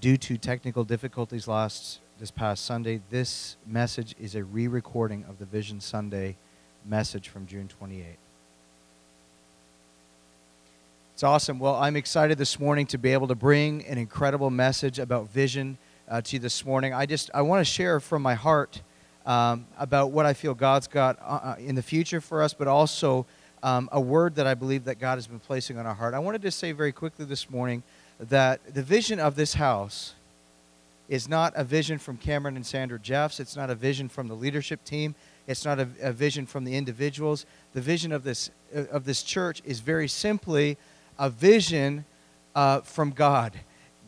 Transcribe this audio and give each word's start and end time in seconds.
due 0.00 0.16
to 0.16 0.38
technical 0.38 0.82
difficulties 0.82 1.46
last 1.46 2.00
this 2.18 2.30
past 2.30 2.64
Sunday, 2.64 3.00
this 3.10 3.56
message 3.66 4.14
is 4.18 4.34
a 4.34 4.42
re 4.42 4.66
recording 4.66 5.24
of 5.28 5.38
the 5.38 5.44
Vision 5.44 5.80
Sunday 5.80 6.36
message 6.86 7.28
from 7.28 7.46
June 7.46 7.68
28. 7.68 8.04
It's 11.12 11.22
awesome. 11.22 11.58
Well, 11.58 11.74
I'm 11.74 11.96
excited 11.96 12.38
this 12.38 12.58
morning 12.58 12.86
to 12.86 12.98
be 12.98 13.12
able 13.12 13.28
to 13.28 13.34
bring 13.34 13.84
an 13.84 13.98
incredible 13.98 14.48
message 14.48 14.98
about 14.98 15.28
vision 15.28 15.76
uh, 16.08 16.22
to 16.22 16.36
you 16.36 16.40
this 16.40 16.64
morning. 16.64 16.94
I 16.94 17.04
just 17.04 17.30
I 17.34 17.42
want 17.42 17.60
to 17.60 17.70
share 17.70 18.00
from 18.00 18.22
my 18.22 18.34
heart 18.34 18.80
um, 19.26 19.66
about 19.78 20.12
what 20.12 20.24
I 20.24 20.32
feel 20.32 20.54
God's 20.54 20.86
got 20.86 21.18
uh, 21.20 21.24
uh, 21.42 21.54
in 21.58 21.74
the 21.74 21.82
future 21.82 22.22
for 22.22 22.42
us, 22.42 22.54
but 22.54 22.68
also 22.68 23.26
um, 23.62 23.90
a 23.92 24.00
word 24.00 24.36
that 24.36 24.46
I 24.46 24.54
believe 24.54 24.84
that 24.84 24.98
God 24.98 25.16
has 25.16 25.26
been 25.26 25.40
placing 25.40 25.76
on 25.76 25.86
our 25.86 25.94
heart. 25.94 26.14
I 26.14 26.20
wanted 26.20 26.40
to 26.42 26.50
say 26.50 26.72
very 26.72 26.92
quickly 26.92 27.26
this 27.26 27.50
morning 27.50 27.82
that 28.20 28.74
the 28.74 28.82
vision 28.82 29.18
of 29.18 29.34
this 29.34 29.54
house 29.54 30.14
is 31.08 31.28
not 31.28 31.52
a 31.56 31.64
vision 31.64 31.98
from 31.98 32.16
Cameron 32.16 32.56
and 32.56 32.64
Sandra 32.64 32.98
Jeffs. 32.98 33.40
It's 33.40 33.56
not 33.56 33.70
a 33.70 33.74
vision 33.74 34.08
from 34.08 34.28
the 34.28 34.34
leadership 34.34 34.84
team. 34.84 35.14
It's 35.46 35.64
not 35.64 35.80
a, 35.80 35.88
a 36.02 36.12
vision 36.12 36.46
from 36.46 36.64
the 36.64 36.76
individuals. 36.76 37.46
The 37.72 37.80
vision 37.80 38.12
of 38.12 38.22
this 38.22 38.50
uh, 38.74 38.84
of 38.92 39.04
this 39.04 39.22
church 39.22 39.62
is 39.64 39.80
very 39.80 40.06
simply 40.06 40.76
a 41.18 41.28
vision 41.28 42.04
uh, 42.54 42.80
from 42.82 43.10
God. 43.10 43.58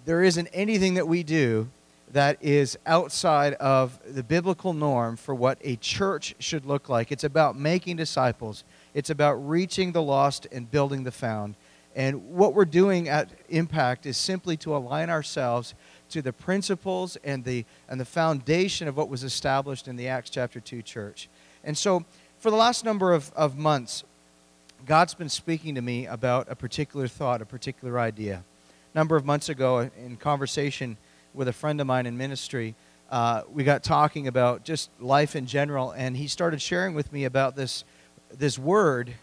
There 0.05 0.23
isn't 0.23 0.49
anything 0.53 0.95
that 0.95 1.09
we 1.09 1.23
do 1.23 1.69
that 2.13 2.37
is 2.41 2.79
outside 2.87 3.55
of 3.55 3.99
the 4.07 4.23
biblical 4.23 4.75
norm 4.75 5.17
for 5.17 5.35
what 5.35 5.59
a 5.63 5.77
church 5.77 6.35
should 6.39 6.67
look 6.67 6.89
like. 6.89 7.11
It's 7.11 7.25
about 7.25 7.59
making 7.59 7.97
disciples, 7.97 8.65
it's 8.95 9.11
about 9.11 9.35
reaching 9.35 9.93
the 9.93 10.03
lost 10.03 10.47
and 10.53 10.71
building 10.71 11.05
the 11.05 11.11
found. 11.11 11.57
And 11.95 12.31
what 12.31 12.55
we're 12.55 12.65
doing 12.65 13.09
at 13.09 13.29
Impact 13.49 14.07
is 14.07 14.17
simply 14.17 14.57
to 14.59 14.75
align 14.75 15.11
ourselves 15.11 15.75
to 16.11 16.23
the 16.23 16.33
principles 16.33 17.17
and 17.25 17.45
the, 17.45 17.65
and 17.89 18.01
the 18.01 18.05
foundation 18.05 18.89
of 18.89 18.97
what 18.97 19.09
was 19.09 19.25
established 19.25 19.89
in 19.89 19.97
the 19.97 20.09
Acts 20.09 20.31
chapter 20.31 20.61
2 20.61 20.83
church. 20.83 21.29
And 21.65 21.77
so, 21.77 22.05
for 22.39 22.51
the 22.51 22.57
last 22.57 22.85
number 22.85 23.13
of, 23.13 23.33
of 23.35 23.57
months, 23.57 24.05
God's 24.85 25.15
been 25.15 25.29
speaking 25.29 25.77
to 25.77 25.83
me 25.83 26.07
about 26.07 26.49
a 26.51 26.57
particular 26.57 27.07
thought, 27.07 27.41
a 27.41 27.47
particular 27.47 28.01
idea. 28.01 28.43
A 28.95 28.99
number 28.99 29.17
of 29.17 29.25
months 29.25 29.49
ago, 29.49 29.91
in 29.97 30.17
conversation 30.17 30.97
with 31.35 31.47
a 31.47 31.53
friend 31.53 31.81
of 31.81 31.87
mine 31.87 32.05
in 32.05 32.17
ministry, 32.17 32.75
uh, 33.11 33.43
we 33.53 33.63
got 33.63 33.85
talking 33.85 34.27
about 34.27 34.65
just 34.65 34.91
life 34.99 35.37
in 35.37 35.47
general, 35.47 35.93
and 35.93 36.17
he 36.17 36.27
started 36.27 36.61
sharing 36.61 36.95
with 36.95 37.13
me 37.13 37.25
about 37.25 37.55
this, 37.55 37.85
this 38.37 38.59
word 38.59 39.15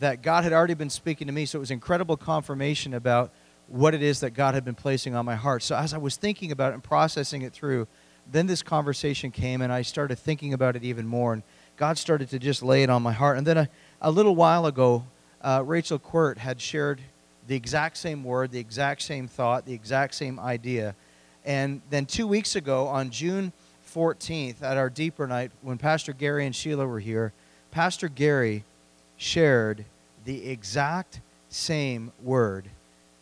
that 0.00 0.22
God 0.22 0.44
had 0.44 0.52
already 0.52 0.74
been 0.74 0.90
speaking 0.90 1.26
to 1.26 1.32
me. 1.32 1.46
So 1.46 1.58
it 1.58 1.60
was 1.60 1.70
incredible 1.70 2.16
confirmation 2.16 2.94
about 2.94 3.32
what 3.68 3.94
it 3.94 4.02
is 4.02 4.20
that 4.20 4.30
God 4.30 4.54
had 4.54 4.64
been 4.64 4.74
placing 4.74 5.14
on 5.14 5.24
my 5.24 5.34
heart. 5.34 5.62
So 5.62 5.76
as 5.76 5.94
I 5.94 5.98
was 5.98 6.16
thinking 6.16 6.52
about 6.52 6.72
it 6.72 6.74
and 6.74 6.84
processing 6.84 7.42
it 7.42 7.52
through, 7.52 7.86
then 8.30 8.46
this 8.46 8.62
conversation 8.62 9.30
came, 9.30 9.60
and 9.60 9.72
I 9.72 9.82
started 9.82 10.18
thinking 10.18 10.52
about 10.52 10.76
it 10.76 10.84
even 10.84 11.06
more. 11.06 11.32
And 11.32 11.42
God 11.76 11.98
started 11.98 12.30
to 12.30 12.38
just 12.38 12.62
lay 12.62 12.82
it 12.82 12.90
on 12.90 13.02
my 13.02 13.12
heart. 13.12 13.36
And 13.36 13.46
then 13.46 13.58
a, 13.58 13.68
a 14.00 14.10
little 14.10 14.34
while 14.34 14.66
ago, 14.66 15.04
uh, 15.42 15.62
Rachel 15.64 15.98
Quirt 15.98 16.38
had 16.38 16.60
shared 16.60 17.00
the 17.46 17.56
exact 17.56 17.96
same 17.98 18.24
word, 18.24 18.50
the 18.50 18.58
exact 18.58 19.02
same 19.02 19.28
thought, 19.28 19.66
the 19.66 19.74
exact 19.74 20.14
same 20.14 20.40
idea. 20.40 20.94
And 21.44 21.82
then 21.90 22.06
two 22.06 22.26
weeks 22.26 22.56
ago, 22.56 22.86
on 22.86 23.10
June 23.10 23.52
14th, 23.94 24.62
at 24.62 24.78
our 24.78 24.88
deeper 24.88 25.26
night, 25.26 25.50
when 25.60 25.76
Pastor 25.76 26.14
Gary 26.14 26.46
and 26.46 26.56
Sheila 26.56 26.86
were 26.86 27.00
here, 27.00 27.32
Pastor 27.70 28.08
Gary 28.08 28.64
shared 29.16 29.84
the 30.24 30.48
exact 30.48 31.20
same 31.48 32.12
word 32.22 32.68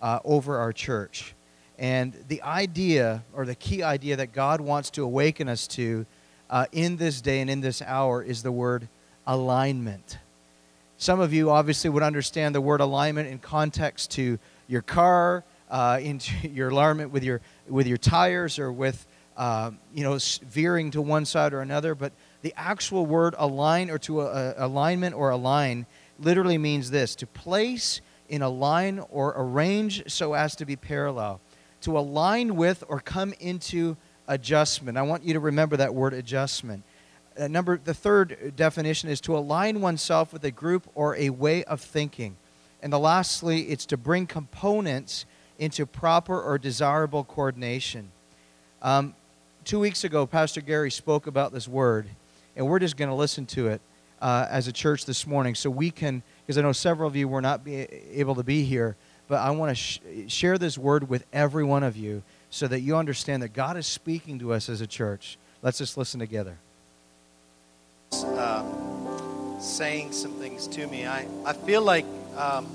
uh, 0.01 0.19
over 0.25 0.59
our 0.59 0.73
church. 0.73 1.34
And 1.79 2.15
the 2.29 2.43
idea, 2.43 3.25
or 3.34 3.45
the 3.45 3.55
key 3.55 3.83
idea 3.83 4.17
that 4.17 4.33
God 4.33 4.61
wants 4.61 4.91
to 4.91 5.03
awaken 5.03 5.49
us 5.49 5.67
to 5.69 6.06
uh, 6.50 6.66
in 6.72 6.97
this 6.97 7.21
day 7.21 7.41
and 7.41 7.50
in 7.50 7.61
this 7.61 7.83
hour, 7.83 8.22
is 8.22 8.43
the 8.43 8.53
word 8.53 8.89
alignment. 9.27 10.19
Some 10.99 11.19
of 11.19 11.33
you 11.33 11.50
obviously 11.50 11.91
would 11.91 12.03
understand 12.03 12.55
the 12.55 12.61
word 12.61 12.81
alignment 12.81 13.28
in 13.28 13.39
context 13.39 14.12
to 14.12 14.39
your 14.69 14.83
car, 14.83 15.45
uh, 15.71 15.99
into 16.03 16.49
your 16.49 16.69
alignment 16.69 17.11
with 17.11 17.25
your 17.25 17.41
with 17.69 17.87
your 17.87 17.99
tires, 17.99 18.59
or 18.59 18.71
with 18.71 19.06
uh, 19.37 19.71
you 19.95 20.05
know 20.05 20.19
veering 20.43 20.91
to 20.93 21.03
one 21.03 21.25
side 21.25 21.53
or 21.53 21.61
another. 21.61 21.95
But 21.95 22.12
the 22.42 22.53
actual 22.56 23.06
word 23.06 23.34
align 23.38 23.91
or 23.91 23.98
to 23.98 24.20
a, 24.22 24.54
a 24.56 24.66
alignment 24.66 25.14
or 25.14 25.30
align 25.30 25.86
literally 26.19 26.58
means 26.58 26.91
this: 26.91 27.14
to 27.16 27.26
place 27.26 28.00
in 28.28 28.42
a 28.42 28.48
line 28.48 29.00
or 29.10 29.34
arrange 29.36 30.10
so 30.10 30.34
as 30.34 30.56
to 30.56 30.64
be 30.64 30.76
parallel, 30.76 31.41
to 31.80 31.98
align 31.98 32.56
with 32.56 32.84
or 32.88 33.00
come 33.00 33.32
into 33.41 33.97
adjustment. 34.28 34.97
I 34.97 35.03
want 35.03 35.25
you 35.25 35.34
to 35.34 35.41
remember 35.41 35.76
that 35.76 35.94
word 35.94 36.14
adjustment. 36.14 36.84
Uh, 37.38 37.48
number 37.48 37.78
the 37.82 37.94
third 37.94 38.53
definition 38.56 39.09
is 39.09 39.20
to 39.22 39.36
align 39.36 39.80
oneself 39.80 40.32
with 40.32 40.44
a 40.44 40.50
group 40.50 40.86
or 40.94 41.16
a 41.16 41.30
way 41.30 41.64
of 41.64 41.80
thinking 41.80 42.36
and 42.82 42.92
the 42.92 42.98
lastly 42.98 43.62
it's 43.70 43.86
to 43.86 43.97
bring 43.97 44.26
components 44.26 45.24
into 45.59 45.86
proper 45.86 46.38
or 46.38 46.59
desirable 46.59 47.24
coordination 47.24 48.10
um, 48.82 49.14
two 49.64 49.78
weeks 49.80 50.04
ago 50.04 50.26
pastor 50.26 50.60
gary 50.60 50.91
spoke 50.91 51.26
about 51.26 51.53
this 51.53 51.66
word 51.66 52.06
and 52.57 52.67
we're 52.67 52.79
just 52.79 52.97
going 52.97 53.09
to 53.09 53.15
listen 53.15 53.47
to 53.47 53.69
it 53.69 53.81
uh, 54.21 54.47
as 54.51 54.69
a 54.69 54.73
church 54.73 55.05
this 55.05 55.27
morning 55.27 55.55
so 55.55 55.69
we 55.71 55.91
can 55.91 56.23
because 56.47 56.59
i 56.59 56.63
know 56.63 56.73
several 56.73 57.09
of 57.09 57.17
you 57.17 57.29
were 57.29 57.41
not 57.41 57.61
able 57.67 58.35
to 58.35 58.43
be 58.43 58.65
here 58.65 58.97
but 59.29 59.37
i 59.37 59.51
want 59.51 59.71
to 59.71 59.75
sh- 59.75 60.01
share 60.29 60.59
this 60.59 60.79
word 60.79 61.09
with 61.09 61.25
every 61.33 61.65
one 61.65 61.83
of 61.83 61.97
you 61.97 62.23
so 62.51 62.67
that 62.69 62.81
you 62.81 62.97
understand 62.97 63.43
that 63.43 63.53
god 63.53 63.77
is 63.77 63.87
speaking 63.87 64.39
to 64.39 64.53
us 64.53 64.69
as 64.69 64.81
a 64.81 64.87
church 64.87 65.39
let's 65.63 65.79
just 65.79 65.97
listen 65.97 66.21
together 66.21 66.57
um, 68.37 69.59
saying 69.63 70.13
some 70.13 70.33
things 70.33 70.67
to 70.69 70.87
me. 70.87 71.07
I, 71.07 71.27
I 71.45 71.53
feel 71.53 71.83
like 71.83 72.05
um, 72.37 72.67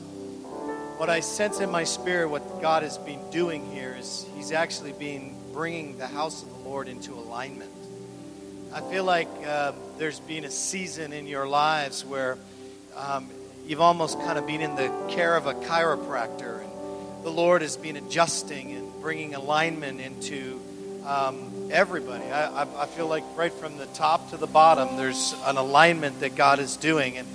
what 0.98 1.10
I 1.10 1.20
sense 1.20 1.60
in 1.60 1.70
my 1.70 1.84
spirit, 1.84 2.30
what 2.30 2.62
God 2.62 2.84
has 2.84 2.98
been 2.98 3.20
doing 3.30 3.70
here, 3.72 3.96
is 4.00 4.26
He's 4.36 4.52
actually 4.52 4.94
been 4.94 5.36
bringing 5.54 5.98
the 5.98 6.08
house 6.08 6.44
of 6.44 6.50
the 6.50 6.70
Lord 6.70 6.88
into 6.88 7.14
alignment. 7.14 7.70
I 8.74 8.82
feel 8.82 9.06
like 9.06 9.30
uh, 9.46 9.72
there's 9.98 10.20
been 10.20 10.44
a 10.44 10.52
season 10.52 11.14
in 11.14 11.26
your 11.26 11.48
lives 11.48 12.04
where 12.04 12.38
um, 12.96 13.30
you've 13.66 13.82
almost 13.82 14.20
kind 14.20 14.38
of 14.38 14.46
been 14.46 14.62
in 14.62 14.76
the 14.76 14.92
care 15.10 15.36
of 15.36 15.46
a 15.46 15.54
chiropractor, 15.54 16.62
and 16.62 17.24
the 17.24 17.30
Lord 17.30 17.62
has 17.62 17.78
been 17.78 17.96
adjusting 17.96 18.74
and 18.74 19.02
bringing 19.02 19.36
alignment 19.36 20.02
into 20.02 20.60
um, 21.06 21.70
everybody. 21.72 22.26
I, 22.26 22.64
I, 22.64 22.84
I, 22.84 22.86
feel 22.88 23.08
like 23.08 23.24
right 23.38 23.54
from 23.54 23.78
the 23.78 23.86
top 23.88 24.32
to 24.32 24.38
the 24.38 24.48
bottom, 24.48 24.98
there's 24.98 25.34
an 25.46 25.56
alignment 25.56 26.20
that 26.20 26.36
God 26.36 26.60
is 26.60 26.76
doing. 26.76 27.18
And, 27.18 27.28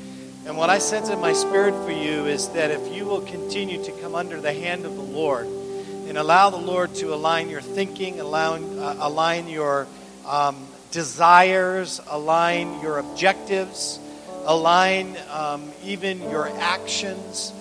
and 0.45 0.59
what 0.59 0.69
I 0.69 0.79
sense 0.79 1.09
in 1.09 1.19
my 1.21 1.33
spirit 1.33 1.73
for 1.87 1.93
you 1.93 2.27
is 2.27 2.49
that 2.51 2.71
if 2.71 2.95
you 2.95 3.07
will 3.07 3.23
continue 3.23 3.83
to 3.83 3.93
come 4.03 4.15
under 4.15 4.39
the 4.39 4.53
hand 4.53 4.85
of 4.85 4.95
the 4.95 5.03
Lord 5.03 5.47
and 5.47 6.19
allow 6.19 6.51
the 6.51 6.59
Lord 6.59 6.95
to 6.97 7.15
align 7.15 7.49
your 7.49 7.63
thinking, 7.63 8.21
allow, 8.21 8.57
uh, 8.57 8.97
align 9.01 9.49
your 9.49 9.87
um, 10.27 10.67
desires, 10.93 12.01
align 12.09 12.81
your 12.81 12.99
objectives, 12.99 13.99
align 14.45 15.17
um, 15.31 15.73
even 15.85 16.21
your 16.31 16.49
actions, 16.61 17.53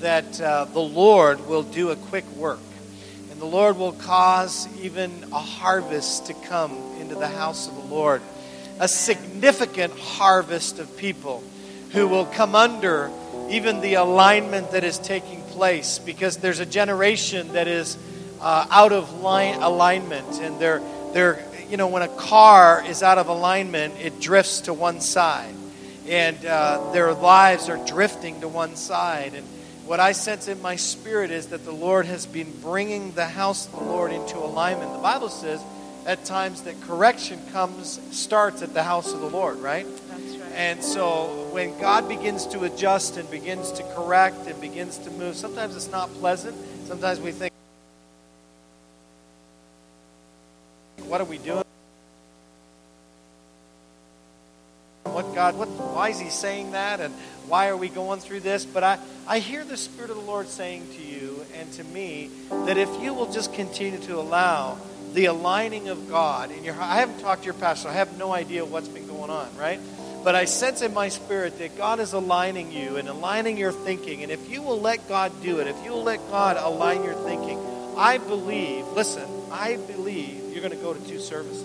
that 0.00 0.40
uh, 0.40 0.64
the 0.66 0.80
Lord 0.80 1.46
will 1.46 1.62
do 1.62 1.90
a 1.90 1.96
quick 1.96 2.26
work 2.36 2.58
And 3.30 3.40
the 3.40 3.46
Lord 3.46 3.78
will 3.78 3.92
cause 3.92 4.68
even 4.82 5.10
a 5.32 5.38
harvest 5.38 6.26
to 6.26 6.34
come 6.34 6.72
into 7.00 7.14
the 7.14 7.28
house 7.28 7.68
of 7.68 7.74
the 7.74 7.94
Lord. 7.94 8.20
A 8.80 8.88
significant 8.88 9.98
harvest 9.98 10.78
of 10.78 10.96
people 10.96 11.42
who 11.92 12.08
will 12.08 12.26
come 12.26 12.54
under 12.54 13.10
even 13.50 13.80
the 13.80 13.94
alignment 13.94 14.72
that 14.72 14.84
is 14.84 14.98
taking 14.98 15.42
place 15.42 15.98
because 15.98 16.36
there's 16.38 16.60
a 16.60 16.66
generation 16.66 17.52
that 17.52 17.68
is 17.68 17.96
uh, 18.40 18.66
out 18.70 18.92
of 18.92 19.20
line 19.20 19.60
alignment 19.60 20.40
and 20.40 20.58
they're 20.58 20.80
they're 21.12 21.44
you 21.70 21.76
know 21.76 21.86
when 21.86 22.02
a 22.02 22.08
car 22.08 22.84
is 22.84 23.02
out 23.02 23.18
of 23.18 23.28
alignment 23.28 23.94
it 24.00 24.20
drifts 24.20 24.62
to 24.62 24.74
one 24.74 25.00
side 25.00 25.54
and 26.08 26.44
uh, 26.44 26.90
their 26.92 27.14
lives 27.14 27.68
are 27.68 27.84
drifting 27.86 28.40
to 28.40 28.48
one 28.48 28.74
side 28.74 29.34
and 29.34 29.46
what 29.90 29.98
I 29.98 30.12
sense 30.12 30.46
in 30.46 30.62
my 30.62 30.76
spirit 30.76 31.32
is 31.32 31.48
that 31.48 31.64
the 31.64 31.72
Lord 31.72 32.06
has 32.06 32.24
been 32.24 32.52
bringing 32.60 33.10
the 33.10 33.26
house 33.26 33.66
of 33.66 33.72
the 33.72 33.84
Lord 33.84 34.12
into 34.12 34.38
alignment. 34.38 34.92
The 34.92 35.00
Bible 35.00 35.28
says 35.28 35.60
at 36.06 36.24
times 36.24 36.62
that 36.62 36.80
correction 36.82 37.40
comes, 37.50 37.98
starts 38.12 38.62
at 38.62 38.72
the 38.72 38.84
house 38.84 39.12
of 39.12 39.20
the 39.20 39.28
Lord, 39.28 39.58
right? 39.58 39.84
That's 40.08 40.36
right. 40.36 40.52
And 40.52 40.84
so 40.84 41.48
when 41.50 41.76
God 41.80 42.08
begins 42.08 42.46
to 42.46 42.62
adjust 42.62 43.16
and 43.16 43.28
begins 43.32 43.72
to 43.72 43.82
correct 43.94 44.46
and 44.46 44.60
begins 44.60 44.96
to 44.98 45.10
move, 45.10 45.34
sometimes 45.34 45.74
it's 45.74 45.90
not 45.90 46.08
pleasant. 46.14 46.56
Sometimes 46.86 47.18
we 47.18 47.32
think, 47.32 47.49
what 51.10 51.20
are 51.20 51.24
we 51.24 51.38
doing? 51.38 51.64
What 55.02 55.34
God, 55.34 55.58
what, 55.58 55.66
why 55.68 56.10
is 56.10 56.20
He 56.20 56.30
saying 56.30 56.70
that? 56.70 57.00
And 57.00 57.12
why 57.48 57.68
are 57.68 57.76
we 57.76 57.88
going 57.88 58.20
through 58.20 58.40
this? 58.40 58.64
But 58.64 58.84
I, 58.84 58.98
I 59.26 59.40
hear 59.40 59.64
the 59.64 59.76
Spirit 59.76 60.10
of 60.10 60.16
the 60.16 60.22
Lord 60.22 60.46
saying 60.46 60.86
to 60.94 61.02
you, 61.02 61.44
and 61.56 61.70
to 61.72 61.84
me 61.84 62.30
that 62.50 62.78
if 62.78 62.88
you 63.02 63.12
will 63.12 63.30
just 63.32 63.52
continue 63.52 63.98
to 64.02 64.18
allow 64.18 64.78
the 65.12 65.24
aligning 65.24 65.88
of 65.88 66.08
God 66.08 66.52
in 66.52 66.62
your 66.62 66.74
heart, 66.74 66.90
I 66.92 67.00
haven't 67.00 67.18
talked 67.18 67.42
to 67.42 67.46
your 67.46 67.54
pastor, 67.54 67.88
I 67.88 67.94
have 67.94 68.16
no 68.16 68.32
idea 68.32 68.64
what's 68.64 68.86
been 68.86 69.08
going 69.08 69.30
on, 69.30 69.48
right? 69.56 69.80
But 70.22 70.36
I 70.36 70.44
sense 70.44 70.80
in 70.80 70.94
my 70.94 71.08
spirit 71.08 71.58
that 71.58 71.76
God 71.76 71.98
is 71.98 72.12
aligning 72.12 72.70
you 72.70 72.98
and 72.98 73.08
aligning 73.08 73.56
your 73.56 73.72
thinking. 73.72 74.22
And 74.22 74.30
if 74.30 74.48
you 74.48 74.62
will 74.62 74.80
let 74.80 75.08
God 75.08 75.32
do 75.42 75.58
it, 75.58 75.66
if 75.66 75.84
you 75.84 75.90
will 75.90 76.04
let 76.04 76.20
God 76.30 76.56
align 76.56 77.02
your 77.02 77.14
thinking, 77.14 77.58
I 77.96 78.18
believe, 78.18 78.86
listen, 78.88 79.28
I 79.50 79.76
believe 79.76 80.39
you're 80.50 80.62
going 80.62 80.76
to 80.76 80.82
go 80.82 80.92
to 80.92 81.08
two 81.08 81.18
services. 81.18 81.64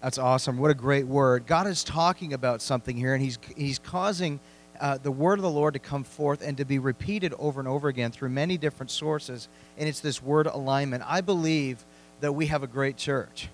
That's 0.00 0.18
awesome. 0.18 0.58
What 0.58 0.70
a 0.70 0.74
great 0.74 1.06
word. 1.06 1.46
God 1.46 1.66
is 1.66 1.82
talking 1.82 2.32
about 2.32 2.62
something 2.62 2.96
here, 2.96 3.14
and 3.14 3.22
He's, 3.22 3.38
he's 3.56 3.78
causing 3.80 4.38
uh, 4.80 4.98
the 4.98 5.10
word 5.10 5.38
of 5.38 5.42
the 5.42 5.50
Lord 5.50 5.74
to 5.74 5.80
come 5.80 6.04
forth 6.04 6.42
and 6.42 6.56
to 6.58 6.64
be 6.64 6.78
repeated 6.78 7.34
over 7.38 7.60
and 7.60 7.68
over 7.68 7.88
again 7.88 8.12
through 8.12 8.28
many 8.28 8.56
different 8.56 8.90
sources. 8.90 9.48
And 9.76 9.88
it's 9.88 10.00
this 10.00 10.22
word 10.22 10.46
alignment. 10.46 11.02
I 11.06 11.22
believe 11.22 11.84
that 12.20 12.32
we 12.32 12.46
have 12.46 12.62
a 12.62 12.66
great 12.66 12.96
church. 12.96 13.48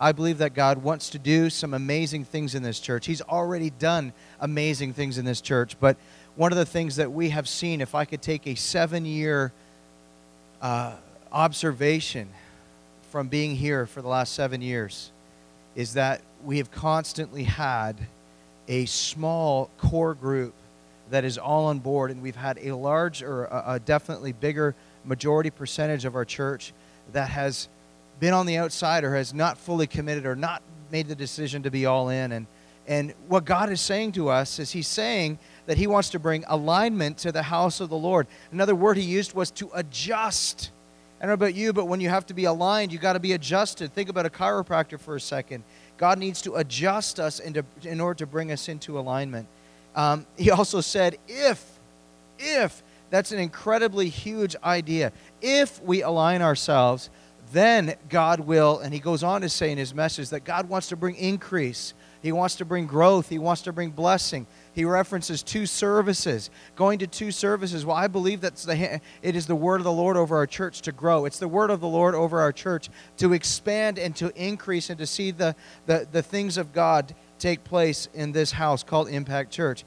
I 0.00 0.12
believe 0.12 0.38
that 0.38 0.52
God 0.52 0.82
wants 0.82 1.10
to 1.10 1.18
do 1.18 1.48
some 1.48 1.72
amazing 1.72 2.24
things 2.24 2.54
in 2.54 2.62
this 2.62 2.80
church. 2.80 3.06
He's 3.06 3.22
already 3.22 3.70
done 3.70 4.12
amazing 4.40 4.92
things 4.92 5.16
in 5.16 5.24
this 5.24 5.40
church. 5.40 5.76
But 5.80 5.96
one 6.36 6.52
of 6.52 6.58
the 6.58 6.66
things 6.66 6.96
that 6.96 7.12
we 7.12 7.30
have 7.30 7.48
seen, 7.48 7.80
if 7.80 7.94
I 7.94 8.04
could 8.04 8.20
take 8.20 8.46
a 8.46 8.56
seven 8.56 9.06
year 9.06 9.52
uh, 10.60 10.92
observation 11.34 12.28
from 13.10 13.28
being 13.28 13.56
here 13.56 13.84
for 13.84 14.00
the 14.00 14.08
last 14.08 14.32
seven 14.32 14.62
years, 14.62 15.10
is 15.74 15.94
that 15.94 16.22
we 16.44 16.58
have 16.58 16.70
constantly 16.70 17.44
had 17.44 18.06
a 18.68 18.86
small 18.86 19.68
core 19.76 20.14
group 20.14 20.54
that 21.10 21.24
is 21.24 21.36
all 21.36 21.66
on 21.66 21.80
board, 21.80 22.10
and 22.10 22.22
we've 22.22 22.36
had 22.36 22.58
a 22.62 22.74
large 22.74 23.22
or 23.22 23.44
a, 23.44 23.64
a 23.74 23.80
definitely 23.80 24.32
bigger 24.32 24.74
majority 25.04 25.50
percentage 25.50 26.04
of 26.04 26.14
our 26.14 26.24
church 26.24 26.72
that 27.12 27.28
has 27.28 27.68
been 28.20 28.32
on 28.32 28.46
the 28.46 28.56
outside 28.56 29.04
or 29.04 29.14
has 29.14 29.34
not 29.34 29.58
fully 29.58 29.86
committed 29.86 30.24
or 30.24 30.36
not 30.36 30.62
made 30.90 31.08
the 31.08 31.14
decision 31.14 31.62
to 31.64 31.70
be 31.70 31.84
all 31.84 32.08
in. 32.08 32.32
And, 32.32 32.46
and 32.86 33.12
what 33.28 33.44
God 33.44 33.70
is 33.70 33.80
saying 33.80 34.12
to 34.12 34.28
us 34.28 34.58
is 34.58 34.70
He's 34.70 34.88
saying 34.88 35.38
that 35.66 35.76
He 35.76 35.86
wants 35.86 36.10
to 36.10 36.18
bring 36.18 36.44
alignment 36.46 37.18
to 37.18 37.32
the 37.32 37.42
house 37.42 37.80
of 37.80 37.90
the 37.90 37.96
Lord. 37.96 38.26
Another 38.52 38.74
word 38.74 38.96
He 38.96 39.02
used 39.02 39.34
was 39.34 39.50
to 39.52 39.70
adjust. 39.74 40.70
I 41.20 41.26
don't 41.26 41.28
know 41.28 41.34
about 41.34 41.54
you, 41.54 41.72
but 41.72 41.86
when 41.86 42.00
you 42.00 42.08
have 42.08 42.26
to 42.26 42.34
be 42.34 42.44
aligned, 42.44 42.92
you 42.92 42.98
got 42.98 43.14
to 43.14 43.20
be 43.20 43.32
adjusted. 43.32 43.92
Think 43.94 44.08
about 44.08 44.26
a 44.26 44.30
chiropractor 44.30 45.00
for 45.00 45.16
a 45.16 45.20
second. 45.20 45.64
God 45.96 46.18
needs 46.18 46.42
to 46.42 46.56
adjust 46.56 47.20
us 47.20 47.38
into, 47.38 47.64
in 47.82 48.00
order 48.00 48.18
to 48.18 48.26
bring 48.26 48.50
us 48.50 48.68
into 48.68 48.98
alignment. 48.98 49.46
Um, 49.94 50.26
he 50.36 50.50
also 50.50 50.80
said, 50.80 51.18
if, 51.28 51.64
if, 52.38 52.82
that's 53.10 53.30
an 53.30 53.38
incredibly 53.38 54.08
huge 54.08 54.56
idea. 54.64 55.12
If 55.40 55.80
we 55.82 56.02
align 56.02 56.42
ourselves, 56.42 57.10
then 57.52 57.94
God 58.08 58.40
will, 58.40 58.80
and 58.80 58.92
he 58.92 58.98
goes 58.98 59.22
on 59.22 59.42
to 59.42 59.48
say 59.48 59.70
in 59.70 59.78
his 59.78 59.94
message 59.94 60.30
that 60.30 60.44
God 60.44 60.68
wants 60.68 60.88
to 60.88 60.96
bring 60.96 61.14
increase. 61.14 61.94
He 62.22 62.32
wants 62.32 62.56
to 62.56 62.64
bring 62.64 62.86
growth. 62.86 63.28
He 63.28 63.38
wants 63.38 63.62
to 63.62 63.72
bring 63.72 63.90
blessing. 63.90 64.46
He 64.74 64.84
references 64.84 65.44
two 65.44 65.66
services, 65.66 66.50
going 66.74 66.98
to 66.98 67.06
two 67.06 67.30
services. 67.30 67.86
Well, 67.86 67.96
I 67.96 68.08
believe 68.08 68.40
that 68.40 69.00
it 69.22 69.36
is 69.36 69.46
the 69.46 69.54
word 69.54 69.80
of 69.80 69.84
the 69.84 69.92
Lord 69.92 70.16
over 70.16 70.36
our 70.36 70.48
church 70.48 70.82
to 70.82 70.92
grow. 70.92 71.26
It's 71.26 71.38
the 71.38 71.46
word 71.46 71.70
of 71.70 71.80
the 71.80 71.86
Lord 71.86 72.16
over 72.16 72.40
our 72.40 72.50
church 72.50 72.90
to 73.18 73.32
expand 73.32 74.00
and 74.00 74.16
to 74.16 74.32
increase 74.34 74.90
and 74.90 74.98
to 74.98 75.06
see 75.06 75.30
the, 75.30 75.54
the, 75.86 76.08
the 76.10 76.22
things 76.22 76.56
of 76.56 76.72
God 76.72 77.14
take 77.38 77.62
place 77.62 78.08
in 78.14 78.32
this 78.32 78.50
house 78.50 78.82
called 78.82 79.08
Impact 79.08 79.52
Church. 79.52 79.84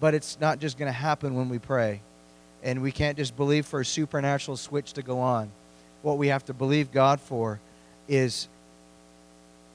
But 0.00 0.12
it's 0.12 0.40
not 0.40 0.58
just 0.58 0.76
going 0.76 0.88
to 0.88 0.92
happen 0.92 1.36
when 1.36 1.48
we 1.48 1.60
pray. 1.60 2.00
And 2.64 2.82
we 2.82 2.90
can't 2.90 3.16
just 3.16 3.36
believe 3.36 3.64
for 3.64 3.80
a 3.80 3.84
supernatural 3.84 4.56
switch 4.56 4.94
to 4.94 5.02
go 5.02 5.20
on. 5.20 5.52
What 6.02 6.18
we 6.18 6.28
have 6.28 6.44
to 6.46 6.52
believe 6.52 6.90
God 6.90 7.20
for 7.20 7.60
is 8.08 8.48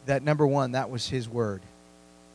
that 0.08 0.24
number 0.24 0.46
one, 0.46 0.74
that 0.74 0.90
was 0.90 1.08
His 1.08 1.30
word. 1.30 1.62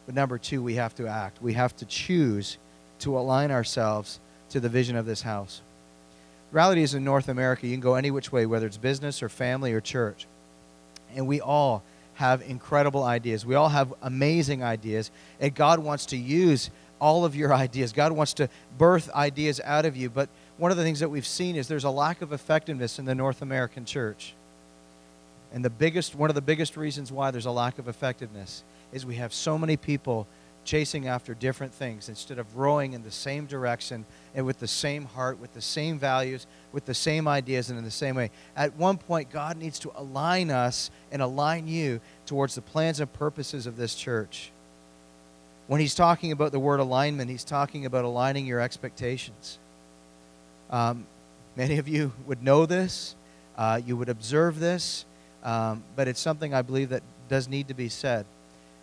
But 0.06 0.14
number 0.14 0.38
two, 0.38 0.62
we 0.62 0.74
have 0.74 0.94
to 0.96 1.06
act. 1.06 1.40
We 1.40 1.54
have 1.54 1.74
to 1.76 1.84
choose 1.84 2.58
to 3.00 3.18
align 3.18 3.50
ourselves 3.50 4.20
to 4.50 4.60
the 4.60 4.68
vision 4.68 4.96
of 4.96 5.06
this 5.06 5.22
house. 5.22 5.60
Reality 6.52 6.82
is 6.82 6.94
in 6.94 7.04
North 7.04 7.28
America, 7.28 7.66
you 7.66 7.74
can 7.74 7.80
go 7.80 7.94
any 7.94 8.10
which 8.10 8.30
way, 8.30 8.46
whether 8.46 8.66
it's 8.66 8.76
business 8.76 9.22
or 9.22 9.28
family 9.28 9.72
or 9.72 9.80
church. 9.80 10.26
And 11.14 11.26
we 11.26 11.40
all 11.40 11.82
have 12.14 12.42
incredible 12.42 13.02
ideas. 13.02 13.44
We 13.44 13.56
all 13.56 13.68
have 13.68 13.92
amazing 14.02 14.62
ideas. 14.62 15.10
And 15.40 15.54
God 15.54 15.80
wants 15.80 16.06
to 16.06 16.16
use 16.16 16.70
all 17.00 17.24
of 17.24 17.34
your 17.34 17.52
ideas. 17.64 17.92
God 17.92 18.12
wants 18.12 18.34
to 18.34 18.48
birth 18.78 19.10
ideas 19.12 19.60
out 19.64 19.84
of 19.84 19.96
you. 19.96 20.10
But 20.10 20.28
one 20.56 20.70
of 20.70 20.76
the 20.76 20.84
things 20.84 21.00
that 21.00 21.08
we've 21.08 21.26
seen 21.26 21.56
is 21.56 21.66
there's 21.66 21.84
a 21.84 21.90
lack 21.90 22.22
of 22.22 22.32
effectiveness 22.32 22.98
in 22.98 23.04
the 23.04 23.14
North 23.14 23.42
American 23.42 23.84
church. 23.84 24.34
And 25.52 25.64
the 25.64 25.70
biggest, 25.70 26.14
one 26.14 26.30
of 26.30 26.34
the 26.34 26.42
biggest 26.42 26.76
reasons 26.76 27.10
why 27.10 27.30
there's 27.30 27.46
a 27.46 27.50
lack 27.50 27.78
of 27.78 27.88
effectiveness 27.88 28.62
is 28.94 29.05
we 29.05 29.17
have 29.17 29.35
so 29.35 29.58
many 29.58 29.76
people 29.76 30.26
chasing 30.64 31.08
after 31.08 31.35
different 31.35 31.75
things 31.75 32.08
instead 32.08 32.38
of 32.38 32.56
rowing 32.56 32.94
in 32.94 33.02
the 33.02 33.11
same 33.11 33.44
direction 33.44 34.06
and 34.35 34.46
with 34.46 34.58
the 34.61 34.69
same 34.69 35.05
heart, 35.05 35.38
with 35.38 35.52
the 35.52 35.61
same 35.61 35.99
values, 35.99 36.46
with 36.73 36.87
the 36.87 36.94
same 36.94 37.29
ideas, 37.29 37.69
and 37.69 37.79
in 37.79 37.85
the 37.85 37.91
same 37.91 38.14
way. 38.14 38.31
At 38.56 38.75
one 38.76 38.96
point, 38.96 39.31
God 39.31 39.58
needs 39.58 39.79
to 39.81 39.93
align 39.96 40.50
us 40.50 40.91
and 41.12 41.20
align 41.20 41.69
you 41.69 42.00
towards 42.25 42.55
the 42.55 42.62
plans 42.62 43.00
and 43.00 43.12
purposes 43.12 43.67
of 43.67 43.76
this 43.76 43.94
church. 43.94 44.50
When 45.67 45.81
he's 45.81 45.94
talking 45.94 46.32
about 46.32 46.52
the 46.52 46.61
word 46.61 46.81
alignment, 46.81 47.31
he's 47.31 47.44
talking 47.44 47.85
about 47.85 48.05
aligning 48.05 48.47
your 48.47 48.61
expectations. 48.61 49.58
Um, 50.70 51.06
many 51.56 51.79
of 51.79 51.88
you 51.88 52.12
would 52.26 52.43
know 52.43 52.64
this, 52.64 53.14
uh, 53.56 53.81
you 53.85 53.97
would 53.97 54.08
observe 54.08 54.61
this, 54.61 55.05
um, 55.43 55.82
but 55.94 56.08
it's 56.08 56.20
something 56.20 56.55
I 56.55 56.62
believe 56.62 56.88
that 56.90 57.02
does 57.29 57.49
need 57.49 57.69
to 57.69 57.75
be 57.75 57.88
said. 57.88 58.26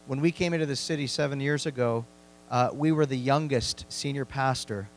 When 0.07 0.19
we 0.19 0.31
came 0.31 0.53
into 0.53 0.65
the 0.65 0.75
city 0.75 1.07
seven 1.07 1.39
years 1.39 1.65
ago, 1.65 2.05
uh, 2.49 2.69
we 2.73 2.91
were 2.91 3.05
the 3.05 3.17
youngest 3.17 3.85
senior 3.89 4.25
pastor 4.25 4.87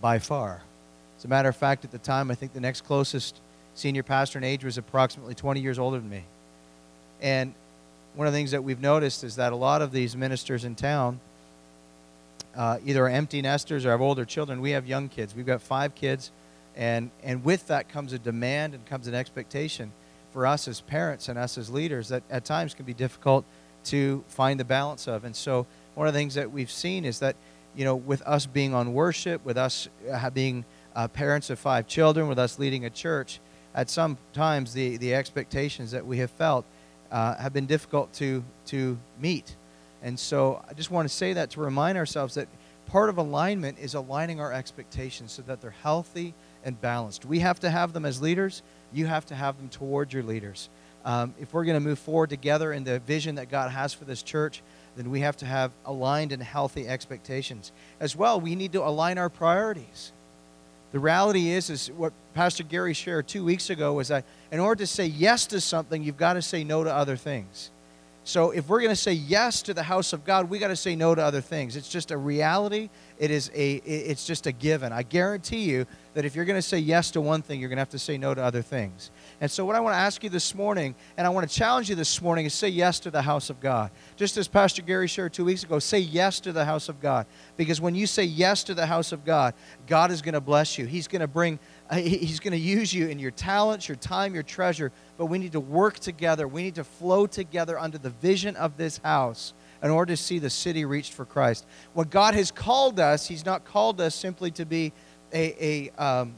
by 0.00 0.18
far. 0.18 0.62
As 1.16 1.24
a 1.24 1.28
matter 1.28 1.48
of 1.48 1.56
fact, 1.56 1.84
at 1.84 1.92
the 1.92 1.98
time, 1.98 2.30
I 2.30 2.34
think 2.34 2.52
the 2.52 2.60
next 2.60 2.82
closest 2.82 3.40
senior 3.74 4.02
pastor 4.02 4.38
in 4.38 4.44
age 4.44 4.64
was 4.64 4.78
approximately 4.78 5.34
20 5.34 5.60
years 5.60 5.78
older 5.78 5.98
than 5.98 6.10
me. 6.10 6.24
And 7.20 7.54
one 8.14 8.26
of 8.26 8.32
the 8.32 8.38
things 8.38 8.50
that 8.50 8.62
we've 8.62 8.80
noticed 8.80 9.24
is 9.24 9.36
that 9.36 9.52
a 9.52 9.56
lot 9.56 9.80
of 9.80 9.92
these 9.92 10.16
ministers 10.16 10.64
in 10.64 10.74
town 10.74 11.20
uh, 12.54 12.78
either 12.84 13.06
are 13.06 13.08
empty 13.08 13.40
nesters 13.40 13.86
or 13.86 13.90
have 13.90 14.00
older 14.00 14.24
children. 14.24 14.60
We 14.60 14.72
have 14.72 14.86
young 14.86 15.08
kids. 15.08 15.34
We've 15.34 15.46
got 15.46 15.62
five 15.62 15.94
kids, 15.94 16.30
and, 16.76 17.10
and 17.22 17.44
with 17.44 17.68
that 17.68 17.88
comes 17.88 18.12
a 18.12 18.18
demand 18.18 18.74
and 18.74 18.84
comes 18.84 19.06
an 19.06 19.14
expectation 19.14 19.92
for 20.32 20.46
us 20.46 20.66
as 20.68 20.80
parents 20.80 21.28
and 21.28 21.38
us 21.38 21.56
as 21.56 21.70
leaders 21.70 22.08
that 22.08 22.22
at 22.28 22.44
times 22.44 22.74
can 22.74 22.84
be 22.84 22.94
difficult 22.94 23.44
to 23.84 24.24
find 24.28 24.58
the 24.58 24.64
balance 24.64 25.06
of. 25.06 25.24
And 25.24 25.34
so, 25.34 25.66
one 25.94 26.06
of 26.06 26.14
the 26.14 26.18
things 26.18 26.34
that 26.34 26.50
we've 26.50 26.70
seen 26.70 27.04
is 27.04 27.18
that, 27.18 27.36
you 27.76 27.84
know, 27.84 27.96
with 27.96 28.22
us 28.22 28.46
being 28.46 28.74
on 28.74 28.94
worship, 28.94 29.44
with 29.44 29.58
us 29.58 29.88
uh, 30.10 30.30
being 30.30 30.64
uh, 30.94 31.08
parents 31.08 31.50
of 31.50 31.58
five 31.58 31.86
children, 31.86 32.28
with 32.28 32.38
us 32.38 32.58
leading 32.58 32.84
a 32.84 32.90
church, 32.90 33.40
at 33.74 33.90
some 33.90 34.16
times 34.32 34.72
the, 34.72 34.96
the 34.98 35.14
expectations 35.14 35.90
that 35.90 36.06
we 36.06 36.18
have 36.18 36.30
felt 36.30 36.64
uh, 37.10 37.34
have 37.36 37.52
been 37.52 37.66
difficult 37.66 38.12
to, 38.14 38.44
to 38.66 38.98
meet. 39.20 39.56
And 40.02 40.18
so, 40.18 40.62
I 40.68 40.72
just 40.74 40.90
want 40.90 41.08
to 41.08 41.14
say 41.14 41.32
that 41.34 41.50
to 41.50 41.60
remind 41.60 41.98
ourselves 41.98 42.34
that 42.34 42.48
part 42.86 43.08
of 43.08 43.18
alignment 43.18 43.78
is 43.78 43.94
aligning 43.94 44.40
our 44.40 44.52
expectations 44.52 45.32
so 45.32 45.42
that 45.42 45.60
they're 45.60 45.70
healthy 45.70 46.34
and 46.64 46.80
balanced. 46.80 47.24
We 47.24 47.40
have 47.40 47.60
to 47.60 47.70
have 47.70 47.92
them 47.92 48.04
as 48.04 48.22
leaders, 48.22 48.62
you 48.92 49.06
have 49.06 49.26
to 49.26 49.34
have 49.34 49.56
them 49.58 49.68
toward 49.68 50.12
your 50.12 50.22
leaders 50.22 50.68
um, 51.04 51.34
if 51.40 51.52
we're 51.52 51.64
going 51.64 51.76
to 51.76 51.80
move 51.80 51.98
forward 51.98 52.30
together 52.30 52.72
in 52.72 52.84
the 52.84 53.00
vision 53.00 53.36
that 53.36 53.50
God 53.50 53.70
has 53.70 53.92
for 53.92 54.04
this 54.04 54.22
church, 54.22 54.62
then 54.96 55.10
we 55.10 55.20
have 55.20 55.36
to 55.38 55.46
have 55.46 55.72
aligned 55.84 56.32
and 56.32 56.42
healthy 56.42 56.86
expectations. 56.86 57.72
As 57.98 58.14
well, 58.14 58.40
we 58.40 58.54
need 58.54 58.72
to 58.72 58.86
align 58.86 59.18
our 59.18 59.28
priorities. 59.28 60.12
The 60.92 60.98
reality 60.98 61.50
is, 61.50 61.70
is 61.70 61.90
what 61.90 62.12
Pastor 62.34 62.62
Gary 62.62 62.92
shared 62.92 63.26
two 63.26 63.44
weeks 63.44 63.70
ago 63.70 63.94
was 63.94 64.08
that 64.08 64.24
in 64.50 64.60
order 64.60 64.80
to 64.80 64.86
say 64.86 65.06
yes 65.06 65.46
to 65.46 65.60
something, 65.60 66.02
you've 66.02 66.18
got 66.18 66.34
to 66.34 66.42
say 66.42 66.64
no 66.64 66.84
to 66.84 66.92
other 66.92 67.16
things. 67.16 67.70
So 68.24 68.50
if 68.50 68.68
we're 68.68 68.80
going 68.80 68.90
to 68.90 68.96
say 68.96 69.14
yes 69.14 69.62
to 69.62 69.74
the 69.74 69.82
house 69.82 70.12
of 70.12 70.24
God, 70.24 70.48
we 70.48 70.58
got 70.58 70.68
to 70.68 70.76
say 70.76 70.94
no 70.94 71.14
to 71.14 71.22
other 71.22 71.40
things. 71.40 71.74
It's 71.76 71.88
just 71.88 72.10
a 72.10 72.16
reality. 72.16 72.88
It 73.22 73.30
is 73.30 73.52
a 73.54 73.74
it's 73.74 74.26
just 74.26 74.48
a 74.48 74.52
given. 74.52 74.92
I 74.92 75.04
guarantee 75.04 75.62
you 75.62 75.86
that 76.14 76.24
if 76.24 76.34
you're 76.34 76.44
going 76.44 76.58
to 76.58 76.60
say 76.60 76.78
yes 76.78 77.12
to 77.12 77.20
one 77.20 77.40
thing, 77.40 77.60
you're 77.60 77.68
going 77.68 77.76
to 77.76 77.82
have 77.82 77.90
to 77.90 77.98
say 78.00 78.18
no 78.18 78.34
to 78.34 78.42
other 78.42 78.62
things. 78.62 79.12
And 79.40 79.48
so, 79.48 79.64
what 79.64 79.76
I 79.76 79.80
want 79.80 79.94
to 79.94 79.98
ask 79.98 80.24
you 80.24 80.28
this 80.28 80.56
morning, 80.56 80.96
and 81.16 81.24
I 81.24 81.30
want 81.30 81.48
to 81.48 81.56
challenge 81.56 81.88
you 81.88 81.94
this 81.94 82.20
morning, 82.20 82.46
is 82.46 82.52
say 82.52 82.66
yes 82.66 82.98
to 82.98 83.12
the 83.12 83.22
house 83.22 83.48
of 83.48 83.60
God. 83.60 83.92
Just 84.16 84.36
as 84.38 84.48
Pastor 84.48 84.82
Gary 84.82 85.06
shared 85.06 85.32
two 85.32 85.44
weeks 85.44 85.62
ago, 85.62 85.78
say 85.78 86.00
yes 86.00 86.40
to 86.40 86.50
the 86.50 86.64
house 86.64 86.88
of 86.88 87.00
God. 87.00 87.26
Because 87.56 87.80
when 87.80 87.94
you 87.94 88.08
say 88.08 88.24
yes 88.24 88.64
to 88.64 88.74
the 88.74 88.86
house 88.86 89.12
of 89.12 89.24
God, 89.24 89.54
God 89.86 90.10
is 90.10 90.20
going 90.20 90.34
to 90.34 90.40
bless 90.40 90.76
you. 90.76 90.86
He's 90.86 91.06
going 91.06 91.20
to 91.20 91.28
bring, 91.28 91.60
uh, 91.90 91.98
He's 91.98 92.40
going 92.40 92.54
to 92.54 92.58
use 92.58 92.92
you 92.92 93.06
in 93.06 93.20
your 93.20 93.30
talents, 93.30 93.86
your 93.86 93.98
time, 93.98 94.34
your 94.34 94.42
treasure. 94.42 94.90
But 95.16 95.26
we 95.26 95.38
need 95.38 95.52
to 95.52 95.60
work 95.60 96.00
together. 96.00 96.48
We 96.48 96.64
need 96.64 96.74
to 96.74 96.84
flow 96.84 97.28
together 97.28 97.78
under 97.78 97.98
the 97.98 98.10
vision 98.10 98.56
of 98.56 98.76
this 98.76 98.98
house 98.98 99.54
in 99.82 99.90
order 99.90 100.12
to 100.12 100.16
see 100.16 100.38
the 100.38 100.50
city 100.50 100.84
reached 100.84 101.12
for 101.12 101.24
Christ. 101.24 101.66
What 101.94 102.10
God 102.10 102.34
has 102.34 102.50
called 102.50 103.00
us, 103.00 103.26
He's 103.26 103.44
not 103.44 103.64
called 103.64 104.00
us 104.00 104.14
simply 104.14 104.50
to 104.52 104.64
be 104.64 104.92
a, 105.32 105.90
a 105.98 106.02
um, 106.02 106.34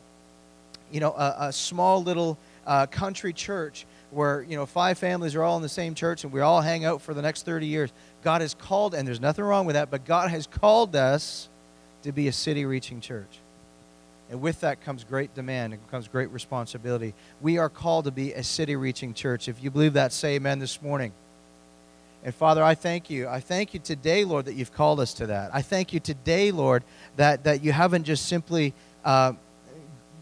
you 0.90 1.00
know, 1.00 1.12
a, 1.12 1.36
a 1.48 1.52
small 1.52 2.02
little 2.02 2.38
uh, 2.66 2.86
country 2.86 3.32
church 3.32 3.86
where 4.10 4.42
you 4.42 4.56
know 4.56 4.64
five 4.64 4.96
families 4.96 5.34
are 5.34 5.42
all 5.42 5.56
in 5.56 5.62
the 5.62 5.68
same 5.68 5.94
church 5.94 6.24
and 6.24 6.32
we 6.32 6.40
all 6.40 6.60
hang 6.60 6.84
out 6.84 7.02
for 7.02 7.14
the 7.14 7.22
next 7.22 7.44
30 7.44 7.66
years. 7.66 7.92
God 8.22 8.40
has 8.40 8.54
called, 8.54 8.94
and 8.94 9.06
there's 9.06 9.20
nothing 9.20 9.44
wrong 9.44 9.66
with 9.66 9.74
that, 9.74 9.90
but 9.90 10.04
God 10.04 10.30
has 10.30 10.46
called 10.46 10.96
us 10.96 11.48
to 12.02 12.12
be 12.12 12.28
a 12.28 12.32
city 12.32 12.64
reaching 12.64 13.00
church. 13.00 13.40
And 14.30 14.40
with 14.40 14.60
that 14.60 14.80
comes 14.82 15.04
great 15.04 15.34
demand 15.34 15.74
and 15.74 15.90
comes 15.90 16.08
great 16.08 16.30
responsibility. 16.30 17.12
We 17.42 17.58
are 17.58 17.68
called 17.68 18.06
to 18.06 18.10
be 18.10 18.32
a 18.32 18.42
city 18.42 18.74
reaching 18.74 19.12
church. 19.12 19.48
If 19.48 19.62
you 19.62 19.70
believe 19.70 19.92
that, 19.94 20.12
say 20.12 20.36
amen 20.36 20.60
this 20.60 20.80
morning. 20.80 21.12
And 22.24 22.34
Father, 22.34 22.64
I 22.64 22.74
thank 22.74 23.10
you. 23.10 23.28
I 23.28 23.40
thank 23.40 23.74
you 23.74 23.80
today, 23.80 24.24
Lord, 24.24 24.46
that 24.46 24.54
you've 24.54 24.72
called 24.72 24.98
us 24.98 25.12
to 25.14 25.26
that. 25.26 25.50
I 25.52 25.60
thank 25.60 25.92
you 25.92 26.00
today, 26.00 26.50
Lord, 26.50 26.82
that, 27.16 27.44
that 27.44 27.62
you 27.62 27.70
haven't 27.70 28.04
just 28.04 28.26
simply 28.26 28.72
uh, 29.04 29.34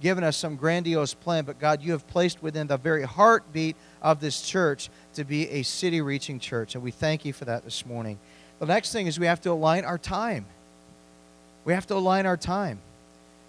given 0.01 0.25
us 0.25 0.37
some 0.37 0.57
grandiose 0.57 1.15
plan, 1.15 1.45
but 1.45 1.61
God, 1.61 1.81
you 1.81 1.93
have 1.93 2.05
placed 2.09 2.43
within 2.43 2.67
the 2.67 2.77
very 2.77 3.05
heartbeat 3.05 3.77
of 4.03 4.21
this 4.21 4.43
church 4.43 4.91
to 5.15 5.23
be 5.23 5.49
a 5.49 5.63
city 5.63 6.01
reaching 6.01 6.41
church. 6.41 6.75
And 6.75 6.83
we 6.83 6.91
thank 6.91 7.25
you 7.25 7.33
for 7.33 7.45
that 7.45 7.63
this 7.63 7.87
morning. 7.87 8.19
The 8.59 8.67
next 8.67 8.91
thing 8.91 9.07
is 9.07 9.21
we 9.21 9.27
have 9.27 9.41
to 9.43 9.53
align 9.53 9.85
our 9.85 9.99
time. 9.99 10.47
We 11.65 11.73
have 11.73 11.87
to 11.87 11.95
align 11.95 12.27
our 12.27 12.37
time. 12.37 12.81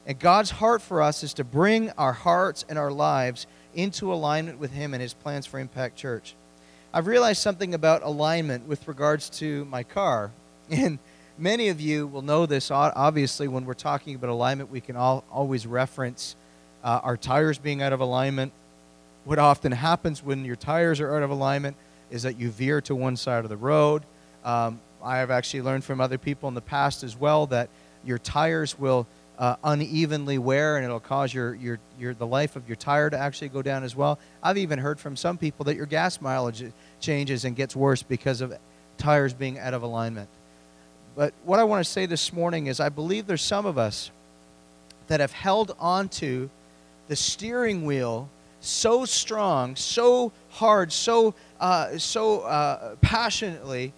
And 0.06 0.20
God's 0.20 0.52
heart 0.52 0.84
for 0.84 1.02
us 1.02 1.24
is 1.24 1.34
to 1.36 1.44
bring 1.44 1.90
our 1.92 2.14
hearts 2.14 2.66
and 2.70 2.78
our 2.78 2.92
lives 2.92 3.48
into 3.74 4.14
alignment 4.14 4.60
with 4.60 4.72
Him 4.72 4.94
and 4.94 5.02
His 5.02 5.16
plans 5.16 5.48
for 5.48 5.60
Impact 5.60 5.96
Church. 5.96 6.36
I've 6.96 7.08
realized 7.08 7.42
something 7.42 7.74
about 7.74 8.04
alignment 8.04 8.68
with 8.68 8.88
regards 8.88 9.28
to 9.42 9.66
my 9.66 9.84
car. 9.84 10.32
And 10.70 11.00
many 11.38 11.70
of 11.70 11.82
you 11.82 12.08
will 12.08 12.22
know 12.22 12.46
this. 12.46 12.70
Obviously, 12.72 13.48
when 13.48 13.66
we're 13.66 13.74
talking 13.74 14.16
about 14.16 14.30
alignment, 14.30 14.70
we 14.70 14.80
can 14.80 14.96
all, 14.96 15.24
always 15.32 15.66
reference 15.68 16.36
uh, 16.84 17.02
our 17.04 17.18
tires 17.18 17.58
being 17.58 17.82
out 17.82 17.94
of 17.94 18.00
alignment. 18.00 18.54
What 19.26 19.40
often 19.40 19.72
happens 19.72 20.24
when 20.24 20.46
your 20.46 20.56
tires 20.56 21.00
are 21.00 21.16
out 21.16 21.24
of 21.24 21.32
alignment 21.32 21.76
is 22.12 22.24
that 22.24 22.40
you 22.40 22.50
veer 22.50 22.80
to 22.82 22.96
one 22.96 23.18
side 23.18 23.44
of 23.44 23.50
the 23.50 23.58
road. 23.58 24.04
Um, 24.46 24.80
I 25.04 25.18
have 25.18 25.32
actually 25.32 25.64
learned 25.64 25.84
from 25.84 26.00
other 26.00 26.20
people 26.20 26.48
in 26.48 26.56
the 26.56 26.62
past 26.62 27.04
as 27.04 27.18
well 27.18 27.48
that 27.48 27.70
your 28.06 28.20
tires 28.20 28.78
will 28.78 29.08
uh, 29.40 29.56
unevenly 29.64 30.38
wear 30.38 30.78
and 30.78 30.86
it'll 30.86 31.00
cause 31.00 31.34
your, 31.34 31.56
your, 31.56 31.80
your, 32.00 32.14
the 32.14 32.28
life 32.28 32.56
of 32.56 32.68
your 32.68 32.76
tire 32.76 33.10
to 33.10 33.18
actually 33.18 33.50
go 33.50 33.62
down 33.62 33.84
as 33.84 33.96
well. 33.96 34.20
I've 34.42 34.58
even 34.58 34.80
heard 34.80 35.00
from 35.00 35.16
some 35.16 35.38
people 35.38 35.66
that 35.66 35.76
your 35.76 35.86
gas 35.86 36.22
mileage 36.22 36.64
changes 37.00 37.46
and 37.46 37.56
gets 37.56 37.76
worse 37.76 38.04
because 38.04 38.42
of 38.42 38.54
tires 38.98 39.34
being 39.34 39.60
out 39.60 39.74
of 39.74 39.84
alignment. 39.84 40.30
But 41.16 41.34
what 41.44 41.60
I 41.60 41.64
want 41.64 41.84
to 41.86 41.92
say 41.92 42.06
this 42.06 42.34
morning 42.34 42.68
is 42.68 42.80
I 42.80 42.90
believe 42.90 43.28
there's 43.28 43.42
some 43.42 43.66
of 43.66 43.78
us 43.78 44.12
that 45.08 45.20
have 45.20 45.32
held 45.32 45.76
onto 45.80 46.50
the 47.08 47.16
steering 47.16 47.86
wheel 47.86 48.30
so 48.62 49.04
strong, 49.04 49.76
so 49.76 50.32
hard, 50.50 50.92
so, 50.92 51.36
uh, 51.60 51.98
so 51.98 52.42
uh, 52.42 52.96
passionately 53.02 53.92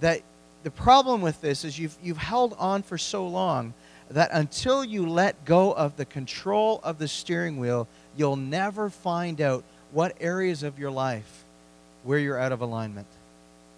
that 0.00 0.22
the 0.64 0.70
problem 0.70 1.22
with 1.22 1.40
this 1.40 1.64
is 1.64 1.78
you've, 1.78 1.96
you've 2.02 2.18
held 2.18 2.54
on 2.58 2.82
for 2.82 2.98
so 2.98 3.26
long 3.26 3.72
that 4.10 4.30
until 4.32 4.84
you 4.84 5.08
let 5.08 5.44
go 5.44 5.72
of 5.72 5.96
the 5.96 6.04
control 6.04 6.80
of 6.82 6.98
the 6.98 7.08
steering 7.08 7.58
wheel, 7.58 7.86
you'll 8.16 8.36
never 8.36 8.90
find 8.90 9.40
out 9.40 9.64
what 9.92 10.16
areas 10.20 10.62
of 10.62 10.78
your 10.78 10.90
life 10.90 11.44
where 12.04 12.18
you're 12.18 12.38
out 12.38 12.52
of 12.52 12.60
alignment. 12.60 13.06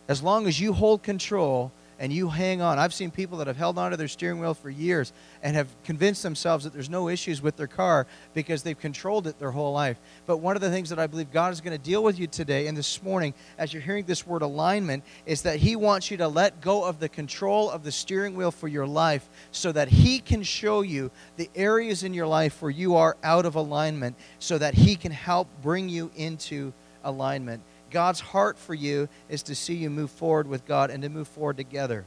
As 0.08 0.22
long 0.22 0.46
as 0.46 0.60
you 0.60 0.72
hold 0.72 1.02
control 1.02 1.72
and 2.00 2.10
you 2.10 2.30
hang 2.30 2.62
on. 2.62 2.78
I've 2.78 2.94
seen 2.94 3.10
people 3.10 3.38
that 3.38 3.46
have 3.46 3.58
held 3.58 3.78
onto 3.78 3.96
their 3.96 4.08
steering 4.08 4.40
wheel 4.40 4.54
for 4.54 4.70
years 4.70 5.12
and 5.42 5.54
have 5.54 5.68
convinced 5.84 6.22
themselves 6.22 6.64
that 6.64 6.72
there's 6.72 6.88
no 6.88 7.10
issues 7.10 7.42
with 7.42 7.56
their 7.56 7.66
car 7.66 8.06
because 8.32 8.62
they've 8.62 8.78
controlled 8.78 9.26
it 9.26 9.38
their 9.38 9.50
whole 9.50 9.74
life. 9.74 10.00
But 10.24 10.38
one 10.38 10.56
of 10.56 10.62
the 10.62 10.70
things 10.70 10.88
that 10.88 10.98
I 10.98 11.06
believe 11.06 11.30
God 11.30 11.52
is 11.52 11.60
going 11.60 11.76
to 11.76 11.82
deal 11.82 12.02
with 12.02 12.18
you 12.18 12.26
today 12.26 12.68
and 12.68 12.76
this 12.76 13.02
morning 13.02 13.34
as 13.58 13.74
you're 13.74 13.82
hearing 13.82 14.06
this 14.06 14.26
word 14.26 14.40
alignment 14.40 15.04
is 15.26 15.42
that 15.42 15.58
He 15.58 15.76
wants 15.76 16.10
you 16.10 16.16
to 16.16 16.26
let 16.26 16.62
go 16.62 16.84
of 16.84 17.00
the 17.00 17.08
control 17.08 17.70
of 17.70 17.84
the 17.84 17.92
steering 17.92 18.34
wheel 18.34 18.50
for 18.50 18.66
your 18.66 18.86
life 18.86 19.28
so 19.52 19.70
that 19.70 19.88
He 19.88 20.20
can 20.20 20.42
show 20.42 20.80
you 20.80 21.10
the 21.36 21.50
areas 21.54 22.02
in 22.02 22.14
your 22.14 22.26
life 22.26 22.62
where 22.62 22.70
you 22.70 22.96
are 22.96 23.18
out 23.22 23.44
of 23.44 23.56
alignment 23.56 24.16
so 24.38 24.56
that 24.56 24.72
He 24.72 24.96
can 24.96 25.12
help 25.12 25.48
bring 25.60 25.90
you 25.90 26.10
into 26.16 26.72
alignment. 27.04 27.62
God's 27.90 28.20
heart 28.20 28.58
for 28.58 28.74
you 28.74 29.08
is 29.28 29.42
to 29.44 29.54
see 29.54 29.74
you 29.74 29.90
move 29.90 30.10
forward 30.10 30.46
with 30.46 30.66
God 30.66 30.90
and 30.90 31.02
to 31.02 31.08
move 31.08 31.28
forward 31.28 31.56
together. 31.56 32.04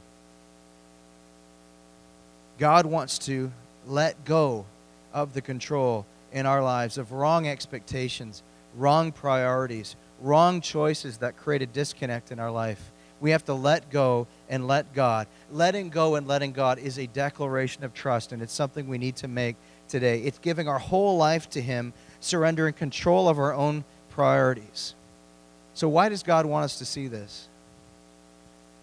God 2.58 2.86
wants 2.86 3.18
to 3.20 3.52
let 3.86 4.24
go 4.24 4.66
of 5.12 5.34
the 5.34 5.40
control 5.40 6.06
in 6.32 6.46
our 6.46 6.62
lives 6.62 6.98
of 6.98 7.12
wrong 7.12 7.46
expectations, 7.46 8.42
wrong 8.76 9.12
priorities, 9.12 9.96
wrong 10.20 10.60
choices 10.60 11.18
that 11.18 11.36
create 11.36 11.62
a 11.62 11.66
disconnect 11.66 12.32
in 12.32 12.38
our 12.38 12.50
life. 12.50 12.90
We 13.20 13.30
have 13.30 13.44
to 13.46 13.54
let 13.54 13.90
go 13.90 14.26
and 14.48 14.66
let 14.66 14.92
God. 14.92 15.26
Letting 15.50 15.88
go 15.88 16.16
and 16.16 16.26
letting 16.26 16.52
God 16.52 16.78
is 16.78 16.98
a 16.98 17.06
declaration 17.06 17.84
of 17.84 17.94
trust, 17.94 18.32
and 18.32 18.42
it's 18.42 18.52
something 18.52 18.88
we 18.88 18.98
need 18.98 19.16
to 19.16 19.28
make 19.28 19.56
today. 19.88 20.20
It's 20.22 20.38
giving 20.38 20.68
our 20.68 20.78
whole 20.78 21.16
life 21.16 21.48
to 21.50 21.60
Him, 21.60 21.92
surrendering 22.20 22.74
control 22.74 23.28
of 23.28 23.38
our 23.38 23.54
own 23.54 23.84
priorities. 24.10 24.94
So, 25.74 25.88
why 25.88 26.08
does 26.08 26.22
God 26.22 26.46
want 26.46 26.64
us 26.64 26.78
to 26.78 26.84
see 26.84 27.08
this? 27.08 27.48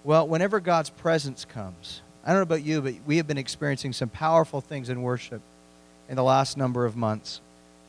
Well, 0.04 0.28
whenever 0.28 0.60
God's 0.60 0.90
presence 0.90 1.46
comes, 1.46 2.02
I 2.26 2.30
don't 2.30 2.38
know 2.38 2.44
about 2.44 2.64
you, 2.64 2.82
but 2.82 2.96
we 3.06 3.18
have 3.18 3.28
been 3.28 3.38
experiencing 3.38 3.94
some 3.94 4.10
powerful 4.10 4.62
things 4.62 4.90
in 4.90 5.02
worship 5.02 5.42
in 6.10 6.16
the 6.16 6.24
last 6.24 6.58
number 6.58 6.86
of 6.86 6.96
months. 6.96 7.40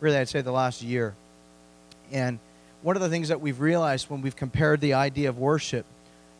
Really, 0.01 0.17
I'd 0.17 0.29
say 0.29 0.41
the 0.41 0.53
last 0.53 0.83
year. 0.83 1.15
And 2.13 2.39
one 2.83 2.97
of 2.97 3.03
the 3.03 3.09
things 3.09 3.29
that 3.29 3.41
we've 3.41 3.61
realized 3.61 4.09
when 4.09 4.23
we've 4.23 4.37
compared 4.37 4.81
the 4.81 4.95
idea 4.95 5.29
of 5.29 5.39
worship, 5.39 5.87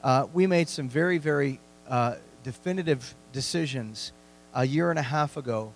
uh, 0.03 0.27
we 0.33 0.47
made 0.47 0.69
some 0.69 0.89
very, 0.89 1.19
very 1.19 1.59
uh, 1.89 2.15
definitive 2.45 3.15
decisions 3.33 4.13
a 4.55 4.65
year 4.65 4.91
and 4.91 4.99
a 4.99 5.03
half 5.03 5.37
ago 5.37 5.73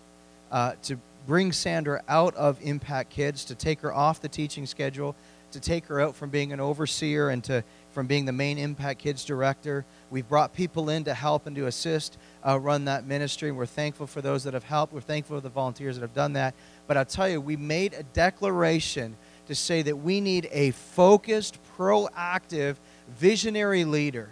uh, 0.52 0.72
to 0.82 0.98
bring 1.26 1.52
Sandra 1.52 2.02
out 2.08 2.34
of 2.36 2.58
Impact 2.62 3.10
Kids, 3.10 3.44
to 3.46 3.54
take 3.54 3.80
her 3.80 3.92
off 3.92 4.20
the 4.20 4.28
teaching 4.28 4.66
schedule, 4.66 5.16
to 5.52 5.60
take 5.60 5.86
her 5.86 6.00
out 6.00 6.14
from 6.14 6.30
being 6.30 6.52
an 6.52 6.60
overseer 6.60 7.30
and 7.30 7.42
to 7.44 7.64
from 7.92 8.06
being 8.06 8.26
the 8.26 8.32
main 8.32 8.58
Impact 8.58 9.00
Kids 9.00 9.24
director. 9.24 9.86
We've 10.10 10.28
brought 10.28 10.52
people 10.52 10.90
in 10.90 11.04
to 11.04 11.14
help 11.14 11.46
and 11.46 11.56
to 11.56 11.66
assist 11.66 12.18
uh, 12.46 12.60
run 12.60 12.84
that 12.84 13.06
ministry, 13.06 13.48
and 13.48 13.56
we're 13.56 13.64
thankful 13.64 14.06
for 14.06 14.20
those 14.20 14.44
that 14.44 14.52
have 14.52 14.64
helped. 14.64 14.92
We're 14.92 15.00
thankful 15.00 15.38
for 15.38 15.40
the 15.40 15.48
volunteers 15.48 15.96
that 15.96 16.02
have 16.02 16.12
done 16.12 16.34
that. 16.34 16.54
But 16.86 16.98
I'll 16.98 17.06
tell 17.06 17.26
you, 17.26 17.40
we 17.40 17.56
made 17.56 17.94
a 17.94 18.02
declaration 18.02 19.16
to 19.46 19.54
say 19.54 19.80
that 19.80 19.96
we 19.96 20.20
need 20.20 20.46
a 20.52 20.72
focused, 20.72 21.58
proactive, 21.78 22.76
visionary 23.18 23.84
leader 23.84 24.28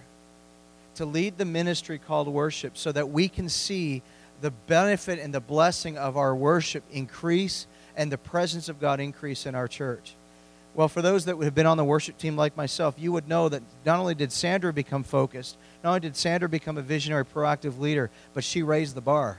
to 0.96 1.06
lead 1.06 1.38
the 1.38 1.44
ministry 1.44 1.98
called 1.98 2.28
worship 2.28 2.76
so 2.76 2.92
that 2.92 3.08
we 3.08 3.28
can 3.28 3.48
see 3.48 4.02
the 4.40 4.50
benefit 4.50 5.18
and 5.18 5.32
the 5.32 5.40
blessing 5.40 5.96
of 5.96 6.16
our 6.16 6.34
worship 6.34 6.84
increase 6.92 7.66
and 7.96 8.12
the 8.12 8.18
presence 8.18 8.68
of 8.68 8.80
God 8.80 9.00
increase 9.00 9.46
in 9.46 9.54
our 9.54 9.68
church. 9.68 10.14
Well, 10.74 10.88
for 10.88 11.02
those 11.02 11.24
that 11.26 11.40
have 11.40 11.54
been 11.54 11.66
on 11.66 11.76
the 11.76 11.84
worship 11.84 12.18
team 12.18 12.36
like 12.36 12.56
myself, 12.56 12.96
you 12.98 13.12
would 13.12 13.28
know 13.28 13.48
that 13.48 13.62
not 13.86 14.00
only 14.00 14.14
did 14.14 14.32
Sandra 14.32 14.72
become 14.72 15.04
focused, 15.04 15.56
not 15.84 15.90
only 15.90 16.00
did 16.00 16.16
Sandra 16.16 16.48
become 16.48 16.76
a 16.76 16.82
visionary, 16.82 17.24
proactive 17.24 17.78
leader, 17.78 18.10
but 18.34 18.42
she 18.42 18.62
raised 18.62 18.96
the 18.96 19.00
bar. 19.00 19.38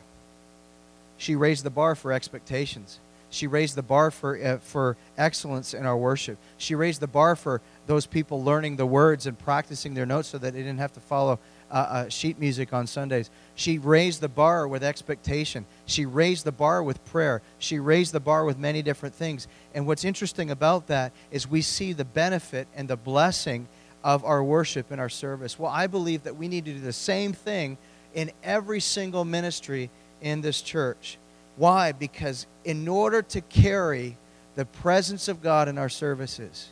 She 1.18 1.36
raised 1.36 1.66
the 1.66 1.70
bar 1.70 1.94
for 1.96 2.14
expectations. 2.14 3.00
She 3.30 3.48
raised 3.48 3.76
the 3.76 3.82
bar 3.82 4.12
for, 4.12 4.42
uh, 4.42 4.58
for 4.60 4.96
excellence 5.18 5.74
in 5.74 5.86
our 5.86 5.98
worship. 5.98 6.38
She 6.58 6.74
raised 6.74 7.02
the 7.02 7.08
bar 7.08 7.36
for 7.36 7.62
those 7.86 8.06
people 8.06 8.42
learning 8.42 8.78
the 8.78 8.86
words 8.86 9.28
and 9.28 9.38
practicing 9.38 9.94
their 9.94 10.06
notes 10.06 10.30
so 10.30 10.38
that 10.38 10.54
they 10.54 10.60
didn't 10.60 10.78
have 10.78 10.94
to 10.94 11.02
follow 11.02 11.40
uh, 11.72 11.74
uh, 11.74 12.10
sheet 12.10 12.40
music 12.40 12.74
on 12.74 12.88
Sundays. 12.88 13.30
She 13.56 13.80
raised 13.80 14.22
the 14.22 14.30
bar 14.30 14.68
with 14.68 14.84
expectation. 14.84 15.66
She 15.86 16.06
raised 16.06 16.46
the 16.46 16.52
bar 16.52 16.84
with 16.84 17.04
prayer. 17.06 17.42
She 17.58 17.80
raised 17.80 18.14
the 18.14 18.20
bar 18.20 18.46
with 18.46 18.60
many 18.60 18.82
different 18.82 19.16
things. 19.16 19.48
And 19.74 19.88
what's 19.88 20.06
interesting 20.06 20.52
about 20.52 20.88
that 20.88 21.12
is 21.32 21.48
we 21.48 21.62
see 21.62 21.94
the 21.94 22.06
benefit 22.06 22.68
and 22.76 22.88
the 22.88 22.96
blessing 22.96 23.68
of 24.04 24.24
our 24.24 24.44
worship 24.44 24.92
and 24.92 25.02
our 25.02 25.10
service. 25.10 25.58
Well, 25.58 25.72
I 25.72 25.88
believe 25.88 26.24
that 26.24 26.36
we 26.36 26.48
need 26.48 26.66
to 26.66 26.74
do 26.74 26.80
the 26.80 26.94
same 26.94 27.34
thing 27.34 27.78
in 28.14 28.32
every 28.44 28.80
single 28.80 29.26
ministry 29.26 29.90
in 30.22 30.42
this 30.42 30.62
church. 30.62 31.18
Why? 31.56 31.94
Because 31.94 32.46
in 32.64 32.88
order 32.88 33.22
to 33.24 33.42
carry 33.42 34.18
the 34.54 34.66
presence 34.66 35.28
of 35.28 35.42
God 35.42 35.68
in 35.68 35.78
our 35.78 35.90
services, 35.90 36.70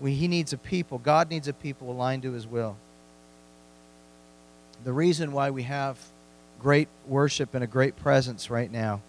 we, 0.00 0.14
He 0.14 0.26
needs 0.26 0.52
a 0.52 0.58
people. 0.58 0.98
God 0.98 1.30
needs 1.30 1.46
a 1.46 1.52
people 1.52 1.92
aligned 1.92 2.22
to 2.22 2.32
His 2.32 2.46
will 2.46 2.76
the 4.84 4.92
reason 4.92 5.32
why 5.32 5.50
we 5.50 5.64
have 5.64 5.98
great 6.60 6.88
worship 7.06 7.54
and 7.54 7.62
a 7.62 7.66
great 7.66 7.96
presence 7.96 8.50
right 8.50 8.70
now 8.70 9.00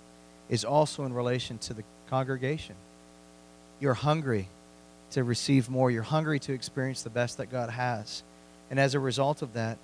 is 0.50 0.66
also 0.66 1.04
in 1.04 1.14
relation 1.14 1.58
to 1.60 1.74
the 1.74 1.84
congregation. 2.10 2.76
You're 3.80 3.94
hungry 3.94 4.48
to 5.12 5.24
receive 5.24 5.70
more, 5.70 5.90
you're 5.90 6.04
hungry 6.04 6.40
to 6.40 6.54
experience 6.54 7.02
the 7.02 7.10
best 7.10 7.38
that 7.38 7.52
God 7.52 7.70
has. 7.70 8.24
And 8.70 8.80
as 8.80 8.96
a 8.96 9.00
result 9.00 9.42
of 9.42 9.54
that, 9.54 9.78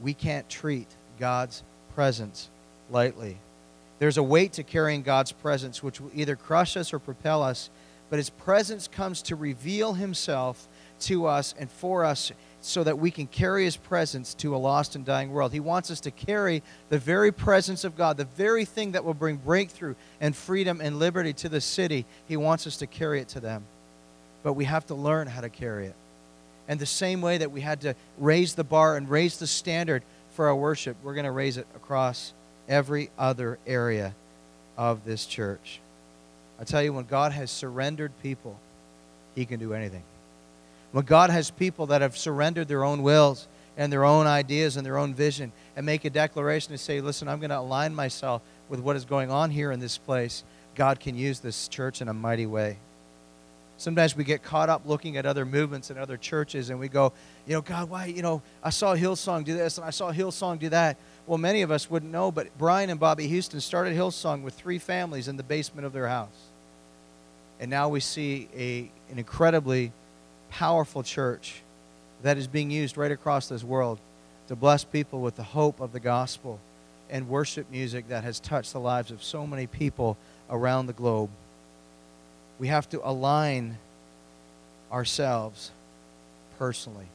we 0.00 0.14
can't 0.14 0.48
treat 0.48 0.86
God's 1.18 1.62
presence 1.94 2.48
lightly. 2.90 3.38
There's 3.98 4.18
a 4.18 4.22
weight 4.22 4.54
to 4.54 4.62
carrying 4.62 5.02
God's 5.02 5.32
presence, 5.32 5.82
which 5.82 6.00
will 6.00 6.10
either 6.14 6.36
crush 6.36 6.76
us 6.76 6.92
or 6.92 6.98
propel 6.98 7.42
us, 7.42 7.70
but 8.10 8.18
His 8.18 8.30
presence 8.30 8.88
comes 8.88 9.22
to 9.22 9.36
reveal 9.36 9.94
Himself 9.94 10.66
to 11.00 11.26
us 11.26 11.54
and 11.58 11.70
for 11.70 12.04
us 12.04 12.32
so 12.64 12.84
that 12.84 12.98
we 12.98 13.10
can 13.10 13.26
carry 13.26 13.64
His 13.64 13.76
presence 13.76 14.34
to 14.34 14.54
a 14.54 14.58
lost 14.58 14.94
and 14.94 15.04
dying 15.04 15.32
world. 15.32 15.52
He 15.52 15.60
wants 15.60 15.90
us 15.90 16.00
to 16.00 16.10
carry 16.10 16.62
the 16.88 16.98
very 16.98 17.32
presence 17.32 17.84
of 17.84 17.96
God, 17.96 18.16
the 18.16 18.24
very 18.24 18.64
thing 18.64 18.92
that 18.92 19.04
will 19.04 19.14
bring 19.14 19.36
breakthrough 19.36 19.96
and 20.20 20.34
freedom 20.34 20.80
and 20.80 20.98
liberty 20.98 21.32
to 21.34 21.48
the 21.48 21.60
city. 21.60 22.06
He 22.28 22.36
wants 22.36 22.66
us 22.66 22.76
to 22.78 22.86
carry 22.86 23.20
it 23.20 23.28
to 23.28 23.40
them. 23.40 23.64
But 24.44 24.52
we 24.54 24.64
have 24.64 24.86
to 24.86 24.94
learn 24.94 25.26
how 25.26 25.40
to 25.40 25.48
carry 25.48 25.86
it. 25.86 25.96
And 26.68 26.78
the 26.78 26.86
same 26.86 27.20
way 27.20 27.38
that 27.38 27.50
we 27.50 27.60
had 27.60 27.80
to 27.82 27.94
raise 28.16 28.54
the 28.54 28.64
bar 28.64 28.96
and 28.96 29.10
raise 29.10 29.38
the 29.38 29.46
standard 29.48 30.04
for 30.34 30.46
our 30.46 30.56
worship, 30.56 30.96
we're 31.02 31.14
going 31.14 31.24
to 31.24 31.32
raise 31.32 31.56
it 31.56 31.66
across 31.74 32.32
every 32.68 33.10
other 33.18 33.58
area 33.66 34.14
of 34.78 35.04
this 35.04 35.26
church. 35.26 35.80
I 36.60 36.64
tell 36.64 36.82
you, 36.82 36.92
when 36.92 37.04
God 37.06 37.32
has 37.32 37.50
surrendered 37.50 38.12
people, 38.22 38.56
He 39.34 39.44
can 39.44 39.58
do 39.58 39.74
anything. 39.74 40.04
When 40.92 41.04
God 41.04 41.30
has 41.30 41.50
people 41.50 41.86
that 41.86 42.02
have 42.02 42.16
surrendered 42.16 42.68
their 42.68 42.84
own 42.84 43.02
wills 43.02 43.48
and 43.76 43.92
their 43.92 44.04
own 44.04 44.26
ideas 44.26 44.76
and 44.76 44.84
their 44.84 44.98
own 44.98 45.14
vision 45.14 45.52
and 45.74 45.86
make 45.86 46.04
a 46.04 46.10
declaration 46.10 46.72
to 46.72 46.78
say, 46.78 47.00
listen, 47.00 47.28
I'm 47.28 47.40
going 47.40 47.50
to 47.50 47.58
align 47.58 47.94
myself 47.94 48.42
with 48.68 48.80
what 48.80 48.96
is 48.96 49.04
going 49.04 49.30
on 49.30 49.50
here 49.50 49.72
in 49.72 49.80
this 49.80 49.98
place, 49.98 50.44
God 50.74 51.00
can 51.00 51.14
use 51.14 51.40
this 51.40 51.68
church 51.68 52.00
in 52.00 52.08
a 52.08 52.14
mighty 52.14 52.46
way. 52.46 52.78
Sometimes 53.78 54.16
we 54.16 54.24
get 54.24 54.42
caught 54.42 54.68
up 54.68 54.86
looking 54.86 55.16
at 55.16 55.26
other 55.26 55.44
movements 55.44 55.90
and 55.90 55.98
other 55.98 56.16
churches 56.16 56.70
and 56.70 56.78
we 56.78 56.88
go, 56.88 57.12
you 57.46 57.54
know, 57.54 57.62
God, 57.62 57.90
why, 57.90 58.06
you 58.06 58.22
know, 58.22 58.40
I 58.62 58.70
saw 58.70 58.94
Hillsong 58.94 59.44
do 59.44 59.54
this 59.56 59.76
and 59.76 59.86
I 59.86 59.90
saw 59.90 60.12
Hillsong 60.12 60.58
do 60.58 60.68
that. 60.68 60.96
Well, 61.26 61.38
many 61.38 61.62
of 61.62 61.70
us 61.70 61.90
wouldn't 61.90 62.12
know, 62.12 62.30
but 62.30 62.56
Brian 62.58 62.90
and 62.90 63.00
Bobbie 63.00 63.26
Houston 63.26 63.60
started 63.60 63.96
Hillsong 63.96 64.42
with 64.42 64.54
three 64.54 64.78
families 64.78 65.26
in 65.26 65.36
the 65.36 65.42
basement 65.42 65.86
of 65.86 65.92
their 65.92 66.06
house. 66.06 66.28
And 67.58 67.70
now 67.70 67.88
we 67.88 68.00
see 68.00 68.48
a, 68.56 68.90
an 69.10 69.18
incredibly 69.18 69.92
powerful 70.52 71.02
church 71.02 71.62
that 72.22 72.36
is 72.36 72.46
being 72.46 72.70
used 72.70 72.98
right 72.98 73.10
across 73.10 73.48
this 73.48 73.64
world 73.64 73.98
to 74.48 74.54
bless 74.54 74.84
people 74.84 75.22
with 75.22 75.34
the 75.36 75.42
hope 75.42 75.80
of 75.80 75.92
the 75.92 76.00
gospel 76.00 76.60
and 77.08 77.28
worship 77.28 77.70
music 77.70 78.08
that 78.08 78.22
has 78.22 78.38
touched 78.38 78.72
the 78.74 78.80
lives 78.80 79.10
of 79.10 79.22
so 79.22 79.46
many 79.46 79.66
people 79.66 80.18
around 80.50 80.86
the 80.86 80.92
globe. 80.92 81.30
We 82.58 82.68
have 82.68 82.88
to 82.90 83.00
align 83.02 83.78
ourselves 84.92 85.70
personally. 86.58 87.06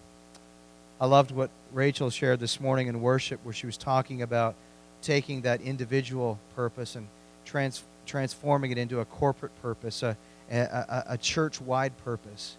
I 0.99 1.05
loved 1.05 1.29
what 1.29 1.51
Rachel 1.71 2.09
shared 2.09 2.39
this 2.39 2.59
morning 2.59 2.87
in 2.87 3.01
worship, 3.01 3.39
where 3.43 3.53
she 3.53 3.67
was 3.67 3.77
talking 3.77 4.23
about 4.23 4.55
taking 5.03 5.41
that 5.41 5.61
individual 5.61 6.39
purpose 6.55 6.95
and 6.95 7.07
trans- 7.45 7.83
transforming 8.07 8.71
it 8.71 8.79
into 8.79 8.99
a 8.99 9.05
corporate 9.05 9.51
purpose, 9.61 10.01
a, 10.01 10.17
a, 10.49 11.03
a 11.09 11.17
church 11.19 11.61
wide 11.61 11.95
purpose. 12.03 12.55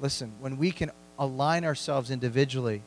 Listen, 0.00 0.32
when 0.40 0.58
we 0.58 0.70
can 0.70 0.90
align 1.18 1.64
ourselves 1.64 2.10
individually 2.10 2.82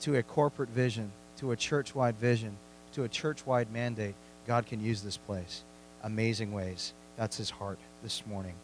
to 0.00 0.16
a 0.16 0.22
corporate 0.22 0.70
vision, 0.70 1.10
to 1.38 1.52
a 1.52 1.56
church 1.56 1.94
wide 1.94 2.16
vision, 2.16 2.56
to 2.92 3.04
a 3.04 3.08
church 3.08 3.46
wide 3.46 3.70
mandate, 3.72 4.14
God 4.46 4.66
can 4.66 4.82
use 4.82 5.02
this 5.02 5.16
place 5.16 5.62
amazing 6.02 6.52
ways. 6.52 6.92
That's 7.16 7.36
his 7.36 7.50
heart 7.50 7.78
this 8.02 8.24
morning. 8.26 8.54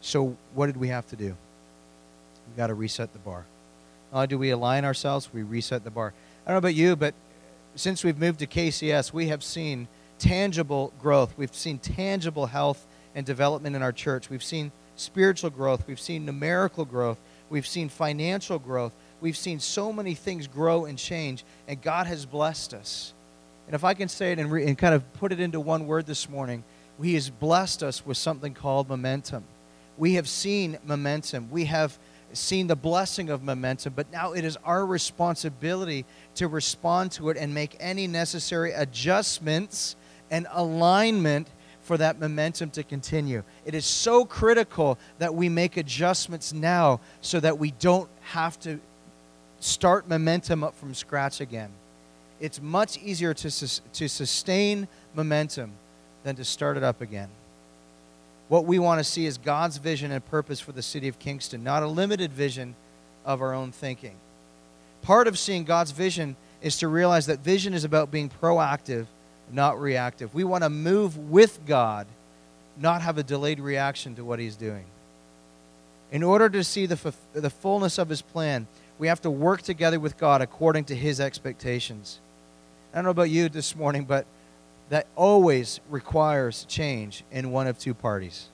So, 0.00 0.36
what 0.54 0.66
did 0.66 0.76
we 0.76 0.88
have 0.88 1.06
to 1.08 1.16
do? 1.16 1.36
We've 2.46 2.56
got 2.56 2.68
to 2.68 2.74
reset 2.74 3.12
the 3.12 3.18
bar. 3.18 3.44
Not 4.12 4.18
only 4.18 4.26
do 4.28 4.38
we 4.38 4.50
align 4.50 4.84
ourselves, 4.84 5.32
we 5.32 5.42
reset 5.42 5.84
the 5.84 5.90
bar. 5.90 6.12
I 6.44 6.50
don't 6.50 6.54
know 6.54 6.58
about 6.58 6.74
you, 6.74 6.96
but 6.96 7.14
since 7.74 8.02
we've 8.02 8.18
moved 8.18 8.40
to 8.40 8.46
KCS, 8.46 9.12
we 9.12 9.28
have 9.28 9.44
seen 9.44 9.86
tangible 10.18 10.92
growth. 11.00 11.34
We've 11.36 11.54
seen 11.54 11.78
tangible 11.78 12.46
health 12.46 12.86
and 13.14 13.24
development 13.26 13.76
in 13.76 13.82
our 13.82 13.92
church. 13.92 14.30
We've 14.30 14.42
seen 14.42 14.72
spiritual 14.98 15.50
growth. 15.50 15.86
We've 15.86 16.00
seen 16.00 16.24
numerical 16.24 16.84
growth. 16.84 17.18
We've 17.50 17.66
seen 17.66 17.88
financial 17.88 18.58
growth. 18.58 18.92
We've 19.20 19.36
seen 19.36 19.60
so 19.60 19.92
many 19.92 20.14
things 20.14 20.46
grow 20.46 20.84
and 20.84 20.98
change, 20.98 21.44
and 21.66 21.80
God 21.80 22.06
has 22.06 22.26
blessed 22.26 22.74
us. 22.74 23.12
And 23.66 23.74
if 23.74 23.84
I 23.84 23.94
can 23.94 24.08
say 24.08 24.32
it 24.32 24.38
and, 24.38 24.50
re- 24.50 24.66
and 24.66 24.78
kind 24.78 24.94
of 24.94 25.12
put 25.14 25.32
it 25.32 25.40
into 25.40 25.60
one 25.60 25.86
word 25.86 26.06
this 26.06 26.28
morning, 26.28 26.62
He 27.02 27.14
has 27.14 27.30
blessed 27.30 27.82
us 27.82 28.04
with 28.04 28.16
something 28.16 28.54
called 28.54 28.88
momentum. 28.88 29.44
We 29.96 30.14
have 30.14 30.28
seen 30.28 30.78
momentum. 30.86 31.50
We 31.50 31.64
have 31.66 31.98
seen 32.32 32.66
the 32.66 32.76
blessing 32.76 33.30
of 33.30 33.42
momentum, 33.42 33.94
but 33.96 34.12
now 34.12 34.32
it 34.32 34.44
is 34.44 34.56
our 34.64 34.84
responsibility 34.84 36.04
to 36.36 36.46
respond 36.46 37.12
to 37.12 37.30
it 37.30 37.36
and 37.36 37.52
make 37.54 37.76
any 37.80 38.06
necessary 38.06 38.72
adjustments 38.72 39.96
and 40.30 40.46
alignment 40.52 41.48
for 41.88 41.96
that 41.96 42.20
momentum 42.20 42.68
to 42.68 42.82
continue. 42.82 43.42
It 43.64 43.74
is 43.74 43.86
so 43.86 44.26
critical 44.26 44.98
that 45.18 45.34
we 45.34 45.48
make 45.48 45.78
adjustments 45.78 46.52
now 46.52 47.00
so 47.22 47.40
that 47.40 47.58
we 47.58 47.70
don't 47.70 48.10
have 48.20 48.60
to 48.60 48.78
start 49.58 50.06
momentum 50.06 50.62
up 50.62 50.74
from 50.76 50.92
scratch 50.92 51.40
again. 51.40 51.70
It's 52.40 52.60
much 52.60 52.98
easier 52.98 53.32
to, 53.32 53.50
sus- 53.50 53.80
to 53.94 54.06
sustain 54.06 54.86
momentum 55.14 55.72
than 56.24 56.36
to 56.36 56.44
start 56.44 56.76
it 56.76 56.82
up 56.82 57.00
again. 57.00 57.30
What 58.48 58.66
we 58.66 58.78
want 58.78 59.00
to 59.00 59.04
see 59.04 59.24
is 59.24 59.38
God's 59.38 59.78
vision 59.78 60.12
and 60.12 60.22
purpose 60.26 60.60
for 60.60 60.72
the 60.72 60.82
city 60.82 61.08
of 61.08 61.18
Kingston, 61.18 61.64
not 61.64 61.82
a 61.82 61.86
limited 61.86 62.34
vision 62.34 62.76
of 63.24 63.40
our 63.40 63.54
own 63.54 63.72
thinking. 63.72 64.16
Part 65.00 65.26
of 65.26 65.38
seeing 65.38 65.64
God's 65.64 65.92
vision 65.92 66.36
is 66.60 66.76
to 66.80 66.88
realize 66.88 67.24
that 67.26 67.38
vision 67.38 67.72
is 67.72 67.84
about 67.84 68.10
being 68.10 68.30
proactive 68.42 69.06
not 69.52 69.80
reactive. 69.80 70.34
We 70.34 70.44
want 70.44 70.64
to 70.64 70.70
move 70.70 71.30
with 71.30 71.60
God, 71.66 72.06
not 72.76 73.02
have 73.02 73.18
a 73.18 73.22
delayed 73.22 73.60
reaction 73.60 74.14
to 74.16 74.24
what 74.24 74.38
He's 74.38 74.56
doing. 74.56 74.84
In 76.10 76.22
order 76.22 76.48
to 76.48 76.64
see 76.64 76.86
the, 76.86 77.14
the 77.32 77.50
fullness 77.50 77.98
of 77.98 78.08
His 78.08 78.22
plan, 78.22 78.66
we 78.98 79.08
have 79.08 79.20
to 79.22 79.30
work 79.30 79.62
together 79.62 80.00
with 80.00 80.16
God 80.16 80.42
according 80.42 80.84
to 80.84 80.94
His 80.94 81.20
expectations. 81.20 82.18
I 82.92 82.96
don't 82.96 83.04
know 83.04 83.10
about 83.10 83.30
you 83.30 83.48
this 83.48 83.76
morning, 83.76 84.04
but 84.04 84.26
that 84.88 85.06
always 85.16 85.80
requires 85.90 86.64
change 86.64 87.22
in 87.30 87.50
one 87.50 87.66
of 87.66 87.78
two 87.78 87.94
parties. 87.94 88.46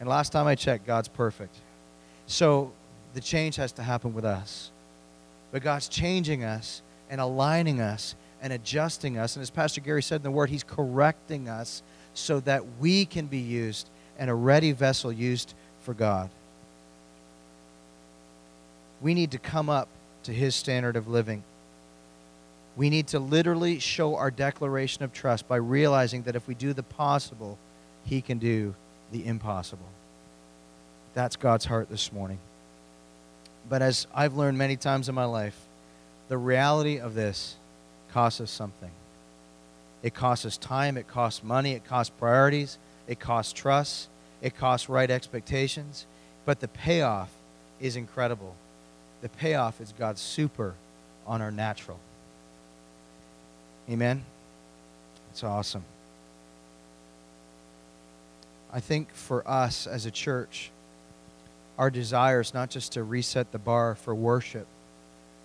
And 0.00 0.08
last 0.08 0.32
time 0.32 0.46
I 0.46 0.54
checked, 0.54 0.86
God's 0.86 1.08
perfect. 1.08 1.54
So 2.26 2.72
the 3.14 3.20
change 3.20 3.56
has 3.56 3.72
to 3.72 3.82
happen 3.82 4.14
with 4.14 4.24
us. 4.24 4.70
But 5.52 5.62
God's 5.62 5.88
changing 5.88 6.44
us 6.44 6.80
and 7.10 7.20
aligning 7.20 7.80
us 7.80 8.14
and 8.42 8.52
adjusting 8.52 9.16
us. 9.16 9.36
And 9.36 9.42
as 9.42 9.50
Pastor 9.50 9.80
Gary 9.80 10.02
said 10.02 10.16
in 10.16 10.22
the 10.24 10.30
Word, 10.30 10.50
He's 10.50 10.64
correcting 10.64 11.48
us 11.48 11.82
so 12.12 12.40
that 12.40 12.64
we 12.78 13.06
can 13.06 13.26
be 13.26 13.38
used 13.38 13.88
and 14.18 14.28
a 14.28 14.34
ready 14.34 14.72
vessel 14.72 15.10
used 15.10 15.54
for 15.82 15.94
God. 15.94 16.28
We 19.00 19.14
need 19.14 19.30
to 19.30 19.38
come 19.38 19.70
up 19.70 19.88
to 20.24 20.32
His 20.32 20.54
standard 20.54 20.96
of 20.96 21.08
living. 21.08 21.44
We 22.76 22.90
need 22.90 23.08
to 23.08 23.18
literally 23.18 23.78
show 23.78 24.16
our 24.16 24.30
declaration 24.30 25.04
of 25.04 25.12
trust 25.12 25.48
by 25.48 25.56
realizing 25.56 26.22
that 26.22 26.36
if 26.36 26.46
we 26.48 26.54
do 26.54 26.72
the 26.72 26.82
possible, 26.82 27.58
He 28.04 28.20
can 28.20 28.38
do 28.38 28.74
the 29.12 29.24
impossible. 29.24 29.88
That's 31.14 31.36
God's 31.36 31.66
heart 31.66 31.88
this 31.88 32.12
morning. 32.12 32.38
But 33.68 33.82
as 33.82 34.06
I've 34.14 34.34
learned 34.34 34.58
many 34.58 34.76
times 34.76 35.08
in 35.08 35.14
my 35.14 35.26
life, 35.26 35.58
the 36.28 36.38
reality 36.38 36.98
of 36.98 37.14
this 37.14 37.56
costs 38.12 38.40
us 38.40 38.50
something. 38.50 38.90
It 40.02 40.14
costs 40.14 40.44
us 40.44 40.56
time, 40.56 40.96
it 40.96 41.06
costs 41.06 41.42
money, 41.42 41.72
it 41.72 41.84
costs 41.84 42.12
priorities, 42.18 42.78
it 43.06 43.20
costs 43.20 43.52
trust, 43.52 44.08
it 44.40 44.56
costs 44.56 44.88
right 44.88 45.10
expectations. 45.10 46.06
But 46.44 46.60
the 46.60 46.68
payoff 46.68 47.30
is 47.80 47.96
incredible. 47.96 48.54
The 49.20 49.28
payoff 49.28 49.80
is 49.80 49.92
God's 49.96 50.20
super 50.20 50.74
on 51.26 51.40
our 51.40 51.52
natural. 51.52 52.00
Amen? 53.88 54.24
It's 55.30 55.44
awesome. 55.44 55.84
I 58.72 58.80
think 58.80 59.12
for 59.14 59.46
us 59.48 59.86
as 59.86 60.06
a 60.06 60.10
church, 60.10 60.70
our 61.78 61.90
desire 61.90 62.40
is 62.40 62.54
not 62.54 62.70
just 62.70 62.92
to 62.92 63.04
reset 63.04 63.52
the 63.52 63.58
bar 63.58 63.94
for 63.94 64.14
worship, 64.14 64.66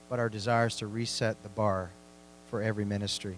but 0.10 0.20
our 0.20 0.30
desire 0.30 0.68
is 0.68 0.76
to 0.78 0.88
reset 0.88 1.42
the 1.44 1.50
bar 1.50 1.92
for 2.50 2.62
every 2.62 2.86
ministry. 2.86 3.38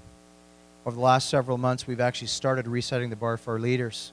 Over 0.85 0.95
the 0.95 1.01
last 1.01 1.29
several 1.29 1.57
months, 1.57 1.85
we've 1.85 1.99
actually 1.99 2.27
started 2.27 2.67
resetting 2.67 3.09
the 3.09 3.15
bar 3.15 3.37
for 3.37 3.53
our 3.53 3.59
leaders. 3.59 4.11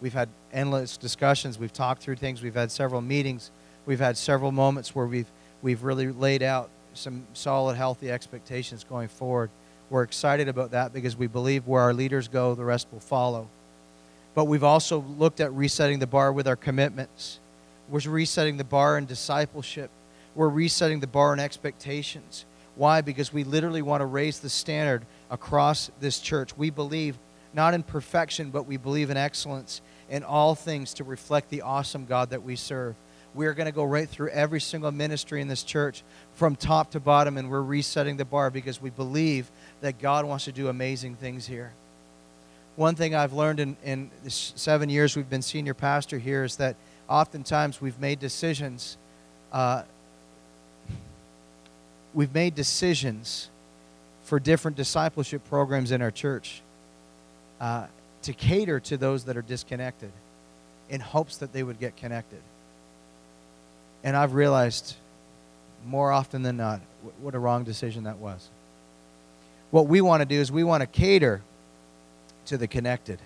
We've 0.00 0.12
had 0.12 0.28
endless 0.52 0.96
discussions. 0.96 1.58
We've 1.58 1.72
talked 1.72 2.02
through 2.02 2.16
things. 2.16 2.42
We've 2.42 2.54
had 2.54 2.70
several 2.70 3.00
meetings. 3.00 3.50
We've 3.86 4.00
had 4.00 4.16
several 4.16 4.52
moments 4.52 4.94
where 4.94 5.06
we've, 5.06 5.30
we've 5.62 5.82
really 5.82 6.08
laid 6.08 6.42
out 6.42 6.70
some 6.94 7.26
solid, 7.34 7.76
healthy 7.76 8.10
expectations 8.10 8.84
going 8.84 9.08
forward. 9.08 9.50
We're 9.90 10.02
excited 10.02 10.48
about 10.48 10.72
that 10.72 10.92
because 10.92 11.16
we 11.16 11.26
believe 11.26 11.66
where 11.66 11.82
our 11.82 11.94
leaders 11.94 12.28
go, 12.28 12.54
the 12.54 12.64
rest 12.64 12.88
will 12.92 13.00
follow. 13.00 13.48
But 14.34 14.46
we've 14.46 14.64
also 14.64 15.00
looked 15.18 15.40
at 15.40 15.52
resetting 15.52 15.98
the 15.98 16.06
bar 16.06 16.32
with 16.32 16.46
our 16.46 16.56
commitments. 16.56 17.38
We're 17.88 18.00
resetting 18.00 18.56
the 18.56 18.64
bar 18.64 18.98
in 18.98 19.06
discipleship. 19.06 19.90
We're 20.34 20.48
resetting 20.48 21.00
the 21.00 21.06
bar 21.06 21.32
in 21.32 21.40
expectations. 21.40 22.44
Why? 22.76 23.00
Because 23.00 23.32
we 23.32 23.42
literally 23.42 23.82
want 23.82 24.02
to 24.02 24.06
raise 24.06 24.38
the 24.38 24.50
standard 24.50 25.04
across 25.30 25.90
this 25.98 26.20
church. 26.20 26.56
We 26.56 26.70
believe 26.70 27.18
not 27.54 27.74
in 27.74 27.82
perfection, 27.82 28.50
but 28.50 28.66
we 28.66 28.76
believe 28.76 29.10
in 29.10 29.16
excellence 29.16 29.80
in 30.10 30.22
all 30.22 30.54
things 30.54 30.94
to 30.94 31.04
reflect 31.04 31.48
the 31.50 31.62
awesome 31.62 32.04
God 32.04 32.30
that 32.30 32.42
we 32.42 32.54
serve. 32.54 32.94
We 33.34 33.46
are 33.46 33.54
going 33.54 33.66
to 33.66 33.72
go 33.72 33.84
right 33.84 34.08
through 34.08 34.28
every 34.28 34.60
single 34.60 34.92
ministry 34.92 35.40
in 35.40 35.48
this 35.48 35.62
church 35.62 36.02
from 36.34 36.54
top 36.54 36.92
to 36.92 37.00
bottom, 37.00 37.36
and 37.36 37.50
we're 37.50 37.62
resetting 37.62 38.16
the 38.16 38.24
bar 38.24 38.50
because 38.50 38.80
we 38.80 38.90
believe 38.90 39.50
that 39.80 39.98
God 39.98 40.24
wants 40.24 40.44
to 40.44 40.52
do 40.52 40.68
amazing 40.68 41.16
things 41.16 41.46
here. 41.46 41.72
One 42.76 42.94
thing 42.94 43.14
I've 43.14 43.32
learned 43.32 43.60
in, 43.60 43.76
in 43.84 44.10
seven 44.28 44.90
years 44.90 45.16
we've 45.16 45.28
been 45.28 45.42
senior 45.42 45.74
pastor 45.74 46.18
here 46.18 46.44
is 46.44 46.56
that 46.56 46.76
oftentimes 47.08 47.80
we've 47.80 47.98
made 47.98 48.20
decisions. 48.20 48.98
Uh, 49.50 49.82
we've 52.16 52.34
made 52.34 52.54
decisions 52.54 53.50
for 54.24 54.40
different 54.40 54.76
discipleship 54.76 55.44
programs 55.48 55.92
in 55.92 56.00
our 56.00 56.10
church 56.10 56.62
uh, 57.60 57.86
to 58.22 58.32
cater 58.32 58.80
to 58.80 58.96
those 58.96 59.24
that 59.24 59.36
are 59.36 59.42
disconnected 59.42 60.10
in 60.88 61.00
hopes 61.00 61.36
that 61.36 61.52
they 61.52 61.62
would 61.62 61.78
get 61.78 61.96
connected. 61.96 62.40
And 64.02 64.16
I've 64.16 64.32
realized 64.32 64.96
more 65.86 66.10
often 66.10 66.42
than 66.42 66.56
not 66.56 66.80
what 67.20 67.34
a 67.34 67.38
wrong 67.38 67.64
decision 67.64 68.04
that 68.04 68.16
was. 68.16 68.48
What 69.70 69.86
we 69.86 70.00
want 70.00 70.22
to 70.22 70.26
do 70.26 70.40
is 70.40 70.50
we 70.50 70.64
want 70.64 70.80
to 70.80 70.86
cater 70.86 71.42
to 72.46 72.56
the 72.56 72.66
connected 72.66 73.18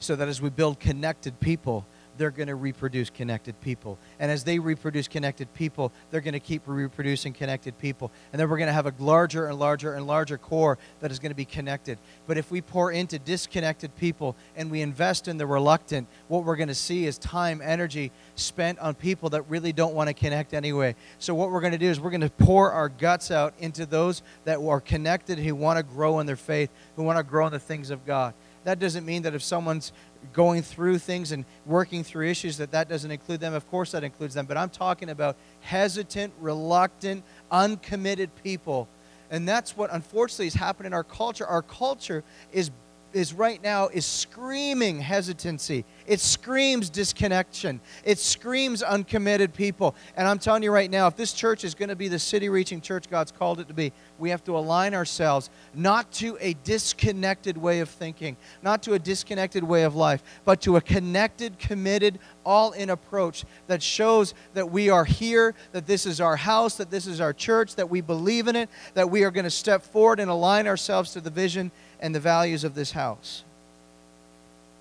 so 0.00 0.16
that 0.16 0.26
as 0.26 0.40
we 0.40 0.48
build 0.48 0.80
connected 0.80 1.38
people, 1.38 1.84
they're 2.16 2.30
going 2.30 2.48
to 2.48 2.54
reproduce 2.54 3.10
connected 3.10 3.60
people. 3.60 3.98
And 4.18 4.30
as 4.30 4.44
they 4.44 4.58
reproduce 4.58 5.08
connected 5.08 5.52
people, 5.54 5.92
they're 6.10 6.20
going 6.20 6.34
to 6.34 6.40
keep 6.40 6.62
reproducing 6.66 7.32
connected 7.32 7.78
people. 7.78 8.10
And 8.32 8.40
then 8.40 8.48
we're 8.48 8.58
going 8.58 8.68
to 8.68 8.72
have 8.72 8.86
a 8.86 8.94
larger 8.98 9.46
and 9.46 9.58
larger 9.58 9.94
and 9.94 10.06
larger 10.06 10.38
core 10.38 10.78
that 11.00 11.10
is 11.10 11.18
going 11.18 11.30
to 11.30 11.36
be 11.36 11.44
connected. 11.44 11.98
But 12.26 12.38
if 12.38 12.50
we 12.50 12.60
pour 12.60 12.92
into 12.92 13.18
disconnected 13.18 13.94
people 13.96 14.36
and 14.56 14.70
we 14.70 14.80
invest 14.80 15.28
in 15.28 15.36
the 15.36 15.46
reluctant, 15.46 16.08
what 16.28 16.44
we're 16.44 16.56
going 16.56 16.68
to 16.68 16.74
see 16.74 17.06
is 17.06 17.18
time, 17.18 17.60
energy 17.62 18.12
spent 18.34 18.78
on 18.78 18.94
people 18.94 19.30
that 19.30 19.42
really 19.48 19.72
don't 19.72 19.94
want 19.94 20.08
to 20.08 20.14
connect 20.14 20.54
anyway. 20.54 20.94
So 21.18 21.34
what 21.34 21.50
we're 21.50 21.60
going 21.60 21.72
to 21.72 21.78
do 21.78 21.88
is 21.88 22.00
we're 22.00 22.10
going 22.10 22.20
to 22.22 22.30
pour 22.30 22.72
our 22.72 22.88
guts 22.88 23.30
out 23.30 23.54
into 23.58 23.86
those 23.86 24.22
that 24.44 24.58
are 24.60 24.80
connected, 24.80 25.38
who 25.38 25.54
want 25.54 25.78
to 25.78 25.82
grow 25.82 26.20
in 26.20 26.26
their 26.26 26.36
faith, 26.36 26.70
who 26.96 27.02
want 27.02 27.18
to 27.18 27.22
grow 27.22 27.46
in 27.46 27.52
the 27.52 27.58
things 27.58 27.90
of 27.90 28.04
God 28.04 28.34
that 28.66 28.80
doesn't 28.80 29.06
mean 29.06 29.22
that 29.22 29.32
if 29.32 29.44
someone's 29.44 29.92
going 30.32 30.60
through 30.60 30.98
things 30.98 31.30
and 31.30 31.44
working 31.64 32.02
through 32.02 32.26
issues 32.26 32.56
that 32.56 32.72
that 32.72 32.88
doesn't 32.88 33.12
include 33.12 33.38
them. 33.38 33.54
Of 33.54 33.70
course 33.70 33.92
that 33.92 34.02
includes 34.02 34.34
them 34.34 34.44
but 34.46 34.56
i'm 34.56 34.70
talking 34.70 35.08
about 35.08 35.36
hesitant 35.60 36.34
reluctant 36.40 37.22
uncommitted 37.50 38.34
people. 38.42 38.88
And 39.30 39.48
that's 39.48 39.76
what 39.76 39.90
unfortunately 39.92 40.46
has 40.46 40.54
happened 40.54 40.86
in 40.86 40.92
our 40.92 41.04
culture. 41.04 41.46
Our 41.46 41.62
culture 41.62 42.22
is 42.52 42.70
is 43.16 43.32
right 43.32 43.62
now 43.62 43.88
is 43.88 44.04
screaming 44.04 45.00
hesitancy. 45.00 45.86
It 46.06 46.20
screams 46.20 46.90
disconnection. 46.90 47.80
It 48.04 48.18
screams 48.18 48.82
uncommitted 48.82 49.54
people. 49.54 49.94
And 50.16 50.28
I'm 50.28 50.38
telling 50.38 50.62
you 50.62 50.70
right 50.70 50.90
now, 50.90 51.06
if 51.06 51.16
this 51.16 51.32
church 51.32 51.64
is 51.64 51.74
going 51.74 51.88
to 51.88 51.96
be 51.96 52.08
the 52.08 52.18
city 52.18 52.50
reaching 52.50 52.82
church 52.82 53.08
God's 53.08 53.32
called 53.32 53.58
it 53.58 53.68
to 53.68 53.74
be, 53.74 53.94
we 54.18 54.28
have 54.28 54.44
to 54.44 54.56
align 54.56 54.92
ourselves 54.92 55.48
not 55.72 56.12
to 56.12 56.36
a 56.40 56.52
disconnected 56.62 57.56
way 57.56 57.80
of 57.80 57.88
thinking, 57.88 58.36
not 58.62 58.82
to 58.82 58.92
a 58.92 58.98
disconnected 58.98 59.64
way 59.64 59.84
of 59.84 59.96
life, 59.96 60.22
but 60.44 60.60
to 60.60 60.76
a 60.76 60.80
connected, 60.82 61.58
committed, 61.58 62.18
all 62.44 62.72
in 62.72 62.90
approach 62.90 63.44
that 63.66 63.82
shows 63.82 64.34
that 64.52 64.70
we 64.70 64.90
are 64.90 65.06
here, 65.06 65.54
that 65.72 65.86
this 65.86 66.04
is 66.04 66.20
our 66.20 66.36
house, 66.36 66.76
that 66.76 66.90
this 66.90 67.06
is 67.06 67.20
our 67.20 67.32
church, 67.32 67.76
that 67.76 67.88
we 67.88 68.02
believe 68.02 68.46
in 68.46 68.56
it, 68.56 68.68
that 68.92 69.08
we 69.08 69.24
are 69.24 69.30
going 69.30 69.44
to 69.44 69.50
step 69.50 69.82
forward 69.82 70.20
and 70.20 70.30
align 70.30 70.66
ourselves 70.66 71.12
to 71.12 71.20
the 71.22 71.30
vision 71.30 71.72
and 72.00 72.14
the 72.14 72.20
values 72.20 72.64
of 72.64 72.74
this 72.74 72.92
house. 72.92 73.44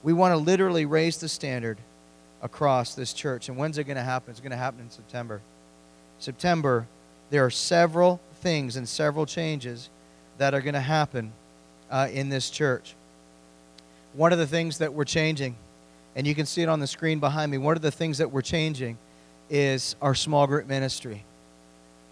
We 0.03 0.13
want 0.13 0.33
to 0.33 0.37
literally 0.37 0.85
raise 0.85 1.17
the 1.17 1.29
standard 1.29 1.77
across 2.41 2.93
this 2.93 3.13
church. 3.13 3.49
And 3.49 3.57
when's 3.57 3.77
it 3.77 3.85
going 3.85 3.97
to 3.97 4.03
happen? 4.03 4.31
It's 4.31 4.39
going 4.39 4.51
to 4.51 4.57
happen 4.57 4.81
in 4.81 4.91
September. 4.91 5.41
September, 6.19 6.87
there 7.29 7.43
are 7.43 7.49
several 7.49 8.21
things 8.41 8.75
and 8.75 8.87
several 8.87 9.25
changes 9.25 9.89
that 10.37 10.53
are 10.53 10.61
going 10.61 10.75
to 10.75 10.79
happen 10.79 11.31
uh, 11.89 12.07
in 12.11 12.29
this 12.29 12.49
church. 12.49 12.95
One 14.13 14.31
of 14.31 14.39
the 14.39 14.47
things 14.47 14.77
that 14.77 14.93
we're 14.93 15.05
changing, 15.05 15.55
and 16.15 16.25
you 16.27 16.35
can 16.35 16.45
see 16.45 16.61
it 16.61 16.69
on 16.69 16.79
the 16.79 16.87
screen 16.87 17.19
behind 17.19 17.51
me, 17.51 17.57
one 17.57 17.75
of 17.75 17.81
the 17.81 17.91
things 17.91 18.19
that 18.19 18.31
we're 18.31 18.41
changing 18.41 18.97
is 19.49 19.95
our 20.01 20.15
small 20.15 20.47
group 20.47 20.67
ministry. 20.67 21.23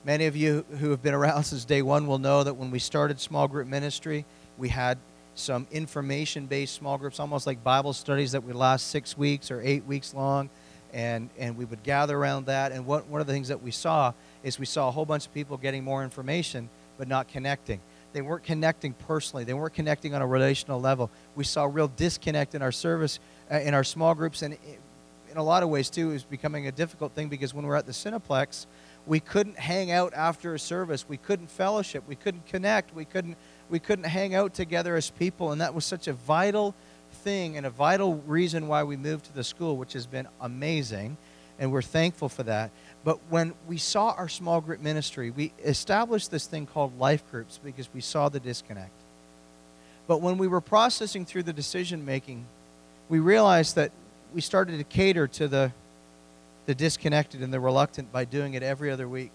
Many 0.06 0.26
of 0.26 0.36
you 0.36 0.66
who 0.80 0.89
have 0.89 1.02
been 1.02 1.13
around 1.13 1.44
since 1.46 1.63
day 1.66 1.82
one 1.82 2.08
will 2.08 2.18
know 2.18 2.44
that 2.44 2.56
when 2.56 2.72
we 2.72 2.80
started 2.80 3.20
small 3.20 3.48
group 3.48 3.68
ministry, 3.68 4.26
we 4.58 4.70
had 4.70 4.98
some 5.36 5.68
information 5.72 6.46
based 6.46 6.76
small 6.76 6.98
groups, 6.98 7.20
almost 7.20 7.48
like 7.48 7.63
Bible 7.63 7.94
studies 7.94 8.34
that 8.34 8.44
would 8.44 8.56
last 8.56 8.88
six 8.88 9.18
weeks 9.18 9.52
or 9.52 9.62
eight 9.62 9.86
weeks 9.86 10.13
long. 10.13 10.50
And, 10.94 11.30
and 11.39 11.58
we 11.58 11.66
would 11.66 11.82
gather 11.82 12.16
around 12.16 12.46
that. 12.46 12.72
And 12.72 12.86
what, 12.86 13.08
one 13.08 13.20
of 13.20 13.26
the 13.26 13.34
things 13.34 13.48
that 13.48 13.63
we 13.63 13.72
saw 13.72 14.13
is 14.44 14.60
we 14.60 14.68
saw 14.68 14.88
a 14.88 14.92
whole 14.92 15.06
bunch 15.06 15.26
of 15.26 15.34
people 15.34 15.58
getting 15.58 15.84
more 15.84 16.04
information 16.04 16.70
but 16.98 17.08
not 17.08 17.28
connecting. 17.28 17.80
They 18.13 18.22
weren't 18.22 18.44
connecting 18.44 18.94
personally, 18.94 19.44
they 19.44 19.56
weren't 19.56 19.74
connecting 19.74 20.13
on 20.13 20.22
a 20.22 20.28
relational 20.28 20.80
level. 20.80 21.10
We 21.36 21.44
saw 21.44 21.66
real 21.66 21.88
disconnect 21.88 22.54
in 22.54 22.62
our 22.62 22.72
service, 22.72 23.20
uh, 23.52 23.58
in 23.58 23.74
our 23.74 23.84
small 23.84 24.13
groups. 24.13 24.44
And 24.44 24.56
in 25.32 25.38
a 25.38 25.44
lot 25.44 25.63
of 25.63 25.70
ways, 25.70 25.89
too, 25.89 26.12
it 26.12 26.13
was 26.13 26.24
becoming 26.24 26.68
a 26.68 26.72
difficult 26.72 27.13
thing 27.13 27.28
because 27.28 27.56
when 27.56 27.66
we 27.66 27.70
we're 27.70 27.76
at 27.76 27.88
the 27.88 27.92
Cineplex, 27.92 28.68
we 29.08 29.20
couldn't 29.20 29.58
hang 29.58 29.92
out 29.92 30.13
after 30.13 30.54
a 30.54 30.60
service. 30.60 31.10
We 31.10 31.18
couldn't 31.18 31.50
fellowship. 31.50 32.04
We 32.08 32.16
couldn't 32.16 32.46
connect. 32.46 32.94
We 32.96 33.06
couldn't 33.06 33.36
we 33.74 33.80
couldn't 33.80 34.06
hang 34.06 34.36
out 34.36 34.54
together 34.54 34.96
as 34.96 35.10
people, 35.10 35.52
and 35.52 35.60
that 35.60 35.74
was 35.74 35.84
such 35.84 36.08
a 36.08 36.14
vital 36.14 36.76
thing 37.24 37.58
and 37.58 37.66
a 37.66 37.72
vital 37.72 38.18
reason 38.28 38.68
why 38.68 38.84
we 38.84 38.96
moved 38.96 39.26
to 39.26 39.34
the 39.34 39.44
school, 39.44 39.78
which 39.78 39.94
has 39.94 40.06
been 40.06 40.28
amazing, 40.42 41.18
and 41.58 41.72
we're 41.72 41.82
thankful 41.82 42.30
for 42.30 42.44
that. 42.44 42.70
But 43.04 43.18
when 43.32 43.56
we 43.68 43.80
saw 43.80 44.12
our 44.12 44.30
small 44.30 44.62
group 44.62 44.80
ministry, 44.80 45.32
we 45.32 45.54
established 45.66 46.30
this 46.30 46.46
thing 46.46 46.68
called 46.68 47.00
life 47.00 47.24
groups 47.32 47.60
because 47.64 47.92
we 47.96 48.00
saw 48.00 48.30
the 48.30 48.40
disconnect. 48.40 48.94
But 50.06 50.22
when 50.22 50.38
we 50.38 50.48
were 50.48 50.62
processing 50.62 51.26
through 51.26 51.44
the 51.44 51.54
decision 51.54 52.06
making, 52.06 52.46
we 53.10 53.18
realized 53.18 53.76
that 53.78 53.92
we 54.36 54.42
started 54.42 54.78
to 54.78 54.84
cater 54.84 55.26
to 55.30 55.48
the, 55.48 55.72
the 56.68 56.76
disconnected 56.76 57.42
and 57.42 57.52
the 57.52 57.60
reluctant 57.60 58.12
by 58.12 58.26
doing 58.26 58.54
it 58.54 58.62
every 58.62 58.92
other 58.92 59.08
week. 59.08 59.32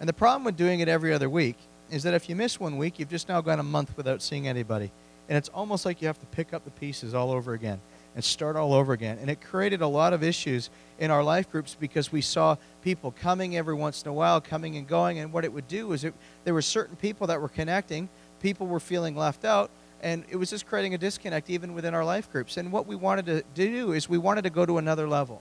And 0.00 0.08
the 0.08 0.14
problem 0.14 0.44
with 0.44 0.56
doing 0.56 0.80
it 0.80 0.88
every 0.88 1.12
other 1.12 1.28
week 1.28 1.58
is 1.92 2.02
that 2.04 2.14
if 2.14 2.28
you 2.28 2.34
miss 2.34 2.58
one 2.58 2.78
week, 2.78 2.98
you've 2.98 3.10
just 3.10 3.28
now 3.28 3.40
gone 3.40 3.60
a 3.60 3.64
month 3.64 3.96
without 3.96 4.22
seeing 4.22 4.48
anybody. 4.48 4.90
And 5.28 5.36
it's 5.38 5.50
almost 5.50 5.84
like 5.84 6.00
you 6.00 6.08
have 6.08 6.18
to 6.20 6.26
pick 6.26 6.52
up 6.52 6.64
the 6.64 6.70
pieces 6.70 7.14
all 7.14 7.30
over 7.30 7.52
again 7.52 7.80
and 8.14 8.24
start 8.24 8.56
all 8.56 8.72
over 8.72 8.92
again. 8.92 9.18
And 9.20 9.30
it 9.30 9.40
created 9.40 9.80
a 9.80 9.86
lot 9.86 10.12
of 10.12 10.22
issues 10.22 10.70
in 10.98 11.10
our 11.10 11.22
life 11.22 11.50
groups 11.50 11.76
because 11.78 12.10
we 12.10 12.20
saw 12.20 12.56
people 12.82 13.12
coming 13.12 13.56
every 13.56 13.74
once 13.74 14.02
in 14.02 14.08
a 14.08 14.12
while, 14.12 14.40
coming 14.40 14.76
and 14.76 14.86
going. 14.86 15.18
And 15.18 15.32
what 15.32 15.44
it 15.44 15.52
would 15.52 15.68
do 15.68 15.92
is 15.92 16.04
it, 16.04 16.14
there 16.44 16.54
were 16.54 16.62
certain 16.62 16.96
people 16.96 17.26
that 17.28 17.40
were 17.40 17.48
connecting, 17.48 18.08
people 18.40 18.66
were 18.66 18.80
feeling 18.80 19.16
left 19.16 19.44
out, 19.44 19.70
and 20.02 20.24
it 20.28 20.36
was 20.36 20.50
just 20.50 20.66
creating 20.66 20.94
a 20.94 20.98
disconnect 20.98 21.48
even 21.48 21.74
within 21.74 21.94
our 21.94 22.04
life 22.04 22.30
groups. 22.32 22.56
And 22.56 22.72
what 22.72 22.86
we 22.86 22.96
wanted 22.96 23.26
to 23.26 23.42
do 23.54 23.92
is 23.92 24.08
we 24.08 24.18
wanted 24.18 24.42
to 24.42 24.50
go 24.50 24.66
to 24.66 24.78
another 24.78 25.08
level. 25.08 25.40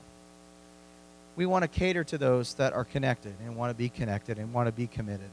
We 1.35 1.45
want 1.45 1.63
to 1.63 1.67
cater 1.67 2.03
to 2.05 2.17
those 2.17 2.53
that 2.55 2.73
are 2.73 2.83
connected 2.83 3.33
and 3.43 3.55
want 3.55 3.71
to 3.71 3.73
be 3.73 3.89
connected 3.89 4.37
and 4.37 4.53
want 4.53 4.67
to 4.67 4.71
be 4.71 4.85
committed. 4.85 5.29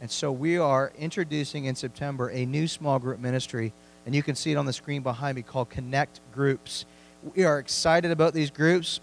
And 0.00 0.10
so 0.10 0.30
we 0.30 0.58
are 0.58 0.92
introducing 0.98 1.64
in 1.64 1.74
September 1.74 2.28
a 2.30 2.44
new 2.44 2.68
small 2.68 2.98
group 2.98 3.18
ministry, 3.18 3.72
and 4.04 4.14
you 4.14 4.22
can 4.22 4.34
see 4.34 4.52
it 4.52 4.56
on 4.56 4.66
the 4.66 4.72
screen 4.72 5.02
behind 5.02 5.36
me 5.36 5.42
called 5.42 5.70
Connect 5.70 6.20
Groups. 6.34 6.84
We 7.34 7.44
are 7.44 7.58
excited 7.58 8.10
about 8.10 8.34
these 8.34 8.50
groups. 8.50 9.00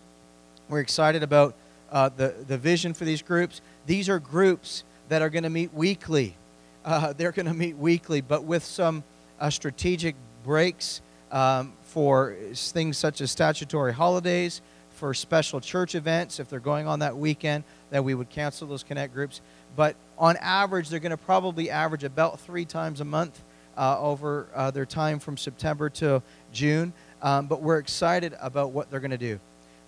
We're 0.69 0.81
excited 0.81 1.23
about 1.23 1.55
uh, 1.91 2.09
the, 2.15 2.35
the 2.47 2.57
vision 2.57 2.93
for 2.93 3.05
these 3.05 3.21
groups. 3.21 3.61
These 3.87 4.07
are 4.07 4.19
groups 4.19 4.83
that 5.09 5.21
are 5.21 5.29
going 5.29 5.43
to 5.43 5.49
meet 5.49 5.73
weekly. 5.73 6.35
Uh, 6.85 7.13
they're 7.17 7.31
going 7.31 7.47
to 7.47 7.53
meet 7.53 7.75
weekly, 7.75 8.21
but 8.21 8.43
with 8.43 8.63
some 8.63 9.03
uh, 9.39 9.49
strategic 9.49 10.15
breaks 10.43 11.01
um, 11.31 11.73
for 11.85 12.35
things 12.53 12.97
such 12.97 13.19
as 13.21 13.31
statutory 13.31 13.93
holidays, 13.93 14.61
for 14.91 15.15
special 15.15 15.59
church 15.59 15.95
events, 15.95 16.39
if 16.39 16.49
they're 16.49 16.59
going 16.59 16.87
on 16.87 16.99
that 16.99 17.17
weekend, 17.17 17.63
that 17.89 18.03
we 18.03 18.13
would 18.13 18.29
cancel 18.29 18.67
those 18.67 18.83
Connect 18.83 19.11
groups 19.11 19.41
but 19.75 19.95
on 20.17 20.37
average, 20.37 20.89
they're 20.89 20.99
going 20.99 21.11
to 21.11 21.17
probably 21.17 21.69
average 21.69 22.03
about 22.03 22.39
three 22.39 22.65
times 22.65 23.01
a 23.01 23.05
month 23.05 23.43
uh, 23.77 23.99
over 23.99 24.47
uh, 24.53 24.71
their 24.71 24.85
time 24.85 25.19
from 25.19 25.37
September 25.37 25.89
to 25.89 26.21
June. 26.51 26.93
Um, 27.21 27.47
but 27.47 27.61
we're 27.61 27.79
excited 27.79 28.35
about 28.39 28.71
what 28.71 28.91
they're 28.91 28.99
going 28.99 29.11
to 29.11 29.17
do. 29.17 29.39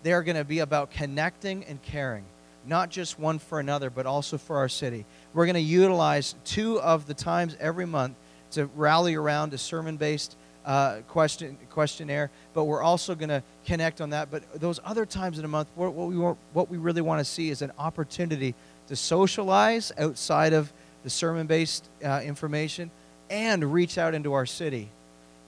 They 0.04 0.14
are 0.14 0.24
going 0.24 0.38
to 0.38 0.44
be 0.46 0.60
about 0.60 0.92
connecting 0.92 1.66
and 1.66 1.82
caring, 1.82 2.26
not 2.66 2.90
just 2.90 3.20
one 3.20 3.40
for 3.40 3.60
another, 3.60 3.90
but 3.90 4.06
also 4.06 4.38
for 4.38 4.58
our 4.58 4.70
city. 4.70 5.06
We're 5.34 5.46
going 5.46 5.56
to 5.56 5.62
utilize 5.62 6.36
two 6.46 6.80
of 6.80 7.08
the 7.08 7.14
times 7.14 7.58
every 7.60 7.86
month 7.86 8.16
to 8.52 8.68
rally 8.76 9.16
around 9.16 9.54
a 9.54 9.58
sermon 9.58 9.98
based 9.98 10.38
uh, 10.66 11.02
question, 11.08 11.58
questionnaire, 11.70 12.32
but 12.54 12.64
we're 12.64 12.82
also 12.82 13.14
going 13.16 13.30
to 13.30 13.44
connect 13.66 14.02
on 14.02 14.12
that. 14.12 14.32
But 14.32 14.60
those 14.60 14.80
other 14.84 15.06
times 15.06 15.38
in 15.38 15.46
a 15.46 15.48
month, 15.48 15.70
what, 15.76 15.94
what 15.94 16.08
we, 16.08 16.18
want, 16.18 16.38
what 16.54 16.70
we 16.70 16.78
really 16.78 17.02
want 17.02 17.20
to 17.20 17.26
see 17.26 17.50
is 17.50 17.62
an 17.62 17.72
opportunity 17.78 18.56
to 18.88 18.96
socialize 18.96 19.92
outside 19.98 20.54
of 20.54 20.72
the 21.04 21.10
sermon 21.10 21.48
based 21.48 21.88
uh, 22.04 22.22
information 22.24 22.92
and 23.30 23.74
reach 23.74 23.98
out 23.98 24.14
into 24.14 24.34
our 24.34 24.46
city. 24.46 24.90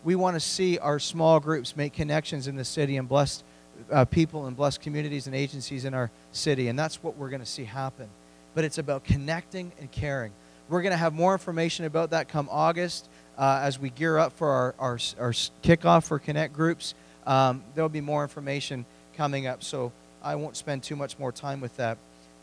We 0.03 0.15
want 0.15 0.35
to 0.35 0.39
see 0.39 0.77
our 0.77 0.99
small 0.99 1.39
groups 1.39 1.75
make 1.75 1.93
connections 1.93 2.47
in 2.47 2.55
the 2.55 2.65
city 2.65 2.97
and 2.97 3.07
bless 3.07 3.43
uh, 3.91 4.05
people 4.05 4.47
and 4.47 4.55
bless 4.55 4.77
communities 4.77 5.27
and 5.27 5.35
agencies 5.35 5.85
in 5.85 5.93
our 5.93 6.09
city. 6.31 6.67
And 6.67 6.77
that's 6.77 7.03
what 7.03 7.17
we're 7.17 7.29
going 7.29 7.41
to 7.41 7.45
see 7.45 7.63
happen. 7.63 8.07
But 8.55 8.63
it's 8.63 8.77
about 8.77 9.03
connecting 9.03 9.71
and 9.79 9.91
caring. 9.91 10.31
We're 10.69 10.81
going 10.81 10.91
to 10.91 10.97
have 10.97 11.13
more 11.13 11.33
information 11.33 11.85
about 11.85 12.09
that 12.11 12.27
come 12.27 12.49
August 12.51 13.09
uh, 13.37 13.59
as 13.61 13.79
we 13.79 13.89
gear 13.89 14.17
up 14.17 14.33
for 14.33 14.49
our, 14.49 14.75
our, 14.79 14.99
our 15.19 15.31
kickoff 15.63 16.05
for 16.05 16.19
Connect 16.19 16.53
groups. 16.53 16.93
Um, 17.25 17.63
there'll 17.75 17.89
be 17.89 18.01
more 18.01 18.23
information 18.23 18.85
coming 19.15 19.47
up, 19.47 19.63
so 19.63 19.91
I 20.23 20.35
won't 20.35 20.57
spend 20.57 20.83
too 20.83 20.95
much 20.95 21.17
more 21.19 21.31
time 21.31 21.61
with 21.61 21.75
that. 21.77 21.97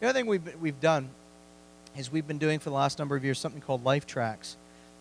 The 0.05 0.11
other 0.11 0.19
thing 0.19 0.27
we've, 0.27 0.61
we've 0.61 0.81
done 0.83 1.09
is 1.97 2.13
we've 2.13 2.29
been 2.29 2.37
doing 2.37 2.59
for 2.59 2.69
the 2.69 2.77
last 2.77 2.99
number 2.99 3.17
of 3.17 3.25
years 3.25 3.39
something 3.39 3.63
called 3.63 3.85
Life 3.85 4.07
Tracks. 4.07 4.59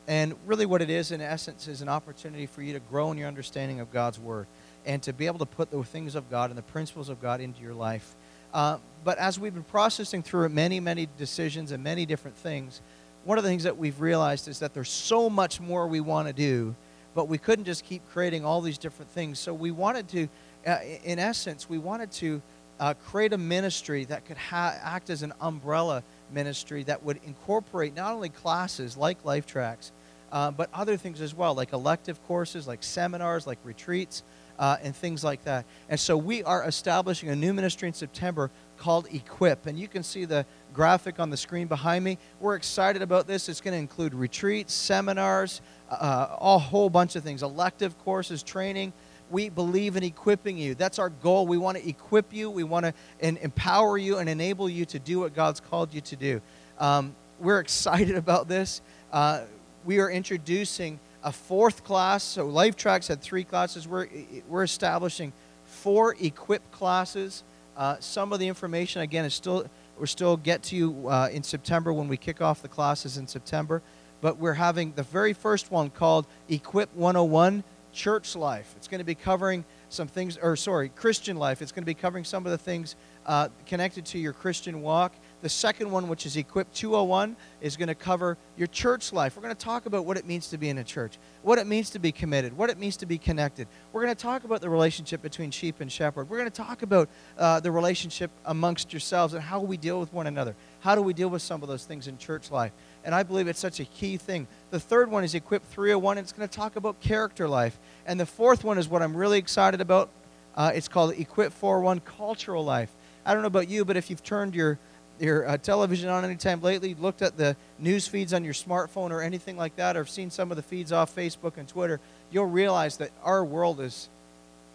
And 0.07 0.33
really, 0.45 0.65
what 0.65 0.81
it 0.81 0.89
is, 0.89 1.11
in 1.11 1.19
essence, 1.19 1.67
is 1.67 1.81
an 1.81 1.89
opportunity 1.89 2.45
for 2.45 2.61
you 2.61 2.71
to 2.71 2.79
grow 2.79 3.11
in 3.11 3.17
your 3.17 3.27
understanding 3.27 3.81
of 3.81 3.91
God's 3.91 4.17
Word 4.17 4.47
and 4.85 5.03
to 5.03 5.11
be 5.11 5.25
able 5.25 5.39
to 5.39 5.45
put 5.45 5.71
the 5.71 5.83
things 5.83 6.15
of 6.15 6.29
God 6.31 6.51
and 6.51 6.57
the 6.57 6.63
principles 6.63 7.09
of 7.09 7.21
God 7.21 7.41
into 7.41 7.61
your 7.61 7.73
life. 7.73 8.15
Uh, 8.53 8.77
but 9.03 9.17
as 9.17 9.37
we've 9.37 9.53
been 9.53 9.63
processing 9.63 10.23
through 10.23 10.47
many, 10.47 10.79
many 10.79 11.09
decisions 11.17 11.73
and 11.73 11.83
many 11.83 12.05
different 12.05 12.37
things, 12.37 12.79
one 13.25 13.37
of 13.37 13.43
the 13.43 13.49
things 13.49 13.63
that 13.63 13.77
we've 13.77 13.99
realized 13.99 14.47
is 14.47 14.59
that 14.59 14.73
there's 14.73 14.87
so 14.87 15.29
much 15.29 15.59
more 15.59 15.85
we 15.85 15.99
want 15.99 16.29
to 16.29 16.33
do, 16.33 16.73
but 17.13 17.27
we 17.27 17.37
couldn't 17.37 17.65
just 17.65 17.83
keep 17.83 18.09
creating 18.13 18.45
all 18.45 18.61
these 18.61 18.77
different 18.77 19.11
things. 19.11 19.37
So 19.37 19.53
we 19.53 19.69
wanted 19.69 20.07
to, 20.07 20.29
uh, 20.65 20.77
in 21.03 21.19
essence, 21.19 21.69
we 21.69 21.77
wanted 21.77 22.09
to 22.13 22.41
uh, 22.79 22.93
create 22.93 23.33
a 23.33 23.37
ministry 23.37 24.05
that 24.05 24.25
could 24.25 24.37
ha- 24.37 24.77
act 24.81 25.09
as 25.09 25.23
an 25.23 25.33
umbrella 25.41 26.03
ministry 26.31 26.83
that 26.83 27.03
would 27.03 27.19
incorporate 27.23 27.95
not 27.95 28.13
only 28.13 28.29
classes 28.29 28.97
like 28.97 29.23
Life 29.25 29.45
Tracks, 29.45 29.91
uh, 30.31 30.49
but 30.51 30.69
other 30.73 30.97
things 30.97 31.21
as 31.21 31.35
well, 31.35 31.53
like 31.53 31.73
elective 31.73 32.21
courses, 32.25 32.67
like 32.67 32.81
seminars, 32.81 33.45
like 33.45 33.59
retreats, 33.63 34.23
uh, 34.59 34.77
and 34.81 34.95
things 34.95 35.23
like 35.23 35.43
that. 35.43 35.65
And 35.89 35.99
so 35.99 36.17
we 36.17 36.43
are 36.43 36.63
establishing 36.67 37.29
a 37.29 37.35
new 37.35 37.53
ministry 37.53 37.87
in 37.87 37.93
September 37.93 38.51
called 38.77 39.07
Equip. 39.11 39.65
And 39.65 39.79
you 39.79 39.87
can 39.87 40.03
see 40.03 40.25
the 40.25 40.45
graphic 40.73 41.19
on 41.19 41.29
the 41.29 41.37
screen 41.37 41.67
behind 41.67 42.03
me. 42.03 42.17
We're 42.39 42.55
excited 42.55 43.01
about 43.01 43.27
this. 43.27 43.47
It's 43.49 43.61
going 43.61 43.73
to 43.73 43.79
include 43.79 44.13
retreats, 44.13 44.73
seminars, 44.73 45.61
uh, 45.89 46.35
a 46.39 46.57
whole 46.57 46.89
bunch 46.89 47.15
of 47.15 47.23
things, 47.23 47.43
elective 47.43 47.97
courses, 47.99 48.43
training. 48.43 48.93
We 49.33 49.49
believe 49.49 49.95
in 49.97 50.03
equipping 50.03 50.59
you. 50.59 50.75
That's 50.75 50.99
our 50.99 51.09
goal. 51.09 51.47
We 51.47 51.57
want 51.57 51.79
to 51.79 51.89
equip 51.89 52.31
you, 52.33 52.51
we 52.51 52.63
want 52.63 52.85
to 52.85 52.93
empower 53.19 53.97
you 53.97 54.19
and 54.19 54.29
enable 54.29 54.69
you 54.69 54.85
to 54.85 54.99
do 54.99 55.21
what 55.21 55.33
God's 55.33 55.59
called 55.59 55.91
you 55.91 56.01
to 56.01 56.15
do. 56.15 56.41
Um, 56.77 57.15
we're 57.39 57.59
excited 57.59 58.15
about 58.25 58.47
this. 58.47 58.81
Uh, 59.11 59.41
we 59.85 59.97
are 59.97 60.11
introducing 60.11 60.99
a 61.23 61.31
fourth 61.31 61.83
class. 61.83 62.23
So 62.23 62.45
Life 62.45 62.75
Tracks 62.75 63.07
had 63.07 63.23
three 63.23 63.43
classes. 63.43 63.87
We're, 63.87 64.07
we're 64.47 64.61
establishing 64.61 65.33
four 65.65 66.15
equip 66.19 66.71
classes. 66.71 67.43
Uh, 67.75 67.95
some 67.99 68.33
of 68.33 68.39
the 68.39 68.47
information, 68.47 69.01
again, 69.01 69.25
is 69.25 69.33
still 69.33 69.65
we're 69.97 70.05
still 70.05 70.37
get 70.37 70.61
to 70.63 70.75
you 70.75 71.09
uh, 71.09 71.29
in 71.31 71.41
September 71.41 71.91
when 71.91 72.07
we 72.07 72.17
kick 72.17 72.39
off 72.39 72.61
the 72.61 72.67
classes 72.67 73.17
in 73.17 73.27
September. 73.27 73.81
But 74.21 74.37
we're 74.37 74.53
having 74.53 74.93
the 74.93 75.03
very 75.03 75.33
first 75.33 75.71
one 75.71 75.89
called 75.89 76.27
Equip 76.49 76.95
101 76.95 77.63
Church 77.93 78.35
Life. 78.35 78.73
It's 78.75 78.87
going 78.87 78.99
to 78.99 79.05
be 79.05 79.15
covering 79.15 79.63
some 79.89 80.07
things, 80.07 80.37
or 80.37 80.55
sorry, 80.55 80.89
Christian 80.89 81.37
life. 81.37 81.61
It's 81.61 81.71
going 81.71 81.83
to 81.83 81.85
be 81.85 81.93
covering 81.93 82.23
some 82.23 82.45
of 82.45 82.51
the 82.51 82.57
things 82.57 82.95
uh, 83.25 83.49
connected 83.65 84.05
to 84.07 84.19
your 84.19 84.33
Christian 84.33 84.81
walk. 84.81 85.13
The 85.41 85.49
second 85.49 85.91
one, 85.91 86.07
which 86.07 86.25
is 86.25 86.35
Equip 86.35 86.71
201, 86.73 87.37
is 87.61 87.77
going 87.77 87.87
to 87.87 87.95
cover 87.95 88.37
your 88.57 88.67
church 88.67 89.13
life. 89.13 89.35
We're 89.35 89.43
going 89.43 89.55
to 89.55 89.65
talk 89.65 89.85
about 89.85 90.05
what 90.05 90.17
it 90.17 90.25
means 90.25 90.49
to 90.49 90.57
be 90.57 90.69
in 90.69 90.77
a 90.77 90.83
church, 90.83 91.17
what 91.41 91.59
it 91.59 91.67
means 91.67 91.91
to 91.91 91.99
be 91.99 92.11
committed, 92.11 92.57
what 92.57 92.69
it 92.69 92.77
means 92.77 92.97
to 92.97 93.05
be 93.05 93.17
connected. 93.17 93.67
We're 93.91 94.03
going 94.03 94.15
to 94.15 94.21
talk 94.21 94.43
about 94.43 94.61
the 94.61 94.69
relationship 94.69 95.21
between 95.21 95.51
sheep 95.51 95.79
and 95.79 95.91
shepherd. 95.91 96.29
We're 96.29 96.39
going 96.39 96.49
to 96.49 96.61
talk 96.61 96.81
about 96.81 97.09
uh, 97.37 97.59
the 97.59 97.71
relationship 97.71 98.31
amongst 98.45 98.91
yourselves 98.91 99.33
and 99.33 99.43
how 99.43 99.59
we 99.59 99.77
deal 99.77 99.99
with 99.99 100.11
one 100.11 100.27
another. 100.27 100.55
How 100.79 100.95
do 100.95 101.01
we 101.01 101.13
deal 101.13 101.29
with 101.29 101.41
some 101.41 101.61
of 101.61 101.69
those 101.69 101.85
things 101.85 102.07
in 102.07 102.17
church 102.17 102.51
life? 102.51 102.71
And 103.05 103.13
I 103.13 103.23
believe 103.23 103.47
it's 103.47 103.59
such 103.59 103.79
a 103.79 103.85
key 103.85 104.17
thing. 104.17 104.47
The 104.71 104.79
third 104.79 105.11
one 105.11 105.23
is 105.23 105.35
Equip 105.35 105.63
301, 105.65 106.17
and 106.17 106.25
it's 106.25 106.31
going 106.31 106.47
to 106.47 106.55
talk 106.55 106.75
about 106.75 106.99
character 106.99 107.47
life. 107.47 107.77
And 108.05 108.19
the 108.19 108.25
fourth 108.25 108.63
one 108.63 108.77
is 108.77 108.87
what 108.87 109.01
I'm 109.01 109.15
really 109.15 109.39
excited 109.39 109.81
about. 109.81 110.09
Uh, 110.55 110.71
it's 110.73 110.87
called 110.87 111.13
Equip 111.17 111.51
401 111.51 112.01
Cultural 112.01 112.63
Life. 112.63 112.91
I 113.25 113.33
don't 113.33 113.41
know 113.41 113.47
about 113.47 113.69
you, 113.69 113.85
but 113.85 113.97
if 113.97 114.09
you've 114.09 114.23
turned 114.23 114.55
your 114.55 114.79
your 115.19 115.47
uh, 115.47 115.57
television 115.57 116.09
on 116.09 116.25
anytime 116.25 116.59
lately, 116.61 116.95
looked 116.95 117.21
at 117.21 117.37
the 117.37 117.55
news 117.77 118.07
feeds 118.07 118.33
on 118.33 118.43
your 118.43 118.53
smartphone 118.53 119.11
or 119.11 119.21
anything 119.21 119.55
like 119.55 119.75
that, 119.75 119.95
or 119.95 120.05
seen 120.05 120.31
some 120.31 120.49
of 120.49 120.57
the 120.57 120.63
feeds 120.63 120.91
off 120.91 121.15
Facebook 121.15 121.57
and 121.57 121.67
Twitter, 121.67 121.99
you'll 122.31 122.47
realize 122.47 122.97
that 122.97 123.11
our 123.23 123.45
world 123.45 123.79
is 123.79 124.09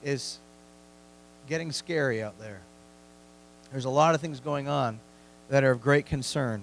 is 0.04 0.38
getting 1.48 1.72
scary 1.72 2.22
out 2.22 2.38
there. 2.38 2.60
There's 3.72 3.84
a 3.84 3.90
lot 3.90 4.14
of 4.14 4.20
things 4.20 4.38
going 4.40 4.68
on 4.68 5.00
that 5.48 5.64
are 5.64 5.72
of 5.72 5.82
great 5.82 6.06
concern 6.06 6.62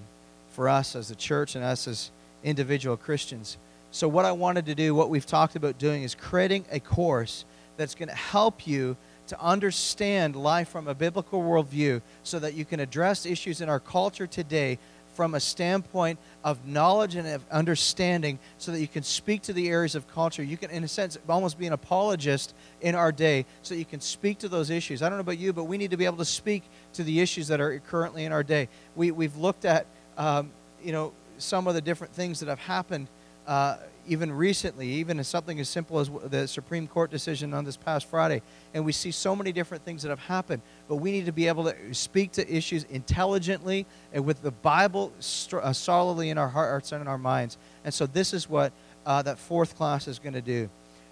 for 0.56 0.70
us 0.70 0.96
as 0.96 1.10
the 1.10 1.16
church 1.16 1.56
and 1.56 1.64
us 1.64 1.88
as 1.88 2.12
individual 2.44 2.96
Christians. 2.96 3.58
So, 3.92 4.08
what 4.08 4.26
I 4.26 4.32
wanted 4.32 4.66
to 4.68 4.76
do, 4.76 4.96
what 4.96 5.10
we've 5.10 5.26
talked 5.26 5.56
about 5.56 5.78
doing, 5.78 6.04
is 6.04 6.16
creating 6.16 6.66
a 6.72 6.80
course 6.80 7.46
that's 7.78 7.94
going 7.94 8.10
to 8.10 8.16
help 8.16 8.66
you 8.66 8.96
to 9.28 9.42
understand 9.42 10.36
life 10.36 10.70
from 10.70 10.88
a 10.88 10.96
biblical 10.96 11.42
worldview 11.42 12.02
so 12.24 12.40
that 12.40 12.54
you 12.54 12.64
can 12.64 12.80
address 12.80 13.26
issues 13.26 13.60
in 13.60 13.70
our 13.70 13.80
culture 13.80 14.28
today 14.28 14.80
from 15.16 15.34
a 15.34 15.40
standpoint 15.40 16.20
of 16.44 16.68
knowledge 16.68 17.16
and 17.16 17.28
of 17.28 17.44
understanding 17.50 18.38
so 18.58 18.72
that 18.72 18.82
you 18.82 18.88
can 18.88 19.02
speak 19.02 19.42
to 19.44 19.54
the 19.54 19.70
areas 19.70 19.96
of 19.96 20.08
culture. 20.10 20.44
You 20.44 20.58
can, 20.58 20.70
in 20.70 20.84
a 20.84 20.88
sense, 20.88 21.18
almost 21.28 21.58
be 21.58 21.66
an 21.66 21.74
apologist 21.74 22.54
in 22.82 22.96
our 22.96 23.12
day 23.12 23.46
so 23.62 23.74
you 23.74 23.86
can 23.86 24.02
speak 24.02 24.40
to 24.40 24.50
those 24.50 24.70
issues. 24.70 25.02
I 25.02 25.08
don't 25.10 25.18
know 25.18 25.22
about 25.22 25.40
you, 25.40 25.54
but 25.54 25.64
we 25.64 25.78
need 25.78 25.92
to 25.92 25.98
be 25.98 26.06
able 26.06 26.18
to 26.18 26.26
speak 26.26 26.64
to 26.94 27.04
the 27.04 27.22
issues 27.22 27.48
that 27.48 27.62
are 27.62 27.80
currently 27.80 28.26
in 28.26 28.34
our 28.34 28.44
day. 28.44 28.68
We, 28.96 29.12
we've 29.12 29.38
looked 29.38 29.64
at, 29.64 29.86
um, 30.18 30.52
you 30.84 30.92
know, 30.92 31.14
some 31.38 31.68
of 31.68 31.74
the 31.74 31.82
different 31.82 32.14
things 32.14 32.40
that 32.40 32.50
have 32.50 32.60
happened 32.60 33.08
uh, 33.48 33.78
even 34.08 34.32
recently, 34.32 34.88
even 34.88 35.20
as 35.20 35.28
something 35.28 35.60
as 35.60 35.68
simple 35.68 36.00
as 36.00 36.10
the 36.26 36.48
Supreme 36.48 36.88
Court 36.88 37.10
decision 37.10 37.54
on 37.54 37.66
this 37.66 37.78
past 37.78 38.08
Friday. 38.08 38.42
And 38.74 38.86
we 38.86 38.92
see 38.92 39.12
so 39.12 39.36
many 39.36 39.52
different 39.52 39.84
things 39.84 40.04
that 40.04 40.10
have 40.10 40.20
happened. 40.20 40.62
But 40.88 40.98
we 40.98 41.12
need 41.12 41.26
to 41.26 41.32
be 41.32 41.48
able 41.48 41.64
to 41.66 41.94
speak 41.94 42.32
to 42.34 42.56
issues 42.56 42.84
intelligently 42.86 43.86
and 44.14 44.26
with 44.26 44.42
the 44.42 44.52
Bible 44.52 45.12
uh, 45.54 45.74
solidly 45.74 46.30
in 46.30 46.38
our 46.38 46.50
hearts 46.50 46.92
and 46.92 47.02
in 47.02 47.08
our 47.08 47.18
minds. 47.18 47.58
And 47.84 47.94
so 47.94 48.06
this 48.06 48.34
is 48.34 48.50
what 48.50 48.74
uh, 49.06 49.22
that 49.24 49.40
fourth 49.40 49.76
class 49.76 50.08
is 50.08 50.20
going 50.20 50.34
to 50.34 50.42
do. 50.42 50.70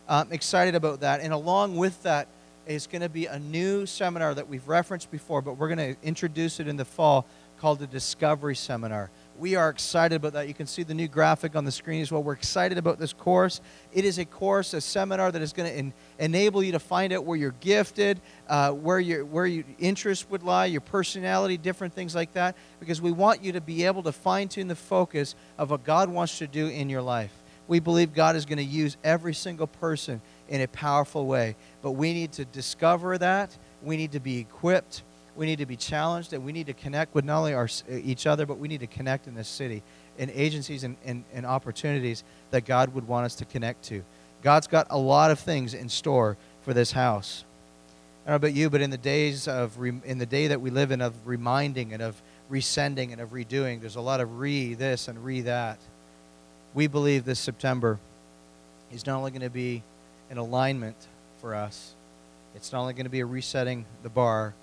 I'm 0.07 0.31
excited 0.31 0.75
about 0.75 0.99
that. 0.99 1.21
And 1.21 1.33
along 1.33 1.77
with 1.77 2.01
that 2.03 2.27
is 2.67 2.87
going 2.87 3.01
to 3.01 3.09
be 3.09 3.25
a 3.25 3.39
new 3.39 3.85
seminar 3.85 4.33
that 4.33 4.47
we've 4.47 4.67
referenced 4.67 5.11
before, 5.11 5.41
but 5.41 5.57
we're 5.57 5.73
going 5.73 5.95
to 5.95 6.07
introduce 6.07 6.59
it 6.59 6.67
in 6.67 6.77
the 6.77 6.85
fall 6.85 7.25
called 7.63 7.79
the 7.79 7.87
Discovery 7.87 8.55
Seminar 8.57 9.09
we 9.37 9.55
are 9.55 9.69
excited 9.69 10.15
about 10.15 10.33
that. 10.33 10.47
You 10.47 10.53
can 10.53 10.67
see 10.67 10.83
the 10.83 10.93
new 10.93 11.07
graphic 11.07 11.55
on 11.55 11.65
the 11.65 11.71
screen 11.71 12.01
as 12.01 12.11
well. 12.11 12.21
We're 12.21 12.33
excited 12.33 12.77
about 12.77 12.99
this 12.99 13.13
course. 13.13 13.61
It 13.91 14.05
is 14.05 14.19
a 14.19 14.25
course, 14.25 14.73
a 14.73 14.81
seminar 14.81 15.31
that 15.31 15.41
is 15.41 15.53
going 15.53 15.69
to 15.69 15.77
en- 15.77 15.93
enable 16.19 16.63
you 16.63 16.73
to 16.73 16.79
find 16.79 17.11
out 17.11 17.25
where 17.25 17.37
you're 17.37 17.55
gifted, 17.59 18.21
uh, 18.47 18.71
where 18.71 18.99
your 18.99 19.25
where 19.25 19.45
your 19.45 19.63
interest 19.79 20.29
would 20.29 20.43
lie, 20.43 20.67
your 20.67 20.81
personality, 20.81 21.57
different 21.57 21.93
things 21.93 22.13
like 22.13 22.33
that. 22.33 22.55
Because 22.79 23.01
we 23.01 23.11
want 23.11 23.43
you 23.43 23.53
to 23.53 23.61
be 23.61 23.85
able 23.85 24.03
to 24.03 24.11
fine 24.11 24.49
tune 24.49 24.67
the 24.67 24.75
focus 24.75 25.35
of 25.57 25.71
what 25.71 25.83
God 25.83 26.09
wants 26.09 26.37
to 26.37 26.47
do 26.47 26.67
in 26.67 26.89
your 26.89 27.01
life. 27.01 27.33
We 27.67 27.79
believe 27.79 28.13
God 28.13 28.35
is 28.35 28.45
going 28.45 28.57
to 28.57 28.63
use 28.63 28.97
every 29.03 29.33
single 29.33 29.67
person 29.67 30.21
in 30.49 30.61
a 30.61 30.67
powerful 30.67 31.25
way, 31.25 31.55
but 31.81 31.91
we 31.91 32.13
need 32.13 32.33
to 32.33 32.45
discover 32.45 33.17
that. 33.17 33.57
We 33.81 33.97
need 33.97 34.11
to 34.11 34.19
be 34.19 34.37
equipped 34.37 35.03
we 35.35 35.45
need 35.45 35.59
to 35.59 35.65
be 35.65 35.75
challenged 35.75 36.33
and 36.33 36.45
we 36.45 36.51
need 36.51 36.67
to 36.67 36.73
connect 36.73 37.15
with 37.15 37.25
not 37.25 37.39
only 37.39 37.53
our, 37.53 37.65
uh, 37.65 37.95
each 38.03 38.27
other, 38.27 38.45
but 38.45 38.59
we 38.59 38.67
need 38.67 38.81
to 38.81 38.87
connect 38.87 39.27
in 39.27 39.35
this 39.35 39.47
city 39.47 39.81
in 40.17 40.29
agencies 40.29 40.83
and, 40.83 40.95
and, 41.05 41.23
and 41.33 41.45
opportunities 41.45 42.23
that 42.51 42.65
God 42.65 42.93
would 42.93 43.07
want 43.07 43.25
us 43.25 43.35
to 43.35 43.45
connect 43.45 43.83
to. 43.85 44.03
God's 44.43 44.67
got 44.67 44.87
a 44.89 44.97
lot 44.97 45.31
of 45.31 45.39
things 45.39 45.73
in 45.73 45.89
store 45.89 46.37
for 46.61 46.73
this 46.73 46.91
house. 46.91 47.45
I 48.25 48.29
don't 48.29 48.31
know 48.33 48.47
about 48.47 48.55
you, 48.55 48.69
but 48.69 48.81
in 48.81 48.89
the 48.89 48.97
days 48.97 49.47
of 49.47 49.77
in 49.83 50.17
the 50.17 50.25
day 50.25 50.47
that 50.47 50.61
we 50.61 50.69
live 50.69 50.91
in 50.91 51.01
of 51.01 51.13
reminding 51.25 51.93
and 51.93 52.01
of 52.01 52.21
resending 52.49 53.11
and 53.11 53.19
of 53.19 53.31
redoing, 53.31 53.81
there's 53.81 53.97
a 53.97 54.01
lot 54.01 54.21
of 54.21 54.39
re 54.39 54.75
this 54.75 55.07
and 55.07 55.23
re 55.25 55.41
that. 55.41 55.79
We 56.73 56.87
believe 56.87 57.25
this 57.25 57.39
September 57.39 57.99
is 58.93 59.05
not 59.05 59.17
only 59.17 59.31
going 59.31 59.41
to 59.41 59.49
be 59.49 59.83
an 60.29 60.37
alignment 60.37 60.95
for 61.41 61.53
us, 61.53 61.95
it's 62.55 62.71
not 62.71 62.81
only 62.81 62.93
going 62.93 63.05
to 63.05 63.09
be 63.09 63.19
a 63.19 63.25
resetting 63.25 63.85
the 64.03 64.09
bar, 64.09 64.53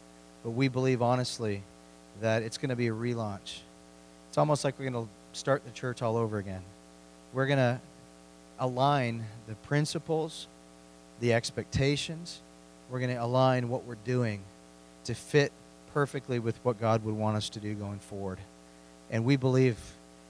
but 0.43 0.51
we 0.51 0.69
believe 0.69 1.03
honestly 1.03 1.63
that 2.21 2.43
it's 2.43 2.59
going 2.59 2.71
to 2.71 2.77
be 2.77 2.89
a 2.89 2.93
relaunch. 2.93 3.61
It's 4.29 4.39
almost 4.39 4.65
like 4.65 4.79
we're 4.79 4.91
going 4.91 5.07
to 5.07 5.39
start 5.39 5.65
the 5.65 5.71
church 5.71 6.03
all 6.03 6.17
over 6.17 6.39
again. 6.39 6.63
We're 7.33 7.47
going 7.47 7.59
to 7.59 7.81
align 8.59 9.25
the 9.47 9.55
principles, 9.55 10.47
the 11.21 11.33
expectations. 11.33 12.41
We're 12.91 13.01
going 13.01 13.15
to 13.15 13.23
align 13.23 13.69
what 13.69 13.85
we're 13.85 13.97
doing 14.05 14.41
to 15.05 15.15
fit 15.15 15.53
perfectly 15.95 16.39
with 16.39 16.59
what 16.63 16.81
God 16.81 17.05
would 17.05 17.15
want 17.15 17.37
us 17.37 17.49
to 17.51 17.61
do 17.61 17.75
going 17.75 17.99
forward. 17.99 18.39
And 19.11 19.25
we 19.25 19.37
believe 19.37 19.77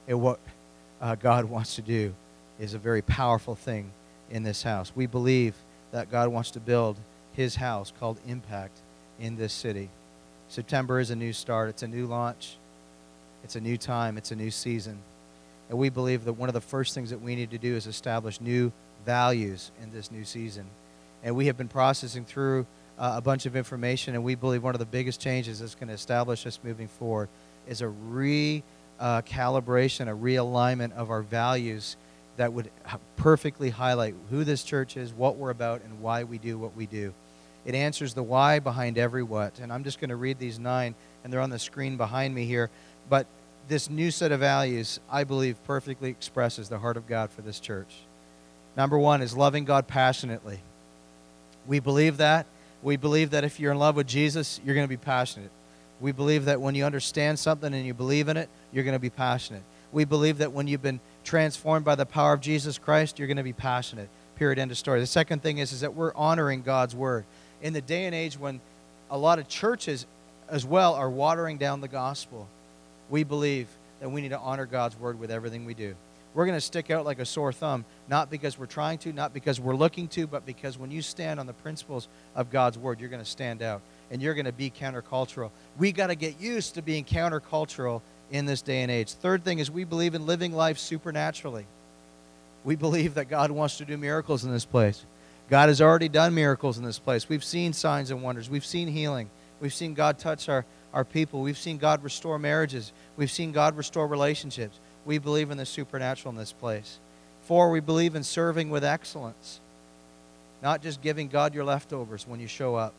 in 0.07 0.21
what 0.21 0.39
uh, 1.01 1.15
God 1.15 1.45
wants 1.45 1.77
to 1.77 1.83
do 1.83 2.15
is 2.59 2.75
a 2.75 2.79
very 2.79 3.03
powerful 3.03 3.55
thing 3.55 3.91
in 4.31 4.43
this 4.43 4.63
house. 4.63 4.93
We 4.95 5.07
believe 5.07 5.55
that 5.93 6.11
God 6.11 6.29
wants 6.29 6.51
to 6.53 6.61
build 6.61 6.97
his 7.33 7.57
house 7.57 7.93
called 7.99 8.19
Impact 8.27 8.79
in 9.19 9.37
this 9.37 9.53
city. 9.53 9.89
September 10.51 10.99
is 10.99 11.11
a 11.11 11.17
new 11.17 11.33
start, 11.33 11.69
it's 11.69 11.85
a 11.85 11.89
new 11.89 12.07
launch, 12.07 12.57
it's 13.45 13.55
a 13.55 13.61
new 13.61 13.77
time, 13.77 14.19
it's 14.19 14.33
a 14.33 14.37
new 14.37 14.51
season. 14.51 14.99
And 15.69 15.79
we 15.79 15.91
believe 15.91 16.25
that 16.25 16.33
one 16.33 16.49
of 16.49 16.55
the 16.55 16.61
first 16.61 16.93
things 16.93 17.11
that 17.11 17.23
we 17.23 17.37
need 17.37 17.53
to 17.53 17.59
do 17.59 17.77
is 17.77 17.87
establish 17.87 18.41
new 18.41 18.73
values 19.07 19.71
in 19.81 19.93
this 19.93 20.11
new 20.11 20.25
season. 20.25 20.67
And 21.23 21.37
we 21.37 21.47
have 21.47 21.57
been 21.57 21.69
processing 21.69 22.25
through 22.25 22.67
uh, 22.99 23.13
a 23.17 23.21
bunch 23.21 23.47
of 23.47 23.55
information, 23.55 24.17
and 24.17 24.25
we 24.25 24.35
believe 24.35 24.65
one 24.65 24.75
of 24.75 24.81
the 24.81 24.87
biggest 24.87 25.21
changes 25.21 25.61
that's 25.61 25.77
going 25.77 25.87
to 25.87 25.95
establish 25.95 26.45
us 26.45 26.59
moving 26.65 26.89
forward 26.89 27.29
is 27.69 27.81
a 27.81 27.85
recalibration, 27.85 28.65
a 30.09 30.17
realignment 30.17 30.95
of 30.95 31.11
our 31.11 31.23
values 31.23 31.97
that 32.39 32.53
would 32.53 32.69
perfectly 33.17 33.71
highlight 33.71 34.17
who 34.31 34.43
this 34.43 34.65
church 34.65 34.97
is, 34.97 35.13
what 35.13 35.37
we're 35.37 35.51
about, 35.51 35.85
and 35.85 36.01
why 36.01 36.25
we 36.25 36.39
do 36.39 36.59
what 36.59 36.75
we 36.75 36.87
do. 36.87 37.15
It 37.65 37.75
answers 37.75 38.15
the 38.15 38.23
why 38.23 38.59
behind 38.59 38.99
every 38.99 39.23
what. 39.23 39.59
And 39.59 39.73
I'm 39.73 39.85
just 39.85 40.01
going 40.01 40.11
to 40.11 40.17
read 40.17 40.39
these 40.39 40.59
nine, 40.59 40.95
and 41.23 41.33
they're 41.33 41.41
on 41.41 41.51
the 41.51 41.59
screen 41.59 41.97
behind 41.97 42.35
me 42.35 42.47
here. 42.47 42.71
But 43.09 43.27
this 43.69 43.91
new 43.91 44.11
set 44.11 44.33
of 44.33 44.41
values, 44.41 44.99
I 45.11 45.25
believe, 45.25 45.63
perfectly 45.67 46.11
expresses 46.11 46.69
the 46.69 46.79
heart 46.79 46.97
of 46.97 47.07
God 47.07 47.31
for 47.31 47.43
this 47.43 47.61
church. 47.61 47.95
Number 48.77 48.99
one 48.99 49.23
is 49.23 49.37
loving 49.37 49.65
God 49.65 49.87
passionately. 49.87 50.61
We 51.67 51.81
believe 51.81 52.17
that. 52.17 52.47
We 52.83 52.97
believe 52.97 53.31
that 53.31 53.45
if 53.45 53.61
you're 53.61 53.73
in 53.73 53.79
love 53.79 53.97
with 53.97 54.07
Jesus, 54.07 54.61
you're 54.65 54.75
going 54.75 54.87
to 54.87 54.89
be 54.89 54.97
passionate. 54.97 55.51
We 56.01 56.13
believe 56.13 56.47
that 56.47 56.61
when 56.61 56.75
you 56.75 56.85
understand 56.85 57.39
something 57.39 57.75
and 57.75 57.87
you 57.87 57.93
believe 57.93 58.29
in 58.29 58.37
it, 58.39 58.49
you're 58.73 58.85
going 58.85 58.95
to 58.95 58.99
be 58.99 59.11
passionate. 59.11 59.63
We 59.93 60.05
believe 60.05 60.39
that 60.39 60.53
when 60.53 60.67
you've 60.67 60.83
been 60.83 61.01
transformed 61.25 61.85
by 61.85 61.95
the 61.95 62.07
power 62.07 62.33
of 62.33 62.41
Jesus 62.41 62.79
Christ, 62.79 63.19
you're 63.19 63.29
going 63.29 63.37
to 63.37 63.43
be 63.43 63.53
passionate. 63.53 64.09
Period. 64.37 64.59
End 64.59 64.71
of 64.71 64.79
story. 64.79 65.01
The 65.01 65.07
second 65.07 65.43
thing 65.43 65.59
is, 65.59 65.73
is 65.73 65.83
that 65.83 65.95
we're 65.95 66.15
honoring 66.15 66.63
God's 66.63 66.97
word. 66.97 67.25
In 67.63 67.73
the 67.73 67.81
day 67.81 68.07
and 68.07 68.15
age 68.15 68.39
when 68.39 68.61
a 69.11 69.19
lot 69.19 69.39
of 69.39 69.49
churches 69.49 70.07
as 70.49 70.65
well 70.65 70.95
are 70.95 71.11
watering 71.11 71.59
down 71.59 71.81
the 71.81 71.89
gospel, 71.89 72.49
we 73.09 73.25
believe 73.25 73.69
that 74.01 74.11
we 74.11 74.21
need 74.21 74.31
to 74.31 74.39
honor 74.39 74.67
God's 74.67 74.99
word 74.99 75.19
with 75.19 75.31
everything 75.31 75.65
we 75.65 75.75
do. 75.75 75.95
We're 76.33 76.47
going 76.47 76.57
to 76.57 76.61
stick 76.61 76.91
out 76.91 77.05
like 77.05 77.19
a 77.19 77.27
sore 77.27 77.53
thumb, 77.53 77.85
not 78.09 78.31
because 78.31 78.57
we're 78.57 78.67
trying 78.67 78.99
to, 78.99 79.13
not 79.13 79.35
because 79.35 79.59
we're 79.59 79.75
looking 79.75 80.07
to, 80.09 80.27
but 80.29 80.47
because 80.47 80.79
when 80.79 80.93
you 80.93 81.03
stand 81.03 81.41
on 81.41 81.47
the 81.47 81.53
principles 81.53 82.07
of 82.37 82.51
God's 82.51 82.79
word, 82.79 83.01
you're 83.01 83.09
going 83.09 83.23
to 83.23 83.29
stand 83.29 83.63
out 83.63 83.81
and 84.11 84.23
you're 84.23 84.35
going 84.35 84.47
to 84.47 84.53
be 84.53 84.71
countercultural. 84.71 85.51
We 85.77 85.91
got 85.91 86.07
to 86.07 86.15
get 86.15 86.41
used 86.41 86.75
to 86.75 86.83
being 86.83 87.05
countercultural 87.05 88.01
in 88.31 88.47
this 88.47 88.63
day 88.63 88.83
and 88.83 88.91
age. 88.93 89.13
Third 89.13 89.43
thing 89.43 89.59
is 89.59 89.71
we 89.71 89.85
believe 89.85 90.15
in 90.15 90.25
living 90.25 90.53
life 90.53 90.79
supernaturally. 90.79 91.67
We 92.65 92.77
believe 92.77 93.15
that 93.15 93.29
God 93.29 93.51
wants 93.51 93.79
to 93.79 93.85
do 93.85 93.97
miracles 93.97 94.45
in 94.45 94.53
this 94.53 94.65
place. 94.65 95.05
God 95.51 95.69
has 95.69 95.81
already 95.81 96.09
done 96.09 96.33
miracles 96.33 96.79
in 96.79 96.85
this 96.85 97.01
place. 97.01 97.29
We've 97.29 97.45
seen 97.45 97.73
signs 97.73 98.13
and 98.13 98.23
wonders. 98.23 98.49
We've 98.49 98.65
seen 98.65 98.87
healing. 98.87 99.29
We've 99.61 99.75
seen 99.75 99.95
God 99.95 100.19
touch 100.19 100.49
our, 100.49 100.65
our 100.95 101.05
people. 101.05 101.43
We've 101.43 101.59
seen 101.59 101.77
God 101.77 102.05
restore 102.05 102.39
marriages. 102.39 102.93
We've 103.17 103.31
seen 103.31 103.51
God 103.51 103.77
restore 103.77 104.07
relationships. 104.07 104.79
We 105.05 105.19
believe 105.19 105.51
in 105.51 105.59
the 105.59 105.67
supernatural 105.67 106.31
in 106.31 106.39
this 106.39 106.53
place. 106.53 107.01
Four, 107.43 107.71
we 107.73 107.81
believe 107.81 108.15
in 108.15 108.23
serving 108.23 108.71
with 108.71 108.85
excellence. 108.85 109.59
Not 110.63 110.83
just 110.83 111.03
giving 111.03 111.27
God 111.27 111.53
your 111.53 111.65
leftovers 111.65 112.29
when 112.29 112.39
you 112.39 112.47
show 112.47 112.77
up, 112.77 112.95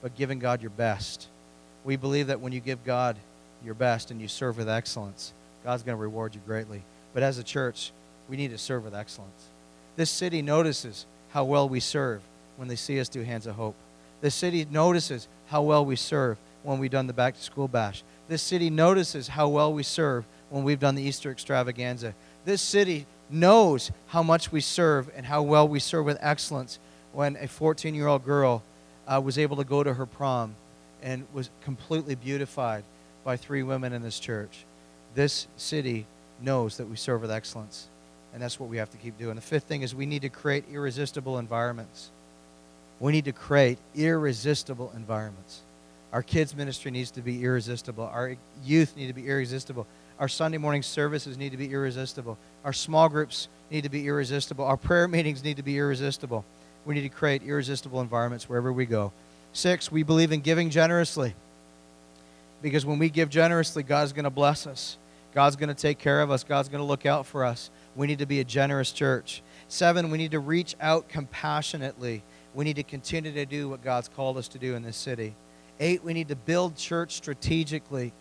but 0.00 0.16
giving 0.16 0.38
God 0.38 0.62
your 0.62 0.70
best. 0.70 1.28
We 1.84 1.96
believe 1.96 2.28
that 2.28 2.40
when 2.40 2.52
you 2.52 2.60
give 2.60 2.82
God 2.82 3.16
your 3.62 3.74
best 3.74 4.10
and 4.10 4.22
you 4.22 4.28
serve 4.28 4.56
with 4.56 4.70
excellence, 4.70 5.34
God's 5.64 5.82
going 5.82 5.98
to 5.98 6.02
reward 6.02 6.34
you 6.34 6.40
greatly. 6.46 6.82
But 7.12 7.22
as 7.22 7.36
a 7.36 7.42
church, 7.42 7.92
we 8.26 8.38
need 8.38 8.52
to 8.52 8.58
serve 8.58 8.84
with 8.84 8.94
excellence. 8.94 9.48
This 9.96 10.08
city 10.10 10.40
notices 10.40 11.04
how 11.30 11.44
well 11.44 11.68
we 11.68 11.80
serve 11.80 12.22
when 12.56 12.68
they 12.68 12.76
see 12.76 13.00
us 13.00 13.08
do 13.08 13.22
Hands 13.22 13.46
of 13.46 13.54
Hope. 13.56 13.74
This 14.20 14.34
city 14.34 14.66
notices 14.70 15.28
how 15.46 15.62
well 15.62 15.84
we 15.84 15.96
serve 15.96 16.38
when 16.62 16.78
we've 16.78 16.90
done 16.90 17.06
the 17.06 17.12
back 17.12 17.34
to 17.34 17.42
school 17.42 17.68
bash. 17.68 18.02
This 18.28 18.42
city 18.42 18.68
notices 18.68 19.28
how 19.28 19.48
well 19.48 19.72
we 19.72 19.82
serve 19.82 20.24
when 20.50 20.64
we've 20.64 20.80
done 20.80 20.94
the 20.94 21.02
Easter 21.02 21.30
extravaganza. 21.30 22.14
This 22.44 22.60
city 22.60 23.06
knows 23.30 23.90
how 24.08 24.22
much 24.22 24.50
we 24.50 24.60
serve 24.60 25.10
and 25.14 25.26
how 25.26 25.42
well 25.42 25.68
we 25.68 25.78
serve 25.80 26.04
with 26.04 26.18
excellence 26.20 26.78
when 27.12 27.36
a 27.36 27.48
14 27.48 27.94
year 27.94 28.06
old 28.06 28.24
girl 28.24 28.62
uh, 29.06 29.20
was 29.22 29.38
able 29.38 29.56
to 29.56 29.64
go 29.64 29.82
to 29.82 29.94
her 29.94 30.06
prom 30.06 30.54
and 31.02 31.26
was 31.32 31.50
completely 31.62 32.14
beautified 32.14 32.84
by 33.24 33.36
three 33.36 33.62
women 33.62 33.92
in 33.92 34.02
this 34.02 34.18
church. 34.18 34.64
This 35.14 35.46
city 35.56 36.06
knows 36.40 36.76
that 36.76 36.88
we 36.88 36.96
serve 36.96 37.22
with 37.22 37.30
excellence, 37.30 37.88
and 38.32 38.42
that's 38.42 38.60
what 38.60 38.68
we 38.68 38.76
have 38.76 38.90
to 38.90 38.96
keep 38.96 39.18
doing. 39.18 39.36
The 39.36 39.40
fifth 39.40 39.64
thing 39.64 39.82
is 39.82 39.94
we 39.94 40.06
need 40.06 40.22
to 40.22 40.28
create 40.28 40.64
irresistible 40.70 41.38
environments. 41.38 42.10
We 43.00 43.12
need 43.12 43.26
to 43.26 43.32
create 43.32 43.78
irresistible 43.94 44.92
environments. 44.94 45.62
Our 46.12 46.22
kids' 46.22 46.54
ministry 46.56 46.90
needs 46.90 47.10
to 47.12 47.20
be 47.20 47.42
irresistible. 47.42 48.04
Our 48.04 48.36
youth 48.64 48.96
need 48.96 49.08
to 49.08 49.12
be 49.12 49.28
irresistible. 49.28 49.86
Our 50.18 50.28
Sunday 50.28 50.58
morning 50.58 50.82
services 50.82 51.36
need 51.36 51.50
to 51.50 51.56
be 51.56 51.70
irresistible. 51.70 52.38
Our 52.64 52.72
small 52.72 53.08
groups 53.08 53.48
need 53.70 53.82
to 53.82 53.88
be 53.88 54.06
irresistible. 54.06 54.64
Our 54.64 54.76
prayer 54.76 55.06
meetings 55.06 55.44
need 55.44 55.58
to 55.58 55.62
be 55.62 55.76
irresistible. 55.76 56.44
We 56.84 56.94
need 56.94 57.02
to 57.02 57.08
create 57.08 57.42
irresistible 57.42 58.00
environments 58.00 58.48
wherever 58.48 58.72
we 58.72 58.86
go. 58.86 59.12
Six, 59.52 59.92
we 59.92 60.02
believe 60.02 60.32
in 60.32 60.40
giving 60.40 60.70
generously. 60.70 61.34
Because 62.62 62.84
when 62.84 62.98
we 62.98 63.10
give 63.10 63.30
generously, 63.30 63.82
God's 63.82 64.12
going 64.12 64.24
to 64.24 64.30
bless 64.30 64.66
us. 64.66 64.96
God's 65.34 65.56
going 65.56 65.68
to 65.68 65.74
take 65.74 65.98
care 65.98 66.20
of 66.20 66.30
us. 66.30 66.42
God's 66.42 66.68
going 66.68 66.80
to 66.80 66.86
look 66.86 67.06
out 67.06 67.26
for 67.26 67.44
us. 67.44 67.70
We 67.98 68.06
need 68.06 68.20
to 68.20 68.26
be 68.26 68.38
a 68.38 68.44
generous 68.44 68.92
church. 68.92 69.42
Seven, 69.66 70.12
we 70.12 70.18
need 70.18 70.30
to 70.30 70.38
reach 70.38 70.76
out 70.80 71.08
compassionately. 71.08 72.22
We 72.54 72.64
need 72.64 72.76
to 72.76 72.84
continue 72.84 73.32
to 73.32 73.44
do 73.44 73.68
what 73.68 73.82
God's 73.82 74.06
called 74.06 74.38
us 74.38 74.46
to 74.48 74.58
do 74.58 74.76
in 74.76 74.84
this 74.84 74.96
city. 74.96 75.34
Eight, 75.80 76.04
we 76.04 76.14
need 76.14 76.28
to 76.28 76.36
build 76.36 76.76
church 76.76 77.14
strategically. 77.14 78.12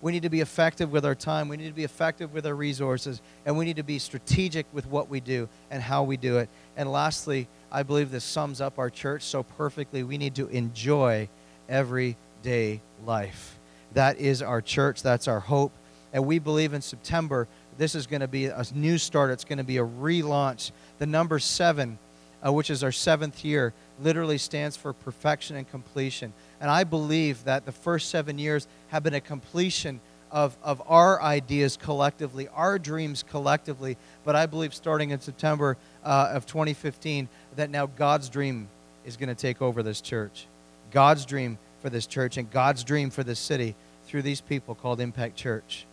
We 0.00 0.12
need 0.12 0.22
to 0.22 0.30
be 0.30 0.42
effective 0.42 0.92
with 0.92 1.04
our 1.04 1.16
time. 1.16 1.48
We 1.48 1.56
need 1.56 1.66
to 1.66 1.74
be 1.74 1.82
effective 1.82 2.32
with 2.32 2.46
our 2.46 2.54
resources. 2.54 3.20
And 3.44 3.58
we 3.58 3.64
need 3.64 3.76
to 3.76 3.82
be 3.82 3.98
strategic 3.98 4.64
with 4.72 4.86
what 4.86 5.08
we 5.08 5.18
do 5.18 5.48
and 5.72 5.82
how 5.82 6.04
we 6.04 6.16
do 6.16 6.38
it. 6.38 6.48
And 6.76 6.92
lastly, 6.92 7.48
I 7.72 7.82
believe 7.82 8.12
this 8.12 8.22
sums 8.22 8.60
up 8.60 8.78
our 8.78 8.90
church 8.90 9.24
so 9.24 9.42
perfectly. 9.42 10.04
We 10.04 10.18
need 10.18 10.36
to 10.36 10.46
enjoy 10.50 11.28
everyday 11.68 12.80
life. 13.04 13.58
That 13.92 14.18
is 14.20 14.40
our 14.40 14.60
church. 14.62 15.02
That's 15.02 15.26
our 15.26 15.40
hope. 15.40 15.72
And 16.12 16.24
we 16.26 16.38
believe 16.38 16.72
in 16.72 16.80
September, 16.80 17.48
this 17.78 17.94
is 17.94 18.06
going 18.06 18.20
to 18.20 18.28
be 18.28 18.46
a 18.46 18.64
new 18.74 18.98
start. 18.98 19.30
It's 19.30 19.44
going 19.44 19.58
to 19.58 19.64
be 19.64 19.78
a 19.78 19.84
relaunch. 19.84 20.70
The 20.98 21.06
number 21.06 21.38
seven, 21.38 21.98
uh, 22.44 22.52
which 22.52 22.70
is 22.70 22.82
our 22.82 22.92
seventh 22.92 23.44
year, 23.44 23.72
literally 24.00 24.38
stands 24.38 24.76
for 24.76 24.92
perfection 24.92 25.56
and 25.56 25.68
completion. 25.70 26.32
And 26.60 26.70
I 26.70 26.84
believe 26.84 27.44
that 27.44 27.66
the 27.66 27.72
first 27.72 28.10
seven 28.10 28.38
years 28.38 28.66
have 28.88 29.02
been 29.02 29.14
a 29.14 29.20
completion 29.20 30.00
of, 30.30 30.56
of 30.62 30.82
our 30.86 31.22
ideas 31.22 31.76
collectively, 31.76 32.48
our 32.48 32.78
dreams 32.78 33.22
collectively. 33.22 33.96
But 34.24 34.36
I 34.36 34.46
believe 34.46 34.74
starting 34.74 35.10
in 35.10 35.20
September 35.20 35.76
uh, 36.04 36.30
of 36.32 36.46
2015, 36.46 37.28
that 37.56 37.70
now 37.70 37.86
God's 37.86 38.28
dream 38.28 38.68
is 39.04 39.16
going 39.16 39.28
to 39.28 39.34
take 39.34 39.62
over 39.62 39.82
this 39.82 40.00
church. 40.00 40.46
God's 40.90 41.24
dream 41.24 41.58
for 41.80 41.90
this 41.90 42.06
church 42.06 42.36
and 42.36 42.50
God's 42.50 42.84
dream 42.84 43.10
for 43.10 43.22
this 43.22 43.38
city 43.38 43.74
through 44.06 44.22
these 44.22 44.40
people 44.40 44.74
called 44.74 45.00
Impact 45.00 45.36
Church. 45.36 45.86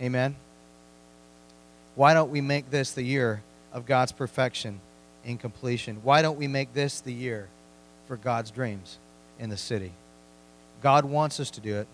Amen. 0.00 0.36
Why 1.94 2.14
don't 2.14 2.30
we 2.30 2.40
make 2.40 2.70
this 2.70 2.92
the 2.92 3.02
year 3.02 3.42
of 3.72 3.86
God's 3.86 4.12
perfection 4.12 4.80
in 5.24 5.38
completion? 5.38 6.00
Why 6.02 6.22
don't 6.22 6.38
we 6.38 6.46
make 6.46 6.72
this 6.74 7.00
the 7.00 7.12
year 7.12 7.48
for 8.06 8.16
God's 8.16 8.50
dreams? 8.50 8.98
in 9.42 9.50
the 9.50 9.56
city. 9.56 9.92
God 10.82 11.04
wants 11.04 11.40
us 11.40 11.50
to 11.50 11.60
do 11.60 11.76
it, 11.76 11.88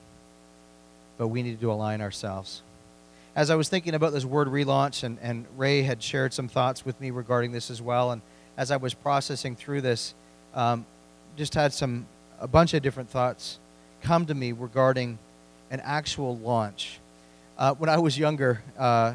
but 1.16 1.28
we 1.28 1.42
need 1.42 1.60
to 1.60 1.72
align 1.72 2.00
ourselves. 2.00 2.62
As 3.34 3.50
I 3.50 3.56
was 3.56 3.68
thinking 3.70 3.94
about 3.94 4.12
this 4.12 4.24
word 4.24 4.48
relaunch, 4.48 5.02
and, 5.02 5.18
and 5.22 5.46
Ray 5.56 5.82
had 5.82 6.02
shared 6.02 6.34
some 6.34 6.46
thoughts 6.46 6.84
with 6.84 7.00
me 7.00 7.10
regarding 7.10 7.52
this 7.52 7.70
as 7.70 7.80
well, 7.80 8.12
and 8.12 8.20
as 8.56 8.70
I 8.70 8.76
was 8.76 8.92
processing 8.92 9.56
through 9.56 9.80
this, 9.80 10.14
um, 10.54 10.84
just 11.36 11.54
had 11.54 11.72
some 11.72 12.06
a 12.40 12.46
bunch 12.46 12.74
of 12.74 12.82
different 12.82 13.08
thoughts 13.08 13.58
come 14.02 14.26
to 14.26 14.34
me 14.34 14.52
regarding 14.52 15.18
an 15.70 15.80
actual 15.80 16.36
launch. 16.36 17.00
Uh, 17.56 17.74
when 17.74 17.88
I 17.88 17.98
was 17.98 18.18
younger, 18.18 18.62
uh, 18.78 19.14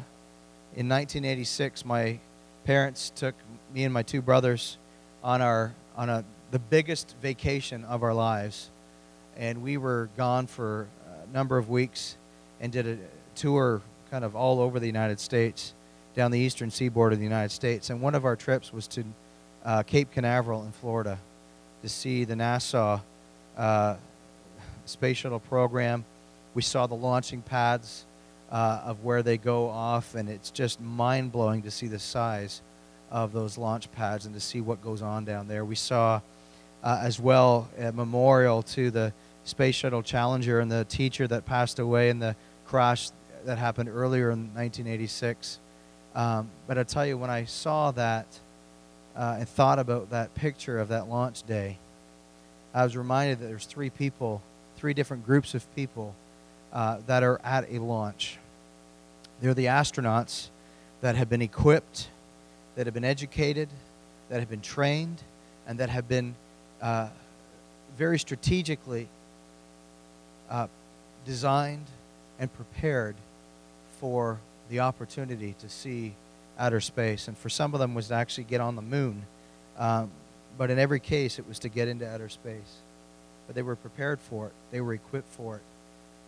in 0.76 0.88
1986, 0.88 1.84
my 1.84 2.18
parents 2.64 3.12
took 3.14 3.36
me 3.72 3.84
and 3.84 3.94
my 3.94 4.02
two 4.02 4.20
brothers 4.20 4.76
on 5.22 5.40
our 5.40 5.72
on 5.96 6.10
a 6.10 6.24
the 6.50 6.58
biggest 6.58 7.14
vacation 7.22 7.84
of 7.84 8.02
our 8.02 8.12
lives. 8.12 8.70
And 9.36 9.62
we 9.62 9.76
were 9.76 10.08
gone 10.16 10.46
for 10.48 10.88
a 11.06 11.32
number 11.32 11.58
of 11.58 11.68
weeks 11.68 12.16
and 12.60 12.72
did 12.72 12.86
a 12.86 12.98
tour 13.36 13.82
kind 14.10 14.24
of 14.24 14.34
all 14.34 14.60
over 14.60 14.80
the 14.80 14.86
United 14.86 15.20
States, 15.20 15.74
down 16.14 16.30
the 16.30 16.38
eastern 16.38 16.70
seaboard 16.70 17.12
of 17.12 17.18
the 17.18 17.24
United 17.24 17.50
States. 17.50 17.90
And 17.90 18.00
one 18.00 18.14
of 18.14 18.24
our 18.24 18.36
trips 18.36 18.72
was 18.72 18.86
to 18.88 19.04
uh, 19.64 19.82
Cape 19.84 20.12
Canaveral 20.12 20.64
in 20.64 20.72
Florida 20.72 21.18
to 21.82 21.88
see 21.88 22.24
the 22.24 22.34
NASA 22.34 23.00
uh, 23.56 23.96
space 24.86 25.18
shuttle 25.18 25.40
program. 25.40 26.04
We 26.54 26.62
saw 26.62 26.86
the 26.86 26.94
launching 26.94 27.42
pads 27.42 28.06
uh, 28.54 28.82
of 28.84 29.02
where 29.02 29.20
they 29.20 29.36
go 29.36 29.68
off, 29.68 30.14
and 30.14 30.28
it's 30.28 30.52
just 30.52 30.80
mind 30.80 31.32
blowing 31.32 31.60
to 31.62 31.72
see 31.72 31.88
the 31.88 31.98
size 31.98 32.62
of 33.10 33.32
those 33.32 33.58
launch 33.58 33.90
pads 33.90 34.26
and 34.26 34.34
to 34.34 34.40
see 34.40 34.60
what 34.60 34.80
goes 34.80 35.02
on 35.02 35.24
down 35.24 35.48
there. 35.48 35.64
We 35.64 35.74
saw 35.74 36.20
uh, 36.84 37.00
as 37.02 37.18
well 37.18 37.68
a 37.76 37.90
memorial 37.90 38.62
to 38.62 38.92
the 38.92 39.12
Space 39.42 39.74
Shuttle 39.74 40.04
Challenger 40.04 40.60
and 40.60 40.70
the 40.70 40.84
teacher 40.84 41.26
that 41.26 41.46
passed 41.46 41.80
away 41.80 42.10
in 42.10 42.20
the 42.20 42.36
crash 42.64 43.10
that 43.44 43.58
happened 43.58 43.88
earlier 43.88 44.30
in 44.30 44.54
1986. 44.54 45.58
Um, 46.14 46.48
but 46.68 46.78
I 46.78 46.84
tell 46.84 47.04
you, 47.04 47.18
when 47.18 47.30
I 47.30 47.46
saw 47.46 47.90
that 47.90 48.26
uh, 49.16 49.36
and 49.40 49.48
thought 49.48 49.80
about 49.80 50.10
that 50.10 50.32
picture 50.36 50.78
of 50.78 50.88
that 50.88 51.08
launch 51.08 51.42
day, 51.42 51.76
I 52.72 52.84
was 52.84 52.96
reminded 52.96 53.40
that 53.40 53.46
there's 53.46 53.66
three 53.66 53.90
people, 53.90 54.42
three 54.76 54.94
different 54.94 55.26
groups 55.26 55.54
of 55.54 55.74
people 55.74 56.14
uh, 56.72 56.98
that 57.08 57.24
are 57.24 57.40
at 57.42 57.68
a 57.68 57.80
launch. 57.80 58.38
They're 59.40 59.54
the 59.54 59.66
astronauts 59.66 60.48
that 61.00 61.16
have 61.16 61.28
been 61.28 61.42
equipped, 61.42 62.08
that 62.76 62.86
have 62.86 62.94
been 62.94 63.04
educated, 63.04 63.68
that 64.28 64.40
have 64.40 64.48
been 64.48 64.60
trained, 64.60 65.22
and 65.66 65.78
that 65.78 65.90
have 65.90 66.08
been 66.08 66.34
uh, 66.80 67.08
very 67.96 68.18
strategically 68.18 69.08
uh, 70.50 70.66
designed 71.24 71.86
and 72.38 72.52
prepared 72.52 73.16
for 74.00 74.38
the 74.70 74.80
opportunity 74.80 75.54
to 75.60 75.68
see 75.68 76.14
outer 76.58 76.80
space. 76.80 77.28
And 77.28 77.36
for 77.36 77.48
some 77.48 77.74
of 77.74 77.80
them 77.80 77.94
was 77.94 78.08
to 78.08 78.14
actually 78.14 78.44
get 78.44 78.60
on 78.60 78.76
the 78.76 78.82
moon. 78.82 79.24
Um, 79.78 80.10
but 80.56 80.70
in 80.70 80.78
every 80.78 81.00
case, 81.00 81.38
it 81.38 81.48
was 81.48 81.58
to 81.60 81.68
get 81.68 81.88
into 81.88 82.08
outer 82.08 82.28
space. 82.28 82.80
But 83.46 83.54
they 83.54 83.62
were 83.62 83.76
prepared 83.76 84.20
for 84.20 84.46
it. 84.46 84.52
They 84.70 84.80
were 84.80 84.94
equipped 84.94 85.32
for 85.32 85.56
it. 85.56 85.62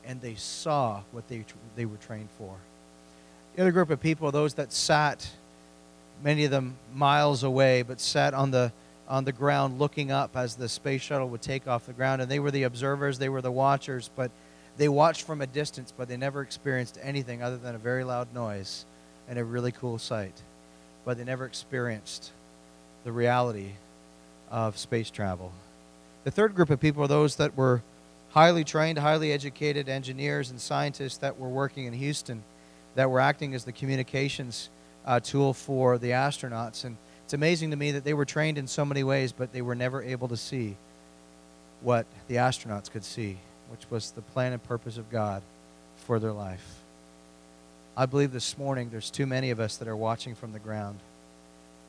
And 0.04 0.20
they 0.20 0.34
saw 0.34 1.02
what 1.12 1.28
they, 1.28 1.44
they 1.76 1.86
were 1.86 1.96
trained 1.96 2.28
for. 2.38 2.56
The 3.56 3.62
other 3.62 3.72
group 3.72 3.88
of 3.88 4.00
people 4.00 4.28
are 4.28 4.32
those 4.32 4.52
that 4.54 4.70
sat, 4.70 5.26
many 6.22 6.44
of 6.44 6.50
them 6.50 6.76
miles 6.94 7.42
away, 7.42 7.80
but 7.80 8.02
sat 8.02 8.34
on 8.34 8.50
the, 8.50 8.70
on 9.08 9.24
the 9.24 9.32
ground 9.32 9.78
looking 9.78 10.10
up 10.10 10.36
as 10.36 10.56
the 10.56 10.68
space 10.68 11.00
shuttle 11.00 11.30
would 11.30 11.40
take 11.40 11.66
off 11.66 11.86
the 11.86 11.94
ground. 11.94 12.20
And 12.20 12.30
they 12.30 12.38
were 12.38 12.50
the 12.50 12.64
observers, 12.64 13.18
they 13.18 13.30
were 13.30 13.40
the 13.40 13.50
watchers, 13.50 14.10
but 14.14 14.30
they 14.76 14.90
watched 14.90 15.22
from 15.22 15.40
a 15.40 15.46
distance, 15.46 15.90
but 15.96 16.06
they 16.06 16.18
never 16.18 16.42
experienced 16.42 16.98
anything 17.02 17.42
other 17.42 17.56
than 17.56 17.74
a 17.74 17.78
very 17.78 18.04
loud 18.04 18.34
noise 18.34 18.84
and 19.26 19.38
a 19.38 19.44
really 19.44 19.72
cool 19.72 19.98
sight. 19.98 20.42
But 21.06 21.16
they 21.16 21.24
never 21.24 21.46
experienced 21.46 22.32
the 23.04 23.12
reality 23.12 23.70
of 24.50 24.76
space 24.76 25.08
travel. 25.08 25.50
The 26.24 26.30
third 26.30 26.54
group 26.54 26.68
of 26.68 26.78
people 26.78 27.02
are 27.04 27.08
those 27.08 27.36
that 27.36 27.56
were 27.56 27.80
highly 28.32 28.64
trained, 28.64 28.98
highly 28.98 29.32
educated 29.32 29.88
engineers 29.88 30.50
and 30.50 30.60
scientists 30.60 31.16
that 31.18 31.38
were 31.38 31.48
working 31.48 31.86
in 31.86 31.94
Houston, 31.94 32.42
that 32.96 33.08
were 33.10 33.20
acting 33.20 33.54
as 33.54 33.64
the 33.64 33.72
communications 33.72 34.68
uh, 35.06 35.20
tool 35.20 35.54
for 35.54 35.96
the 35.96 36.10
astronauts. 36.10 36.84
And 36.84 36.96
it's 37.24 37.32
amazing 37.32 37.70
to 37.70 37.76
me 37.76 37.92
that 37.92 38.04
they 38.04 38.14
were 38.14 38.24
trained 38.24 38.58
in 38.58 38.66
so 38.66 38.84
many 38.84 39.04
ways, 39.04 39.32
but 39.32 39.52
they 39.52 39.62
were 39.62 39.74
never 39.74 40.02
able 40.02 40.28
to 40.28 40.36
see 40.36 40.76
what 41.80 42.04
the 42.28 42.36
astronauts 42.36 42.90
could 42.90 43.04
see 43.04 43.38
which 43.70 43.90
was 43.90 44.10
the 44.12 44.22
plan 44.22 44.52
and 44.52 44.62
purpose 44.62 44.98
of 44.98 45.10
God 45.10 45.42
for 45.96 46.18
their 46.18 46.32
life. 46.32 46.80
I 47.96 48.06
believe 48.06 48.32
this 48.32 48.58
morning 48.58 48.90
there's 48.90 49.10
too 49.10 49.26
many 49.26 49.50
of 49.50 49.60
us 49.60 49.76
that 49.78 49.88
are 49.88 49.96
watching 49.96 50.34
from 50.34 50.52
the 50.52 50.58
ground. 50.58 50.98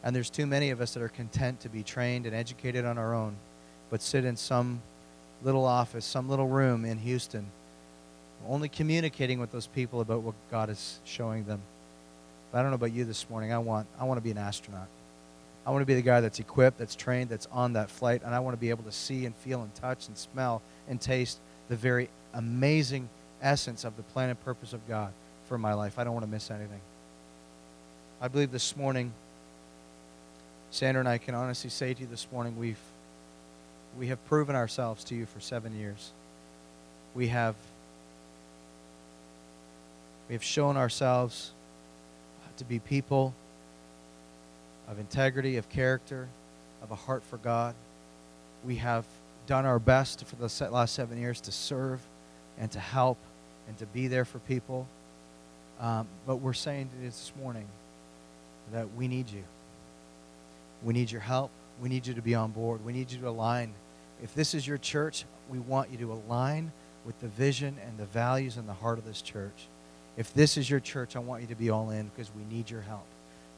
And 0.04 0.16
there's 0.16 0.30
too 0.30 0.46
many 0.46 0.70
of 0.70 0.80
us 0.80 0.94
that 0.94 1.04
are 1.04 1.10
content 1.10 1.60
to 1.62 1.70
be 1.70 1.84
trained 1.84 2.26
and 2.26 2.36
educated 2.36 2.86
on 2.86 2.98
our 2.98 3.14
own, 3.14 3.36
but 3.90 4.02
sit 4.02 4.24
in 4.24 4.38
some 4.38 4.82
little 5.44 5.66
office, 5.66 6.06
some 6.06 6.30
little 6.30 6.48
room 6.48 6.86
in 6.86 6.98
Houston, 7.00 7.48
only 8.48 8.70
communicating 8.70 9.40
with 9.40 9.52
those 9.52 9.68
people 9.68 10.02
about 10.02 10.22
what 10.22 10.36
God 10.52 10.70
is 10.70 11.00
showing 11.04 11.46
them. 11.46 11.62
But 12.52 12.60
I 12.60 12.62
don't 12.62 12.72
know 12.72 12.76
about 12.76 12.94
you 12.94 13.06
this 13.06 13.30
morning. 13.30 13.52
I 13.52 13.58
want, 13.58 13.88
I 14.00 14.04
want 14.06 14.18
to 14.18 14.22
be 14.22 14.32
an 14.32 14.38
astronaut. 14.38 14.88
I 15.66 15.72
want 15.72 15.82
to 15.82 15.86
be 15.86 15.96
the 15.96 16.02
guy 16.02 16.22
that's 16.22 16.40
equipped, 16.40 16.78
that's 16.78 16.96
trained, 16.96 17.30
that's 17.30 17.48
on 17.52 17.74
that 17.74 17.92
flight, 17.92 18.22
and 18.24 18.34
I 18.34 18.40
want 18.40 18.56
to 18.56 18.60
be 18.60 18.70
able 18.70 18.86
to 18.86 18.92
see 18.92 19.26
and 19.26 19.36
feel 19.36 19.62
and 19.62 19.74
touch 19.76 20.08
and 20.08 20.18
smell 20.18 20.62
and 20.88 21.00
taste 21.02 21.40
the 21.68 21.76
very 21.76 22.10
amazing 22.34 23.10
essence 23.42 23.84
of 23.84 23.98
the 23.98 24.04
plan 24.04 24.30
and 24.30 24.46
purpose 24.46 24.72
of 24.72 24.88
God 24.88 25.12
for 25.50 25.58
my 25.58 25.74
life. 25.74 26.00
I 26.00 26.06
don't 26.06 26.14
want 26.14 26.26
to 26.26 26.32
miss 26.32 26.50
anything. 26.52 26.80
I 28.22 28.30
believe 28.30 28.52
this 28.52 28.78
morning, 28.78 29.12
Sandra 30.72 31.02
and 31.02 31.10
I 31.10 31.18
can 31.18 31.36
honestly 31.36 31.70
say 31.70 31.94
to 31.94 32.02
you 32.02 32.08
this 32.08 32.28
morning, 32.32 32.58
we've 32.58 32.80
we 33.98 34.08
have 34.08 34.24
proven 34.28 34.56
ourselves 34.56 35.04
to 35.06 35.16
you 35.16 35.26
for 35.26 35.40
seven 35.40 35.78
years. 35.78 36.12
We 37.16 37.28
have 37.30 37.56
we 40.28 40.36
have 40.36 40.44
shown 40.44 40.78
ourselves 40.78 41.52
to 42.58 42.66
be 42.66 42.80
people 42.80 43.34
of 44.88 45.00
integrity, 45.00 45.58
of 45.58 45.70
character, 45.70 46.28
of 46.82 46.92
a 46.92 46.96
heart 46.96 47.24
for 47.24 47.38
God. 47.38 47.76
We 48.66 48.78
have 48.78 49.06
done 49.46 49.66
our 49.66 49.80
best 49.80 50.26
for 50.26 50.36
the 50.36 50.70
last 50.72 50.96
seven 50.96 51.20
years 51.20 51.40
to 51.42 51.52
serve 51.52 52.02
and 52.60 52.72
to 52.72 52.80
help 52.80 53.18
and 53.68 53.78
to 53.78 53.86
be 53.86 54.08
there 54.08 54.26
for 54.26 54.40
people. 54.40 54.88
Um, 55.80 56.08
but 56.26 56.38
we're 56.38 56.54
saying 56.54 56.90
this 57.02 57.32
morning 57.40 57.68
that 58.74 58.94
we 58.96 59.08
need 59.08 59.30
you. 59.30 59.44
We 60.84 60.94
need 60.94 61.12
your 61.12 61.22
help. 61.22 61.52
We 61.82 61.90
need 61.90 62.08
you 62.08 62.16
to 62.16 62.22
be 62.22 62.36
on 62.36 62.52
board. 62.52 62.84
We 62.84 62.94
need 62.94 63.12
you 63.12 63.20
to 63.20 63.30
align. 63.30 63.74
If 64.24 64.34
this 64.34 64.54
is 64.54 64.68
your 64.68 64.80
church, 64.80 65.26
we 65.50 65.60
want 65.60 65.92
you 65.92 65.98
to 66.00 66.12
align 66.12 66.72
with 67.06 67.20
the 67.22 67.28
vision 67.28 67.78
and 67.86 67.98
the 67.98 68.06
values 68.06 68.58
and 68.58 68.68
the 68.68 68.74
heart 68.74 68.98
of 68.98 69.06
this 69.06 69.22
church. 69.22 69.68
If 70.18 70.34
this 70.34 70.58
is 70.58 70.70
your 70.70 70.80
church, 70.80 71.16
I 71.16 71.20
want 71.20 71.42
you 71.42 71.48
to 71.48 71.56
be 71.56 71.70
all 71.70 71.92
in 71.92 72.08
because 72.08 72.32
we 72.36 72.44
need 72.54 72.70
your 72.70 72.82
help. 72.82 73.06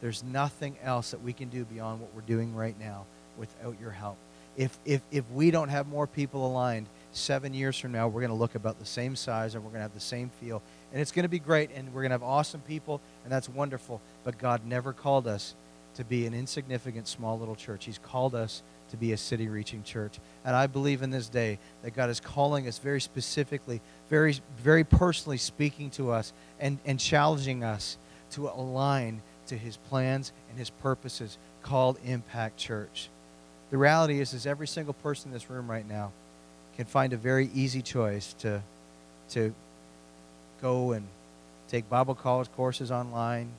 There's 0.01 0.24
nothing 0.24 0.78
else 0.84 1.12
that 1.12 1.22
we 1.22 1.34
can 1.34 1.49
do 1.49 1.66
beyond 1.66 2.01
what 2.01 2.14
we're 2.14 2.22
doing 2.22 2.55
right 2.55 2.78
now 2.80 3.05
without 3.38 3.76
your 3.80 3.91
help 3.91 4.18
if, 4.60 4.78
if, 4.84 5.01
if 5.10 5.24
we 5.32 5.51
don't 5.51 5.70
have 5.70 5.88
more 5.88 6.05
people 6.05 6.45
aligned, 6.45 6.88
seven 7.14 7.53
years 7.53 7.80
from 7.80 7.93
now, 7.93 8.10
we're 8.10 8.20
going 8.20 8.30
to 8.30 8.36
look 8.36 8.55
about 8.55 8.78
the 8.78 8.86
same 8.86 9.16
size 9.16 9.55
and 9.55 9.64
we're 9.64 9.70
going 9.70 9.80
to 9.80 9.84
have 9.84 9.93
the 9.93 10.01
same 10.01 10.30
feel. 10.41 10.62
And 10.91 11.01
it's 11.01 11.14
going 11.14 11.24
to 11.24 11.30
be 11.30 11.39
great 11.39 11.70
and 11.74 11.88
we're 11.93 12.01
going 12.01 12.10
to 12.10 12.16
have 12.16 12.24
awesome 12.24 12.60
people 12.62 12.99
and 13.24 13.32
that's 13.32 13.47
wonderful. 13.47 14.01
But 14.26 14.38
God 14.38 14.66
never 14.66 14.91
called 14.91 15.28
us 15.28 15.55
to 15.95 16.03
be 16.03 16.26
an 16.26 16.34
insignificant 16.34 17.07
small 17.07 17.39
little 17.39 17.55
church. 17.55 17.86
He's 17.86 17.99
called 17.99 18.36
us 18.36 18.62
to 18.90 18.98
be 18.98 19.14
a 19.14 19.18
city 19.18 19.48
reaching 19.48 19.84
church. 19.84 20.20
And 20.44 20.56
I 20.56 20.68
believe 20.68 21.02
in 21.02 21.10
this 21.10 21.30
day 21.30 21.60
that 21.84 21.92
God 21.92 22.10
is 22.10 22.20
calling 22.20 22.68
us 22.68 22.78
very 22.78 23.02
specifically, 23.02 23.82
very, 24.10 24.36
very 24.58 24.84
personally 24.84 25.38
speaking 25.38 25.90
to 25.92 26.12
us 26.12 26.34
and, 26.60 26.80
and 26.86 27.00
challenging 27.00 27.64
us 27.64 27.98
to 28.32 28.48
align 28.48 29.22
to 29.48 29.58
his 29.58 29.78
plans 29.78 30.32
and 30.50 30.58
his 30.58 30.70
purposes 30.70 31.38
called 31.64 31.98
Impact 32.06 32.58
Church. 32.58 33.10
The 33.72 33.78
reality 33.78 34.20
is, 34.20 34.34
is 34.34 34.46
every 34.46 34.68
single 34.68 34.94
person 34.94 35.30
in 35.30 35.34
this 35.34 35.50
room 35.50 35.70
right 35.70 35.88
now 35.88 36.12
can 36.76 36.86
find 36.86 37.14
a 37.14 37.18
very 37.18 37.50
easy 37.54 37.82
choice 37.82 38.34
to, 38.40 38.62
to 39.30 39.54
go 40.62 40.94
and 40.94 41.06
take 41.68 41.90
Bible 41.90 42.16
college 42.16 42.50
courses 42.56 42.92
online. 42.92 43.52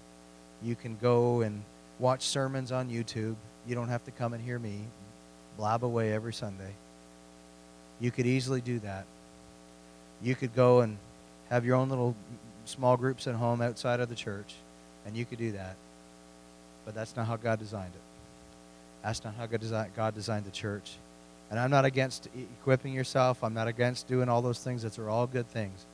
You 0.62 0.74
can 0.74 0.96
go 1.00 1.42
and 1.42 1.62
watch 1.98 2.22
sermons 2.22 2.72
on 2.72 2.88
YouTube. 2.88 3.36
You 3.66 3.74
don't 3.74 3.88
have 3.88 4.04
to 4.04 4.10
come 4.10 4.32
and 4.32 4.42
hear 4.42 4.58
me 4.58 4.80
blab 5.60 5.84
away 5.84 6.14
every 6.14 6.32
Sunday. 6.32 6.72
You 8.00 8.10
could 8.10 8.24
easily 8.24 8.62
do 8.62 8.78
that. 8.78 9.04
You 10.22 10.34
could 10.34 10.54
go 10.54 10.80
and 10.80 10.96
have 11.50 11.66
your 11.66 11.76
own 11.76 11.90
little 11.90 12.16
small 12.64 12.96
groups 12.96 13.26
at 13.26 13.34
home 13.34 13.60
outside 13.60 14.00
of 14.00 14.08
the 14.08 14.14
church, 14.14 14.54
and 15.04 15.14
you 15.14 15.26
could 15.26 15.36
do 15.36 15.52
that. 15.52 15.76
But 16.86 16.94
that's 16.94 17.14
not 17.14 17.26
how 17.26 17.36
God 17.36 17.58
designed 17.58 17.92
it. 17.94 18.00
That's 19.02 19.22
not 19.22 19.34
how 19.34 19.44
God 19.44 20.14
designed 20.14 20.46
the 20.46 20.50
church. 20.50 20.92
And 21.50 21.60
I'm 21.60 21.70
not 21.70 21.84
against 21.84 22.30
equipping 22.34 22.94
yourself. 22.94 23.44
I'm 23.44 23.52
not 23.52 23.68
against 23.68 24.08
doing 24.08 24.30
all 24.30 24.40
those 24.40 24.60
things. 24.60 24.82
Those 24.82 24.98
are 24.98 25.10
all 25.10 25.26
good 25.26 25.48
things. 25.48 25.84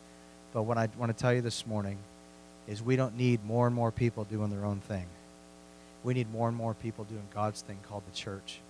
But 0.52 0.62
what 0.62 0.78
I 0.78 0.88
want 0.96 1.16
to 1.16 1.20
tell 1.20 1.34
you 1.34 1.40
this 1.42 1.66
morning 1.66 1.98
is 2.68 2.84
we 2.84 2.94
don't 2.94 3.16
need 3.16 3.44
more 3.44 3.66
and 3.66 3.74
more 3.74 3.90
people 3.90 4.22
doing 4.22 4.50
their 4.50 4.64
own 4.64 4.78
thing. 4.78 5.06
We 6.04 6.14
need 6.14 6.30
more 6.30 6.46
and 6.46 6.56
more 6.56 6.74
people 6.74 7.02
doing 7.02 7.26
God's 7.34 7.62
thing 7.62 7.78
called 7.88 8.04
the 8.08 8.16
church. 8.16 8.60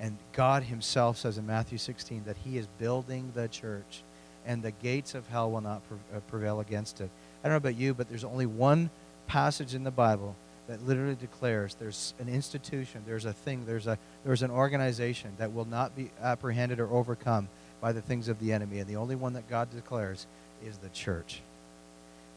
And 0.00 0.16
God 0.32 0.64
himself 0.64 1.16
says 1.16 1.38
in 1.38 1.46
Matthew 1.46 1.78
16 1.78 2.24
that 2.26 2.36
he 2.44 2.58
is 2.58 2.66
building 2.78 3.32
the 3.34 3.48
church 3.48 4.02
and 4.46 4.62
the 4.62 4.70
gates 4.70 5.14
of 5.14 5.26
hell 5.28 5.50
will 5.50 5.60
not 5.60 5.82
uh, 6.14 6.20
prevail 6.28 6.60
against 6.60 7.00
it. 7.00 7.10
I 7.42 7.48
don't 7.48 7.52
know 7.52 7.56
about 7.56 7.76
you, 7.76 7.94
but 7.94 8.08
there's 8.08 8.24
only 8.24 8.46
one 8.46 8.90
passage 9.26 9.74
in 9.74 9.84
the 9.84 9.90
Bible 9.90 10.36
that 10.68 10.86
literally 10.86 11.16
declares 11.16 11.74
there's 11.74 12.14
an 12.18 12.28
institution, 12.28 13.02
there's 13.06 13.24
a 13.24 13.32
thing, 13.32 13.64
there's, 13.66 13.86
a, 13.86 13.98
there's 14.24 14.42
an 14.42 14.50
organization 14.50 15.32
that 15.38 15.52
will 15.52 15.64
not 15.64 15.96
be 15.96 16.10
apprehended 16.22 16.80
or 16.80 16.90
overcome 16.90 17.48
by 17.80 17.92
the 17.92 18.00
things 18.00 18.28
of 18.28 18.38
the 18.38 18.52
enemy. 18.52 18.78
And 18.78 18.88
the 18.88 18.96
only 18.96 19.16
one 19.16 19.32
that 19.34 19.48
God 19.48 19.70
declares 19.70 20.26
is 20.64 20.78
the 20.78 20.88
church. 20.90 21.40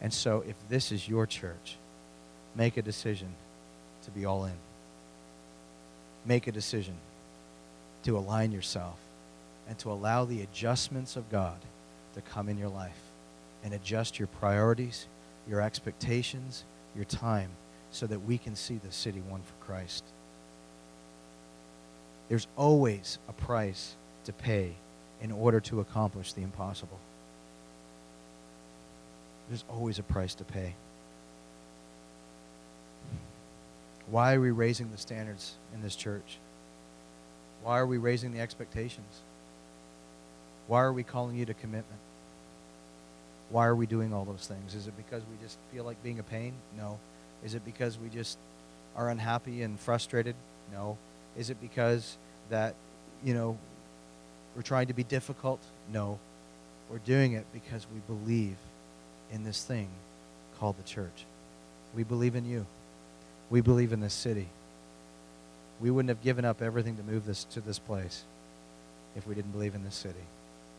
And 0.02 0.14
so 0.14 0.44
if 0.48 0.56
this 0.70 0.92
is 0.92 1.08
your 1.08 1.26
church, 1.26 1.78
make 2.56 2.78
a 2.78 2.82
decision 2.82 3.30
to 4.04 4.12
be 4.12 4.26
all 4.26 4.46
in. 4.46 4.54
Make 6.26 6.48
a 6.48 6.52
decision 6.52 6.96
to 8.04 8.18
align 8.18 8.52
yourself 8.52 8.98
and 9.68 9.78
to 9.80 9.92
allow 9.92 10.26
the 10.26 10.42
adjustments 10.42 11.16
of 11.16 11.30
God 11.30 11.58
to 12.16 12.22
come 12.22 12.50
in 12.50 12.58
your 12.58 12.70
life 12.70 13.00
and 13.64 13.74
adjust 13.74 14.18
your 14.18 14.28
priorities, 14.28 15.06
your 15.48 15.62
expectations, 15.62 16.64
your 16.96 17.06
time 17.06 17.50
so 17.92 18.08
that 18.08 18.20
we 18.20 18.38
can 18.38 18.56
see 18.56 18.76
the 18.84 18.92
city 18.92 19.22
won 19.30 19.42
for 19.42 19.66
Christ. 19.66 20.04
There's 22.30 22.48
always 22.56 23.18
a 23.28 23.34
price 23.34 23.96
to 24.26 24.34
pay 24.34 24.74
in 25.22 25.32
order 25.32 25.60
to 25.62 25.80
accomplish 25.80 26.34
the 26.34 26.42
impossible. 26.42 27.00
There's 29.50 29.66
always 29.70 29.98
a 29.98 30.04
price 30.04 30.36
to 30.36 30.44
pay. 30.44 30.76
Why 34.10 34.36
are 34.36 34.42
we 34.42 34.52
raising 34.52 34.92
the 34.92 34.98
standards 34.98 35.54
in 35.74 35.82
this 35.82 35.96
church? 35.96 36.38
Why 37.64 37.80
are 37.80 37.86
we 37.86 37.98
raising 37.98 38.32
the 38.32 38.40
expectations? 38.40 39.22
Why 40.68 40.82
are 40.82 40.94
we 40.94 41.04
calling 41.04 41.36
you 41.36 41.46
to 41.46 41.54
commitment? 41.54 42.00
Why 43.50 43.66
are 43.66 43.76
we 43.76 43.88
doing 43.88 44.14
all 44.14 44.26
those 44.26 44.48
things? 44.48 44.76
Is 44.76 44.88
it 44.88 44.96
because 44.96 45.24
we 45.24 45.44
just 45.44 45.58
feel 45.74 45.84
like 45.84 46.02
being 46.04 46.20
a 46.20 46.24
pain? 46.24 46.54
No. 46.78 47.00
Is 47.44 47.56
it 47.56 47.66
because 47.66 47.98
we 47.98 48.10
just 48.10 48.38
are 48.96 49.10
unhappy 49.10 49.64
and 49.64 49.80
frustrated? 49.80 50.36
No. 50.72 50.98
Is 51.38 51.50
it 51.50 51.60
because 51.60 52.18
that, 52.50 52.76
you 53.24 53.34
know, 53.34 53.58
we're 54.56 54.62
trying 54.62 54.88
to 54.88 54.94
be 54.94 55.04
difficult? 55.04 55.60
No. 55.92 56.20
We're 56.90 57.00
doing 57.00 57.34
it 57.34 57.46
because 57.54 57.88
we 57.94 58.00
believe 58.14 58.58
in 59.32 59.44
this 59.44 59.64
thing 59.64 59.88
called 60.60 60.78
the 60.78 60.84
church. 60.84 61.26
We 61.96 62.04
believe 62.04 62.36
in 62.36 62.46
you. 62.46 62.66
We 63.50 63.62
believe 63.62 63.94
in 63.94 64.00
this 64.00 64.14
city. 64.14 64.48
We 65.80 65.92
wouldn't 65.92 66.10
have 66.10 66.24
given 66.24 66.46
up 66.46 66.62
everything 66.62 66.98
to 66.98 67.04
move 67.04 67.26
this 67.26 67.46
to 67.46 67.62
this 67.62 67.80
place 67.80 68.24
if 69.16 69.26
we 69.28 69.36
didn't 69.36 69.52
believe 69.52 69.76
in 69.76 69.84
this 69.84 69.96
city 69.96 70.26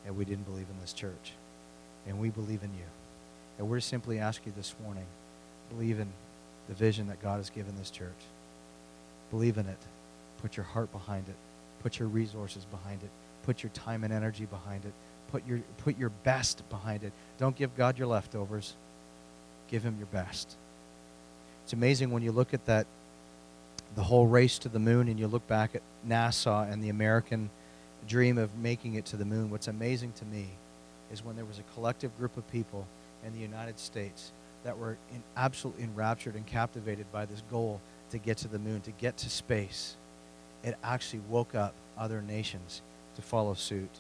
and 0.07 0.17
we 0.17 0.25
didn't 0.25 0.45
believe 0.45 0.67
in 0.71 0.81
this 0.81 0.93
church. 0.93 1.33
And 2.07 2.19
we 2.19 2.31
believe 2.31 2.63
in 2.63 2.71
you. 2.71 2.87
And 3.59 3.69
we're 3.69 3.81
simply 3.81 4.19
asking 4.19 4.53
you 4.53 4.57
this 4.57 4.75
morning, 4.83 5.05
believe 5.69 6.01
in 6.01 6.09
the 6.69 6.75
vision 6.75 7.09
that 7.09 7.23
God 7.23 7.37
has 7.37 7.51
given 7.51 7.77
this 7.77 7.91
church. 7.91 8.09
Believe 9.31 9.59
in 9.59 9.67
it. 9.67 9.79
Put 10.41 10.57
your 10.57 10.65
heart 10.65 10.91
behind 10.93 11.29
it. 11.29 11.35
Put 11.83 11.99
your 11.99 12.09
resources 12.09 12.65
behind 12.65 13.03
it. 13.03 13.11
Put 13.45 13.63
your 13.63 13.71
time 13.71 14.05
and 14.05 14.13
energy 14.13 14.47
behind 14.47 14.85
it. 14.85 14.93
Put 15.31 15.47
your, 15.47 15.61
put 15.79 15.99
your 15.99 16.11
best 16.25 16.69
behind 16.71 17.05
it. 17.05 17.13
Don't 17.39 17.57
give 17.57 17.77
God 17.77 17.99
your 17.99 18.07
leftovers. 18.07 18.75
Give 19.71 19.83
him 19.83 19.97
your 19.99 20.07
best. 20.07 20.57
It's 21.65 21.73
amazing 21.73 22.11
when 22.11 22.23
you 22.23 22.33
look 22.33 22.55
at 22.55 22.67
that, 22.67 22.87
the 23.95 24.03
whole 24.03 24.27
race 24.27 24.59
to 24.61 24.69
the 24.69 24.79
moon, 24.79 25.09
and 25.09 25.19
you 25.19 25.27
look 25.27 25.47
back 25.47 25.75
at 25.75 25.83
NASA 26.07 26.71
and 26.71 26.83
the 26.83 26.89
American 26.89 27.51
dream 28.07 28.39
of 28.39 28.57
making 28.57 28.95
it 28.95 29.05
to 29.07 29.17
the 29.17 29.25
moon. 29.25 29.51
What's 29.51 29.69
amazing 29.69 30.13
to 30.15 30.25
me 30.25 30.49
is 31.13 31.25
when 31.25 31.37
there 31.37 31.45
was 31.45 31.59
a 31.59 31.75
collective 31.75 32.17
group 32.17 32.37
of 32.37 32.51
people 32.51 32.87
in 33.27 33.33
the 33.33 33.41
United 33.41 33.79
States 33.79 34.33
that 34.65 34.79
were 34.79 34.97
in, 35.13 35.23
absolutely 35.37 35.85
enraptured 35.85 36.35
and 36.35 36.47
captivated 36.47 37.11
by 37.13 37.27
this 37.27 37.43
goal 37.51 37.81
to 38.11 38.19
get 38.19 38.37
to 38.39 38.49
the 38.49 38.59
moon, 38.59 38.81
to 38.83 38.91
get 38.93 39.17
to 39.19 39.31
space. 39.31 39.97
It 40.63 40.77
actually 40.83 41.23
woke 41.29 41.55
up 41.55 41.75
other 41.99 42.23
nations 42.23 42.83
to 43.17 43.23
follow 43.23 43.55
suit. 43.55 43.91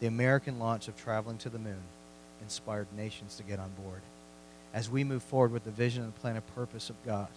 The 0.00 0.06
American 0.06 0.58
launch 0.58 0.88
of 0.88 0.96
traveling 0.96 1.38
to 1.38 1.48
the 1.48 1.58
moon 1.58 1.80
inspired 2.40 2.86
nations 2.96 3.36
to 3.36 3.42
get 3.42 3.58
on 3.58 3.70
board. 3.82 4.00
As 4.74 4.90
we 4.90 5.04
move 5.04 5.22
forward 5.22 5.52
with 5.52 5.64
the 5.64 5.70
vision 5.70 6.02
and 6.02 6.14
plan 6.14 6.36
and 6.36 6.54
purpose 6.54 6.90
of 6.90 6.96
God, 7.04 7.28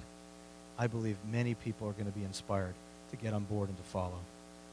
I 0.77 0.87
believe 0.87 1.17
many 1.31 1.53
people 1.53 1.87
are 1.87 1.93
going 1.93 2.11
to 2.11 2.17
be 2.17 2.25
inspired 2.25 2.73
to 3.11 3.15
get 3.15 3.33
on 3.33 3.43
board 3.45 3.69
and 3.69 3.77
to 3.77 3.83
follow. 3.83 4.19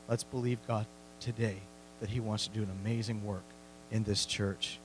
Let's 0.08 0.24
believe 0.24 0.58
God 0.66 0.86
today 1.20 1.56
that 2.00 2.10
He 2.10 2.20
wants 2.20 2.46
to 2.46 2.52
do 2.52 2.62
an 2.62 2.70
amazing 2.82 3.24
work 3.24 3.44
in 3.90 4.02
this 4.04 4.26
church. 4.26 4.78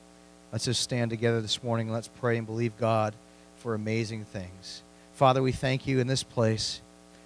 Let's 0.51 0.65
just 0.65 0.81
stand 0.81 1.09
together 1.09 1.41
this 1.41 1.63
morning. 1.63 1.91
Let's 1.91 2.07
pray 2.07 2.37
and 2.37 2.45
believe 2.45 2.77
God 2.77 3.15
for 3.57 3.73
amazing 3.73 4.25
things. 4.25 4.83
Father, 5.13 5.41
we 5.41 5.51
thank 5.51 5.87
you 5.87 5.99
in 5.99 6.07
this 6.07 6.23
place. 6.23 6.81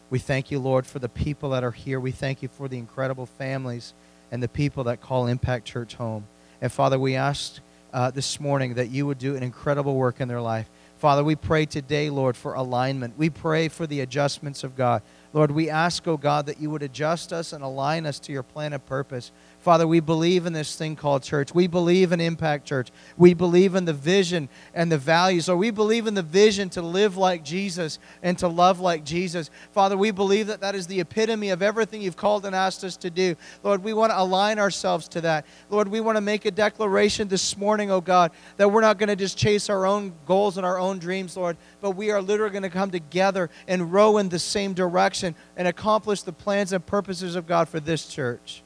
We 0.09 0.19
thank 0.19 0.49
you, 0.51 0.59
Lord, 0.59 0.85
for 0.85 0.99
the 0.99 1.09
people 1.09 1.49
that 1.49 1.63
are 1.63 1.71
here. 1.71 1.99
We 1.99 2.11
thank 2.11 2.41
you 2.41 2.47
for 2.47 2.67
the 2.67 2.77
incredible 2.77 3.25
families 3.25 3.93
and 4.31 4.41
the 4.41 4.47
people 4.47 4.85
that 4.85 5.01
call 5.01 5.27
Impact 5.27 5.65
Church 5.65 5.95
home. 5.95 6.25
And 6.61 6.71
Father, 6.71 6.97
we 6.97 7.15
ask 7.15 7.59
uh, 7.93 8.11
this 8.11 8.39
morning 8.39 8.75
that 8.75 8.89
you 8.89 9.05
would 9.05 9.19
do 9.19 9.35
an 9.35 9.43
incredible 9.43 9.95
work 9.95 10.21
in 10.21 10.27
their 10.27 10.41
life. 10.41 10.69
Father, 11.01 11.23
we 11.23 11.35
pray 11.35 11.65
today, 11.65 12.11
Lord, 12.11 12.37
for 12.37 12.53
alignment. 12.53 13.17
We 13.17 13.31
pray 13.31 13.69
for 13.69 13.87
the 13.87 14.01
adjustments 14.01 14.63
of 14.63 14.75
God. 14.75 15.01
Lord, 15.33 15.49
we 15.49 15.67
ask, 15.67 16.07
oh 16.07 16.15
God, 16.15 16.45
that 16.45 16.61
you 16.61 16.69
would 16.69 16.83
adjust 16.83 17.33
us 17.33 17.53
and 17.53 17.63
align 17.63 18.05
us 18.05 18.19
to 18.19 18.31
your 18.31 18.43
plan 18.43 18.71
of 18.71 18.85
purpose. 18.85 19.31
Father, 19.61 19.87
we 19.87 19.99
believe 19.99 20.47
in 20.47 20.53
this 20.53 20.75
thing 20.75 20.95
called 20.95 21.21
church. 21.21 21.53
We 21.53 21.67
believe 21.67 22.11
in 22.11 22.19
Impact 22.19 22.65
Church. 22.65 22.89
We 23.15 23.35
believe 23.35 23.75
in 23.75 23.85
the 23.85 23.93
vision 23.93 24.49
and 24.73 24.91
the 24.91 24.97
values, 24.97 25.47
or 25.47 25.55
we 25.55 25.69
believe 25.69 26.07
in 26.07 26.15
the 26.15 26.23
vision 26.23 26.67
to 26.71 26.81
live 26.81 27.15
like 27.15 27.43
Jesus 27.43 27.99
and 28.23 28.39
to 28.39 28.47
love 28.47 28.79
like 28.79 29.03
Jesus. 29.03 29.51
Father, 29.71 29.95
we 29.95 30.09
believe 30.09 30.47
that 30.47 30.61
that 30.61 30.73
is 30.73 30.87
the 30.87 30.99
epitome 30.99 31.51
of 31.51 31.61
everything 31.61 32.01
you've 32.01 32.17
called 32.17 32.47
and 32.47 32.55
asked 32.55 32.83
us 32.83 32.97
to 32.97 33.11
do. 33.11 33.35
Lord, 33.61 33.83
we 33.83 33.93
want 33.93 34.11
to 34.11 34.19
align 34.19 34.57
ourselves 34.57 35.07
to 35.09 35.21
that. 35.21 35.45
Lord, 35.69 35.87
we 35.87 36.01
want 36.01 36.17
to 36.17 36.21
make 36.21 36.45
a 36.45 36.51
declaration 36.51 37.27
this 37.27 37.55
morning, 37.55 37.91
oh 37.91 38.01
God, 38.01 38.31
that 38.57 38.71
we're 38.71 38.81
not 38.81 38.97
going 38.97 39.09
to 39.09 39.15
just 39.15 39.37
chase 39.37 39.69
our 39.69 39.85
own 39.85 40.13
goals 40.25 40.57
and 40.57 40.65
our 40.65 40.79
own 40.79 40.97
dreams, 40.97 41.37
Lord, 41.37 41.55
but 41.81 41.91
we 41.91 42.09
are 42.09 42.21
literally 42.21 42.51
going 42.51 42.63
to 42.63 42.69
come 42.71 42.89
together 42.89 43.51
and 43.67 43.93
row 43.93 44.17
in 44.17 44.29
the 44.29 44.39
same 44.39 44.73
direction 44.73 45.35
and 45.55 45.67
accomplish 45.67 46.23
the 46.23 46.33
plans 46.33 46.73
and 46.73 46.83
purposes 46.83 47.35
of 47.35 47.45
God 47.45 47.69
for 47.69 47.79
this 47.79 48.07
church. 48.07 48.63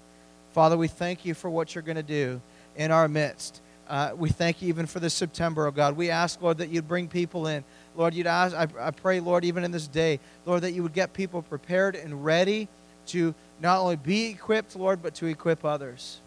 Father, 0.56 0.78
we 0.78 0.88
thank 0.88 1.26
you 1.26 1.34
for 1.34 1.50
what 1.50 1.76
you're 1.76 1.82
going 1.82 1.98
to 1.98 2.02
do 2.02 2.40
in 2.78 2.90
our 2.90 3.10
midst. 3.10 3.60
Uh, 3.90 4.12
we 4.16 4.30
thank 4.30 4.62
you 4.62 4.70
even 4.70 4.86
for 4.86 5.02
this 5.02 5.14
September, 5.14 5.68
oh 5.68 5.72
God. 5.72 5.98
We 5.98 6.10
ask, 6.10 6.42
Lord, 6.42 6.60
that 6.60 6.70
you'd 6.70 6.88
bring 6.88 7.10
people 7.10 7.48
in. 7.48 7.66
Lord, 7.94 8.14
you'd 8.14 8.26
ask, 8.26 8.56
I, 8.56 8.66
I 8.80 8.92
pray, 8.92 9.20
Lord, 9.20 9.44
even 9.44 9.66
in 9.66 9.72
this 9.72 9.86
day, 9.86 10.18
Lord, 10.46 10.62
that 10.62 10.72
you 10.72 10.82
would 10.82 10.94
get 10.94 11.12
people 11.12 11.42
prepared 11.42 11.98
and 11.98 12.24
ready 12.24 12.70
to 13.08 13.36
not 13.60 13.82
only 13.82 13.98
be 13.98 14.28
equipped, 14.28 14.78
Lord, 14.78 15.04
but 15.04 15.14
to 15.16 15.26
equip 15.26 15.66
others. 15.66 16.22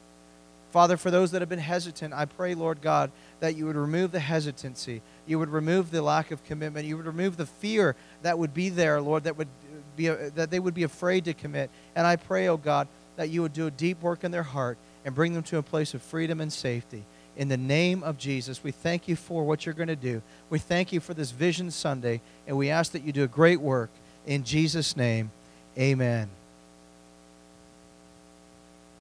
Father, 0.73 0.99
for 0.99 1.11
those 1.11 1.31
that 1.31 1.41
have 1.41 1.49
been 1.49 1.59
hesitant, 1.59 2.13
I 2.13 2.27
pray, 2.27 2.55
Lord 2.55 2.83
God, 2.83 3.11
that 3.41 3.57
you 3.57 3.65
would 3.65 3.77
remove 3.77 4.13
the 4.13 4.21
hesitancy. 4.21 5.01
You 5.27 5.39
would 5.39 5.49
remove 5.49 5.91
the 5.91 6.03
lack 6.03 6.33
of 6.33 6.45
commitment. 6.45 6.85
You 6.85 6.99
would 6.99 7.07
remove 7.07 7.39
the 7.39 7.47
fear 7.47 7.97
that 8.21 8.39
would 8.39 8.53
be 8.53 8.69
there, 8.69 9.01
Lord, 9.01 9.25
that 9.25 9.39
would 9.39 9.49
be 9.97 10.09
that 10.09 10.51
they 10.51 10.61
would 10.61 10.75
be 10.75 10.83
afraid 10.83 11.25
to 11.25 11.33
commit. 11.33 11.71
And 11.97 12.07
I 12.07 12.17
pray, 12.17 12.49
oh 12.49 12.59
God, 12.59 12.89
that 13.19 13.31
you 13.31 13.43
would 13.43 13.53
do 13.53 13.67
a 13.67 13.71
deep 13.71 14.01
work 14.01 14.23
in 14.23 14.31
their 14.31 14.45
heart 14.45 14.79
and 15.05 15.13
bring 15.13 15.33
them 15.35 15.43
to 15.43 15.59
a 15.59 15.63
place 15.63 15.93
of 15.93 16.01
freedom 16.01 16.41
and 16.41 16.53
safety. 16.53 17.05
In 17.37 17.49
the 17.49 17.57
name 17.57 18.05
of 18.05 18.17
Jesus, 18.17 18.63
we 18.63 18.71
thank 18.71 19.09
you 19.09 19.17
for 19.17 19.45
what 19.45 19.67
you're 19.67 19.75
going 19.75 19.89
to 19.89 19.97
do. 19.97 20.23
We 20.51 20.61
thank 20.61 20.93
you 20.93 21.01
for 21.01 21.15
this 21.15 21.33
Vision 21.33 21.73
Sunday, 21.73 22.21
and 22.47 22.57
we 22.57 22.71
ask 22.71 22.93
that 22.93 23.03
you 23.03 23.13
do 23.13 23.25
a 23.25 23.29
great 23.29 23.61
work. 23.61 23.91
In 24.25 24.45
Jesus' 24.45 24.97
name, 24.97 25.33
amen. 25.77 26.38